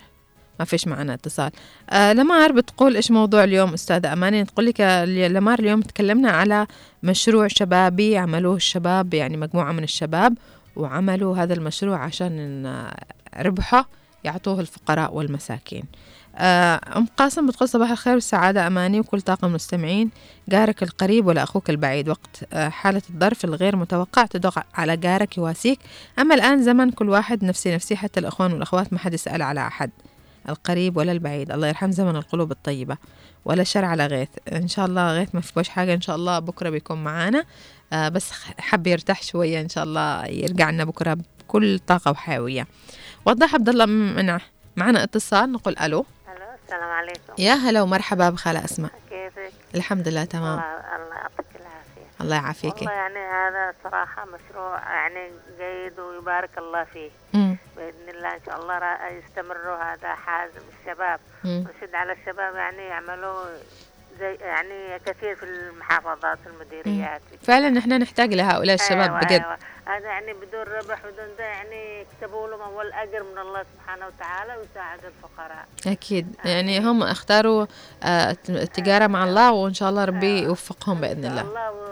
[0.59, 1.51] ما فيش معنا اتصال.
[1.89, 6.67] آه لمار بتقول إيش موضوع اليوم؟ أستاذة أماني تقول لك آه، لمار اليوم تكلمنا على
[7.03, 10.37] مشروع شبابي عملوه الشباب يعني مجموعة من الشباب
[10.75, 12.95] وعملوا هذا المشروع عشان آه،
[13.41, 13.89] ربحه
[14.23, 15.83] يعطوه الفقراء والمساكين.
[16.37, 20.09] أم قاسم بتقول صباح الخير والسعادة أماني وكل طاقم المستمعين
[20.49, 25.79] جارك القريب ولا أخوك البعيد؟ وقت آه، حالة الظرف الغير متوقع تدق على جارك يواسيك.
[26.19, 29.91] أما الآن زمن كل واحد نفسي نفسي حتى الأخوان والأخوات ما حد يسأل على أحد
[30.49, 31.51] القريب ولا البعيد.
[31.51, 32.97] الله يرحم زمن القلوب الطيبة.
[33.45, 34.29] ولا شر على غيث.
[34.53, 37.43] إن شاء الله غيث ما فيكوش حاجة إن شاء الله بكرة بيكون معانا.
[37.93, 42.67] آه بس حب يرتاح شوية إن شاء الله يرجع لنا بكرة بكل طاقة وحيوية.
[43.25, 44.37] وضح عبد الله من
[44.75, 46.05] معنا اتصال نقول ألو.
[46.65, 47.33] السلام عليكم.
[47.37, 48.91] يا هلا ومرحبا بخالة أسماء.
[49.09, 50.59] كيفك؟ الحمد لله تمام.
[50.59, 52.21] الله يعطيك العافية.
[52.21, 57.09] الله يعافيكي والله يعني هذا صراحة مشروع يعني جيد ويبارك الله فيه.
[57.33, 57.57] مم.
[57.77, 61.19] بإذن الله إن شاء الله را- يستمروا هذا حازم الشباب.
[61.43, 61.65] مم.
[61.67, 63.45] ونشد على الشباب يعني يعملوا
[64.19, 67.21] زي يعني كثير في المحافظات المديريات.
[67.43, 69.31] فعلا نحن نحتاج لهؤلاء الشباب أيوة بجد.
[69.41, 69.57] أيوة.
[69.85, 74.53] هذا يعني بدون ربح بدون ده يعني يكتبوا لهم أول أجر من الله سبحانه وتعالى
[74.57, 75.65] ويساعد الفقراء.
[75.87, 76.35] أكيد.
[76.45, 77.65] يعني هم اختاروا
[78.03, 81.41] آه، التجارة مع الله وإن شاء الله ربي يوفقهم بإذن الله.
[81.41, 81.85] الله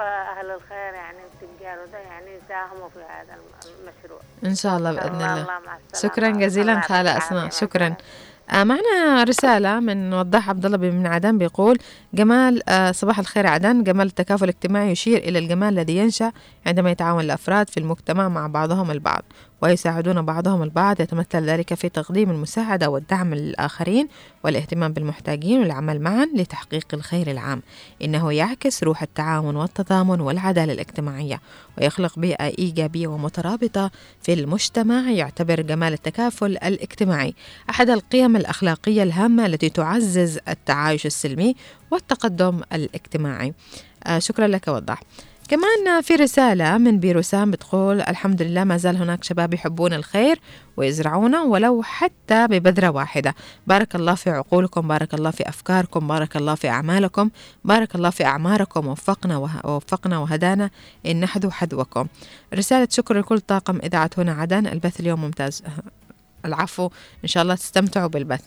[0.00, 4.20] أهل الخير يعني والتجار وده يعني يساهموا في هذا الم- المشروع.
[4.44, 5.42] إن شاء الله بإذن الله الله.
[5.42, 5.78] السلامة.
[6.14, 7.00] شكرا جزيلا الله أسماء.
[7.00, 7.48] العافية.
[7.50, 7.86] شكرا.
[7.86, 7.96] آه،
[8.52, 11.78] معنا رسالة من وضاح عبد الله من عدن بيقول
[12.14, 13.82] جمال آه، صباح الخير عدن.
[13.84, 16.32] جمال التكافل الاجتماعي يشير إلى الجمال الذي ينشأ
[16.66, 19.22] عندما يتعاون الأفراد في المجتمع مع بعضهم البعض.
[19.62, 24.08] ويساعدون بعضهم البعض يتمثل ذلك في تقديم المساعدة والدعم للآخرين
[24.44, 27.62] والاهتمام بالمحتاجين والعمل معا لتحقيق الخير العام.
[28.02, 31.40] إنه يعكس روح التعاون والتضامن والعدالة الاجتماعية
[31.78, 33.90] ويخلق بيئة إيجابية ومترابطة
[34.22, 37.34] في المجتمع يعتبر جمال التكافل الاجتماعي.
[37.70, 41.54] أحد القيم الأخلاقية الهامة التي تعزز التعايش السلمي
[41.90, 43.54] والتقدم الاجتماعي.
[44.04, 45.00] آه شكرا لك وضح.
[45.50, 50.40] كمان في رسالة من بيروسام بتقول الحمد لله ما زال هناك شباب يحبون الخير
[50.76, 53.34] ويزرعونه ولو حتى ببذرة واحدة.
[53.66, 57.30] بارك الله في عقولكم بارك الله في أفكاركم بارك الله في أعمالكم
[57.64, 60.70] بارك الله في أعماركم وفقنا ووفقنا وهدانا
[61.06, 62.06] إن نحذو حذوكم
[62.54, 65.62] رسالة شكر لكل طاقم إذاعة هنا عدن البث اليوم ممتاز.
[66.44, 66.90] العفو.
[67.24, 68.42] إن شاء الله تستمتعوا بالبث.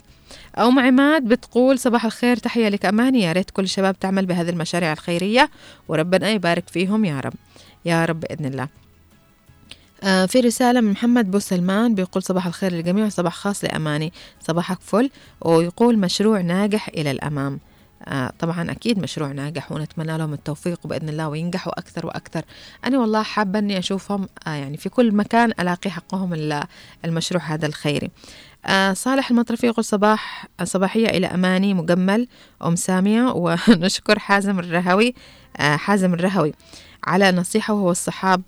[0.57, 4.93] أم عماد بتقول صباح الخير تحية لك أماني يا ريت كل الشباب تعمل بهذه المشاريع
[4.93, 5.49] الخيرية
[5.87, 7.33] وربنا يبارك فيهم يا رب.
[7.85, 8.67] يا رب بإذن الله.
[10.03, 14.13] آه في رسالة من محمد بو سلمان بيقول صباح الخير للجميع صباح خاص لأماني.
[14.41, 15.09] صباحك فل.
[15.41, 17.59] ويقول مشروع ناجح إلى الأمام.
[18.39, 22.41] طبعا أكيد مشروع ناجح ونتمنى لهم التوفيق بإذن الله وينجحوا أكثر وأكثر.
[22.85, 26.63] أنا والله حابة أني أشوفهم آه يعني في كل مكان ألاقي حقهم ال-
[27.05, 28.09] المشروع هذا الخيري.
[28.65, 32.27] آه صالح المطرفي يقول صباح صباحية إلى أماني مجمل
[32.65, 35.13] أم سامية ونشكر حازم الرهوي
[35.57, 36.53] آه حازم الرهوي
[37.03, 38.41] على نصيحة وهو الصحاب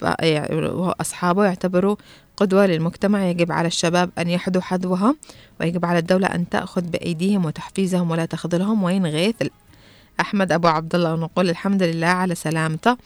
[0.52, 1.95] وهو أصحابه يعتبروا
[2.38, 5.18] قدوة للمجتمع يجب على الشباب أن يحذوا حذوهم
[5.60, 8.84] ويجب على الدولة أن تأخذ بأيديهم وتحفيزهم ولا تخذلهم.
[8.84, 9.36] وين غيث
[10.20, 12.98] أحمد أبو عبد الله ونقول الحمد لله على سلامته.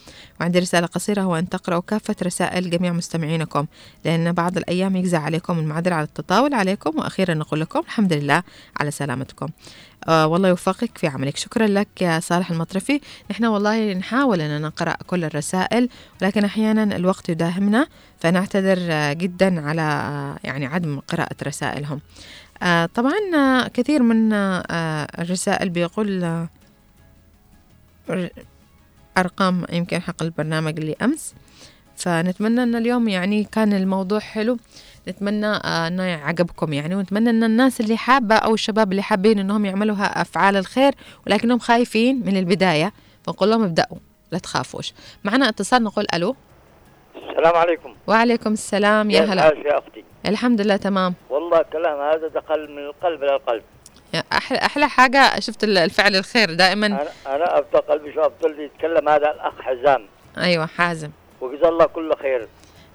[0.42, 3.66] وعندي رسالة قصيرة هو أن تقرأوا كافة رسائل جميع مستمعينكم
[4.06, 8.44] لأن بعض الأيام يجزى عليكم المعذرة على التطاول عليكم وأخيرا نقول لكم الحمد لله
[8.78, 9.48] على سلامتكم.
[10.08, 11.38] آه والله يوفقك في عملك.
[11.38, 13.02] شكرا لك يا صالح المطرفي.
[13.32, 15.90] نحن والله نحاول أن نقرأ كل الرسائل
[16.22, 17.88] ولكن أحيانا الوقت يداهمنا
[18.20, 22.02] فنعتذر آه، جدا على آه، يعني عدم قراءة رسائلهم.
[22.96, 24.34] طبعا كثير من
[25.20, 26.48] الرسائل بيقول
[29.18, 31.34] أرقام يمكن حق البرنامج اللي أمس
[31.96, 34.58] فنتمنى أن اليوم يعني كان الموضوع حلو.
[35.10, 39.66] نتمنى آه، أنه يعجبكم يعني ونتمنى أن الناس اللي حابة أو الشباب اللي حابين أنهم
[39.66, 40.94] يعملوا أفعال الخير
[41.28, 43.98] ولكنهم خايفين من البداية فنقول لهم ابدأوا
[44.32, 44.94] لا تخافوش.
[45.24, 46.36] معنا اتصال نقول ألو.
[47.30, 47.96] السلام عليكم.
[48.08, 49.44] وعليكم السلام يا هلا.
[49.46, 51.14] يا أختي؟ الحمد لله تمام.
[51.30, 53.24] والله كلام هذا دخل من القلب
[54.14, 56.88] يا أحلى أحلى حاجة شفت ال- الفعل الخير دائما.
[56.88, 60.06] أنا أنا أبطل قلبي شو أبطل يتكلم هذا الأخ حزام.
[60.38, 61.10] أيوة حازم.
[61.42, 62.48] وجزاه الله كل خير.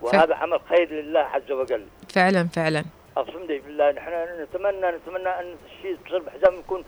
[0.04, 1.86] وهذا عمل خير لله عز وجل.
[2.08, 2.84] فعلا فعلا.
[3.16, 4.10] أقسم لي بالله نحن
[4.42, 6.84] نتمنى نتمنى أن الشيء تصير بحزام يكون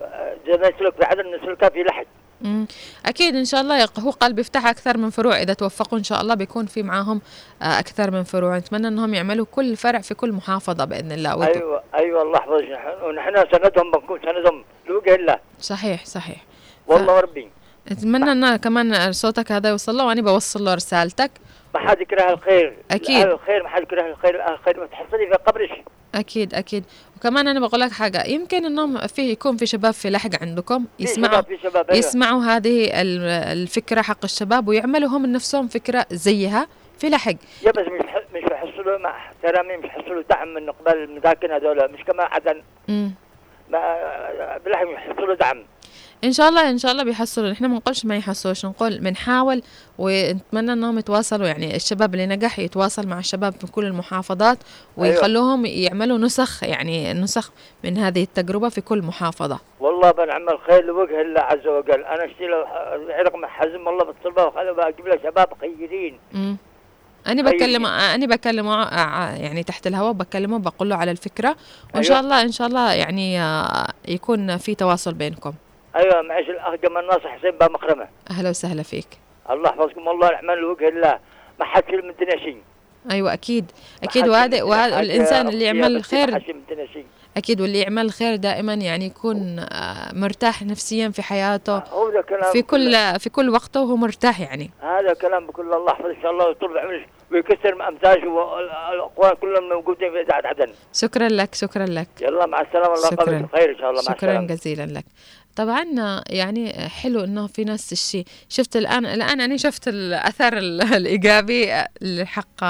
[0.00, 2.06] ما يسلك في عدن نسلكها في لحد.
[2.40, 2.66] مم.
[3.06, 6.34] أكيد إن شاء الله هو قال بيفتح أكثر من فروع إذا توفقوا إن شاء الله
[6.34, 7.20] بيكون في معاهم
[7.62, 8.58] آه، أكثر من فروع.
[8.58, 11.36] نتمنى أنهم يعملوا كل فرع في كل محافظة بإذن الله.
[11.36, 12.64] ويتو- أيوة أيوة الله يحفظك.
[12.72, 14.64] نحن- ونحن سندهم بنكون سندهم.
[14.88, 15.38] لوجه الله.
[15.60, 16.44] صحيح صحيح.
[16.86, 17.48] والله وربي
[17.90, 21.30] أتمنى أن كمان صوتك هذا يوصل له وأنا بوصل له رسالتك.
[21.74, 22.76] ما حد يكره الخير.
[22.92, 24.80] أهل الخير ما حد يكره الخير الخير.
[24.80, 25.70] ما تحصلي في قبرش.
[26.14, 26.84] أكيد أكيد.
[27.16, 31.04] وكمان أنا بقول لك حاجة يمكن أنهم في يكون في شباب في لحق عندكم في
[31.04, 31.98] يسمعوا شباب في شباب أيوة.
[31.98, 33.22] يسمعوا هذه ال-
[33.62, 36.66] الفكرة حق الشباب ويعملوا هم نفسهم فكرة زيها
[36.98, 37.32] في لحق.
[37.62, 42.04] يا بس مش مش يحصلوا مع احترامي مش يحصلوا دعم من قبل المساكن هذول مش
[42.04, 42.62] كما عدن.
[42.88, 43.10] مم.
[43.70, 45.62] ما- بالله يحصلوا دعم.
[46.24, 47.52] إن شاء الله إن شاء الله بيحصلوا.
[47.52, 49.62] إحنا ما نقولش ما يحصلوش نقول بنحاول
[49.98, 51.46] ونتمنى إنهم يتواصلوا.
[51.46, 54.58] يعني الشباب اللي نجح يتواصل مع الشباب في كل المحافظات
[54.96, 57.50] ويخلوهم يعملوا نسخ يعني نسخ
[57.84, 59.58] من هذه التجربة في كل محافظة.
[59.80, 62.04] والله بنعمل خير لوجه الله عز وجل.
[62.04, 62.46] أنا أشتري
[63.22, 67.44] رقم حزم الله بالطلبه وخلوا بجيب له شباب خيرين طيب.
[67.44, 68.82] بكلم أنا بكلمه
[69.36, 71.48] يعني تحت الهواء بكلمه بقول له على الفكرة.
[71.48, 71.56] وإن
[71.94, 72.02] أيوة.
[72.06, 75.52] شاء الله إن شاء الله يعني آه، يكون في تواصل بينكم.
[75.96, 78.08] أيوه معيش الأخ جمال ناصر حسين باب مخرمة.
[78.30, 79.08] أهلا وسهلا فيك.
[79.50, 81.18] الله يحفظكم والله الرحمن لوجه الله.
[81.60, 82.10] ما حد يشيل من
[83.10, 83.64] أكيد.
[84.02, 86.60] ما أكيد حد وهذا وهذا حاجة اللي يعمل يا بنتي، ما خير حد يشيل من
[86.70, 87.06] الدنيا شيء.
[87.36, 92.52] أكيد واللي يعمل الخير دائما يعني يكون آه، مرتاح نفسيا في حياته هو ده كلام
[92.52, 94.70] في كل في كل وقته وهو مرتاح يعني.
[94.80, 97.00] هذا كلام بكل الله يحفظ إن شاء الله ويطول بعمره
[97.32, 102.08] ويكسر امتاجه والاخوان كلهم موجودين في إذاعة عدن شكرا لك شكرا لك.
[102.20, 103.32] يلا مع السلامة الله شكراً.
[103.32, 104.46] يقبلك خير إن شاء الله مع شكرا السلامة.
[104.46, 105.04] جزيلا لك.
[105.60, 105.84] طبعا
[106.30, 108.24] يعني حلو إنه في ناس الشيء.
[108.48, 112.64] شفت الآن الآن أنا شفت الأثر ال- الإيجابي لحق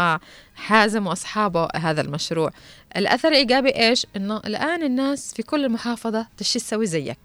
[0.54, 2.50] حازم وأصحابه هذا المشروع.
[2.96, 7.18] الأثر الإيجابي إيش؟ إنه الآن الناس في كل محافظه تشي تسوي زيك.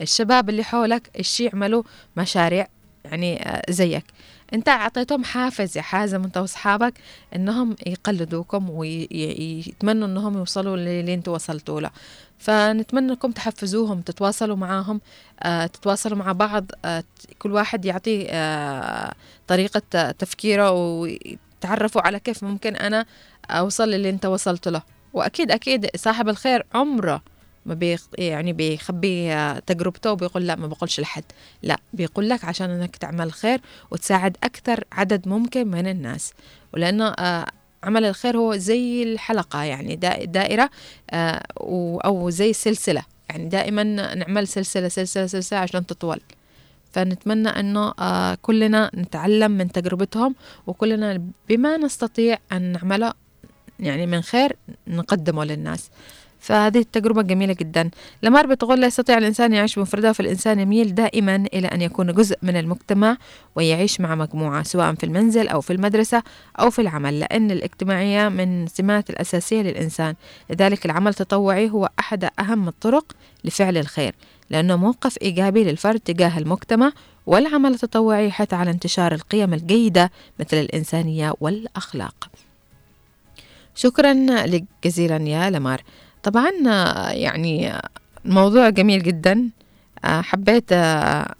[0.00, 1.82] الشباب اللي حولك الشي يعملوا
[2.16, 2.66] مشاريع
[3.04, 4.04] يعني آه، زيك.
[4.52, 6.94] انت اعطيتهم حافز يا حازم انت واصحابك
[7.36, 11.90] انهم يقلدوكم ويتمنوا انهم يوصلوا للي أنتوا وصلتوا له.
[12.38, 15.00] فنتمنى انكم تحفزوهم تتواصلوا معاهم
[15.42, 17.04] آه، تتواصلوا مع بعض آه،
[17.38, 19.14] كل واحد يعطي آه،
[19.46, 23.06] طريقة تفكيره ويتعرفوا على كيف ممكن أنا
[23.50, 24.82] أوصل للي أنت وصلت له.
[25.12, 27.22] وأكيد أكيد صاحب الخير عمره
[27.66, 29.34] ما يعني بيخبي
[29.66, 31.24] تجربته وبيقول لا ما بقولش لحد.
[31.62, 33.60] لا بيقول لك عشان إنك تعمل خير
[33.90, 36.32] وتساعد أكثر عدد ممكن من الناس.
[36.74, 37.46] ولأنه آه،
[37.82, 40.70] عمل الخير هو زي الحلقة يعني دا- دائرة
[41.10, 41.42] آه،
[42.04, 43.02] أو زي سلسلة.
[43.28, 43.82] يعني دائما
[44.14, 46.20] نعمل سلسلة سلسلة سلسلة عشان تطول.
[46.92, 50.34] فنتمنى أنه آه، كلنا نتعلم من تجربتهم
[50.66, 53.12] وكلنا بما نستطيع أن نعمله
[53.80, 54.56] يعني من خير
[54.88, 55.90] نقدمه للناس.
[56.44, 57.90] فهذه التجربة جميلة جدا.
[58.22, 62.56] لمار بتقول لا يستطيع الإنسان يعيش بمفرده فالإنسان يميل دائما إلى أن يكون جزء من
[62.56, 63.16] المجتمع
[63.56, 66.22] ويعيش مع مجموعة سواء في المنزل أو في المدرسة
[66.60, 70.14] أو في العمل لأن الاجتماعية من السمات الأساسية للإنسان.
[70.50, 73.12] لذلك العمل التطوعي هو أحد أهم الطرق
[73.44, 74.14] لفعل الخير
[74.50, 76.92] لأنه موقف إيجابي للفرد تجاه المجتمع
[77.26, 80.10] والعمل التطوعي يحث على انتشار القيم الجيدة
[80.40, 82.30] مثل الإنسانية والأخلاق.
[83.74, 84.12] شكرا
[84.46, 85.82] لك جزيلا يا لمار.
[86.24, 86.50] طبعا
[87.12, 87.72] يعني
[88.24, 89.50] موضوع جميل جدا.
[90.04, 91.34] آه، حبيت آه،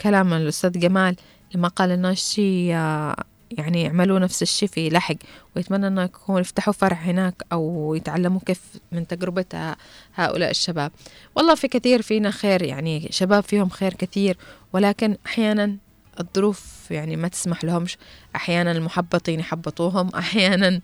[0.00, 1.16] كلام الأستاذ جمال
[1.54, 3.16] لما قال إنه الشيء آه،
[3.50, 5.14] يعني يعملوا نفس الشيء في لحق
[5.56, 8.60] ويتمنى إنه يكون يفتحوا فرع هناك أو يتعلموا كيف
[8.92, 9.76] من تجربة ه-
[10.14, 10.92] هؤلاء الشباب.
[11.36, 14.36] والله في كثير فينا خير يعني شباب فيهم خير كثير
[14.72, 15.76] ولكن أحيانا
[16.20, 17.98] الظروف يعني ما تسمح لهمش.
[18.36, 20.80] أحيانا المحبطين يحبطوهم أحيانا آه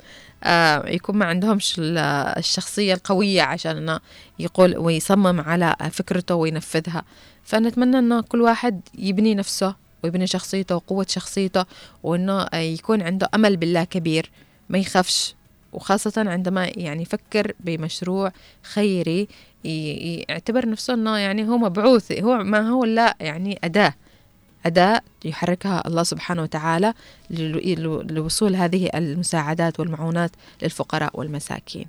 [0.87, 1.99] يكون ما عندهمش ال-
[2.39, 4.01] الشخصية القوية عشان إنه
[4.39, 7.03] يقول ويصمم على فكرته وينفذها.
[7.45, 11.65] فنتمنى إنه كل واحد يبني نفسه ويبني شخصيته وقوة شخصيته
[12.03, 14.31] وإنه آه، يكون عنده أمل بالله كبير
[14.69, 15.35] ما يخافش.
[15.73, 19.29] وخاصة عندما يعني يفكر بمشروع خيري
[19.65, 23.95] يعتبر نفسه إنه يعني هو مبعوث هو ما هو لا يعني أداة.
[24.66, 26.95] أداة يحركها الله سبحانه وتعالى
[28.11, 30.31] لوصول هذه المساعدات والمعونات
[30.62, 31.86] للفقراء والمساكين.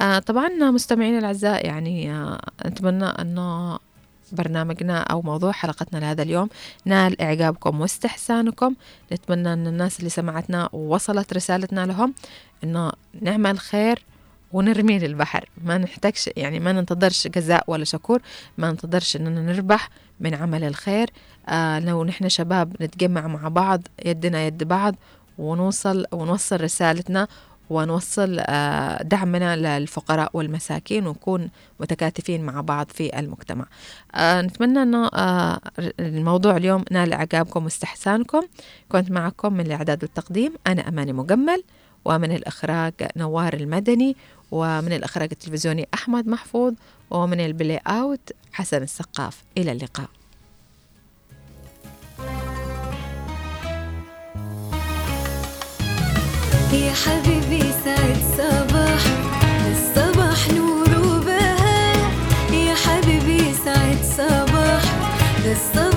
[0.00, 3.78] آه طبعا مستمعينا الأعزاء يعني آه نتمنى أنه
[4.32, 6.48] برنامجنا أو موضوع حلقتنا لهذا اليوم
[6.84, 8.74] نال إعجابكم واستحسانكم.
[9.12, 12.14] نتمنى أن الناس اللي سمعتنا ووصلت رسالتنا لهم
[12.64, 14.04] أنه نعمل خير
[14.52, 15.48] ونرميه للبحر.
[15.64, 18.20] ما نحتاجش يعني ما ننتظرش جزاء ولا شكور
[18.58, 19.90] ما ننتظرش أننا نربح.
[20.20, 21.10] من عمل الخير.
[21.48, 24.94] آه لو نحن شباب نتجمع مع بعض يدنا يد بعض
[25.38, 27.28] ونوصل ونوصل رسالتنا
[27.70, 31.50] ونوصل آه دعمنا للفقراء والمساكين ونكون
[31.80, 33.66] متكاتفين مع بعض في المجتمع.
[34.14, 35.60] آه نتمنى أنه آه
[36.00, 38.42] الموضوع اليوم نال إعجابكم واستحسانكم.
[38.88, 41.62] كنت معكم من الإعداد والتقديم أنا أماني مجمل
[42.04, 44.16] ومن الإخراج نوار المدني
[44.50, 46.74] ومن الإخراج التلفزيوني أحمد محفوظ.
[47.10, 49.42] ومن البلاي أوت حسن السقاف.
[49.58, 50.08] إلى اللقاء.
[56.72, 59.02] يا حبيبي سعد صباح.
[59.70, 61.96] الصباح نور وبهاء.
[62.52, 64.82] يا حبيبي سعد صباح.
[65.46, 65.87] الصباح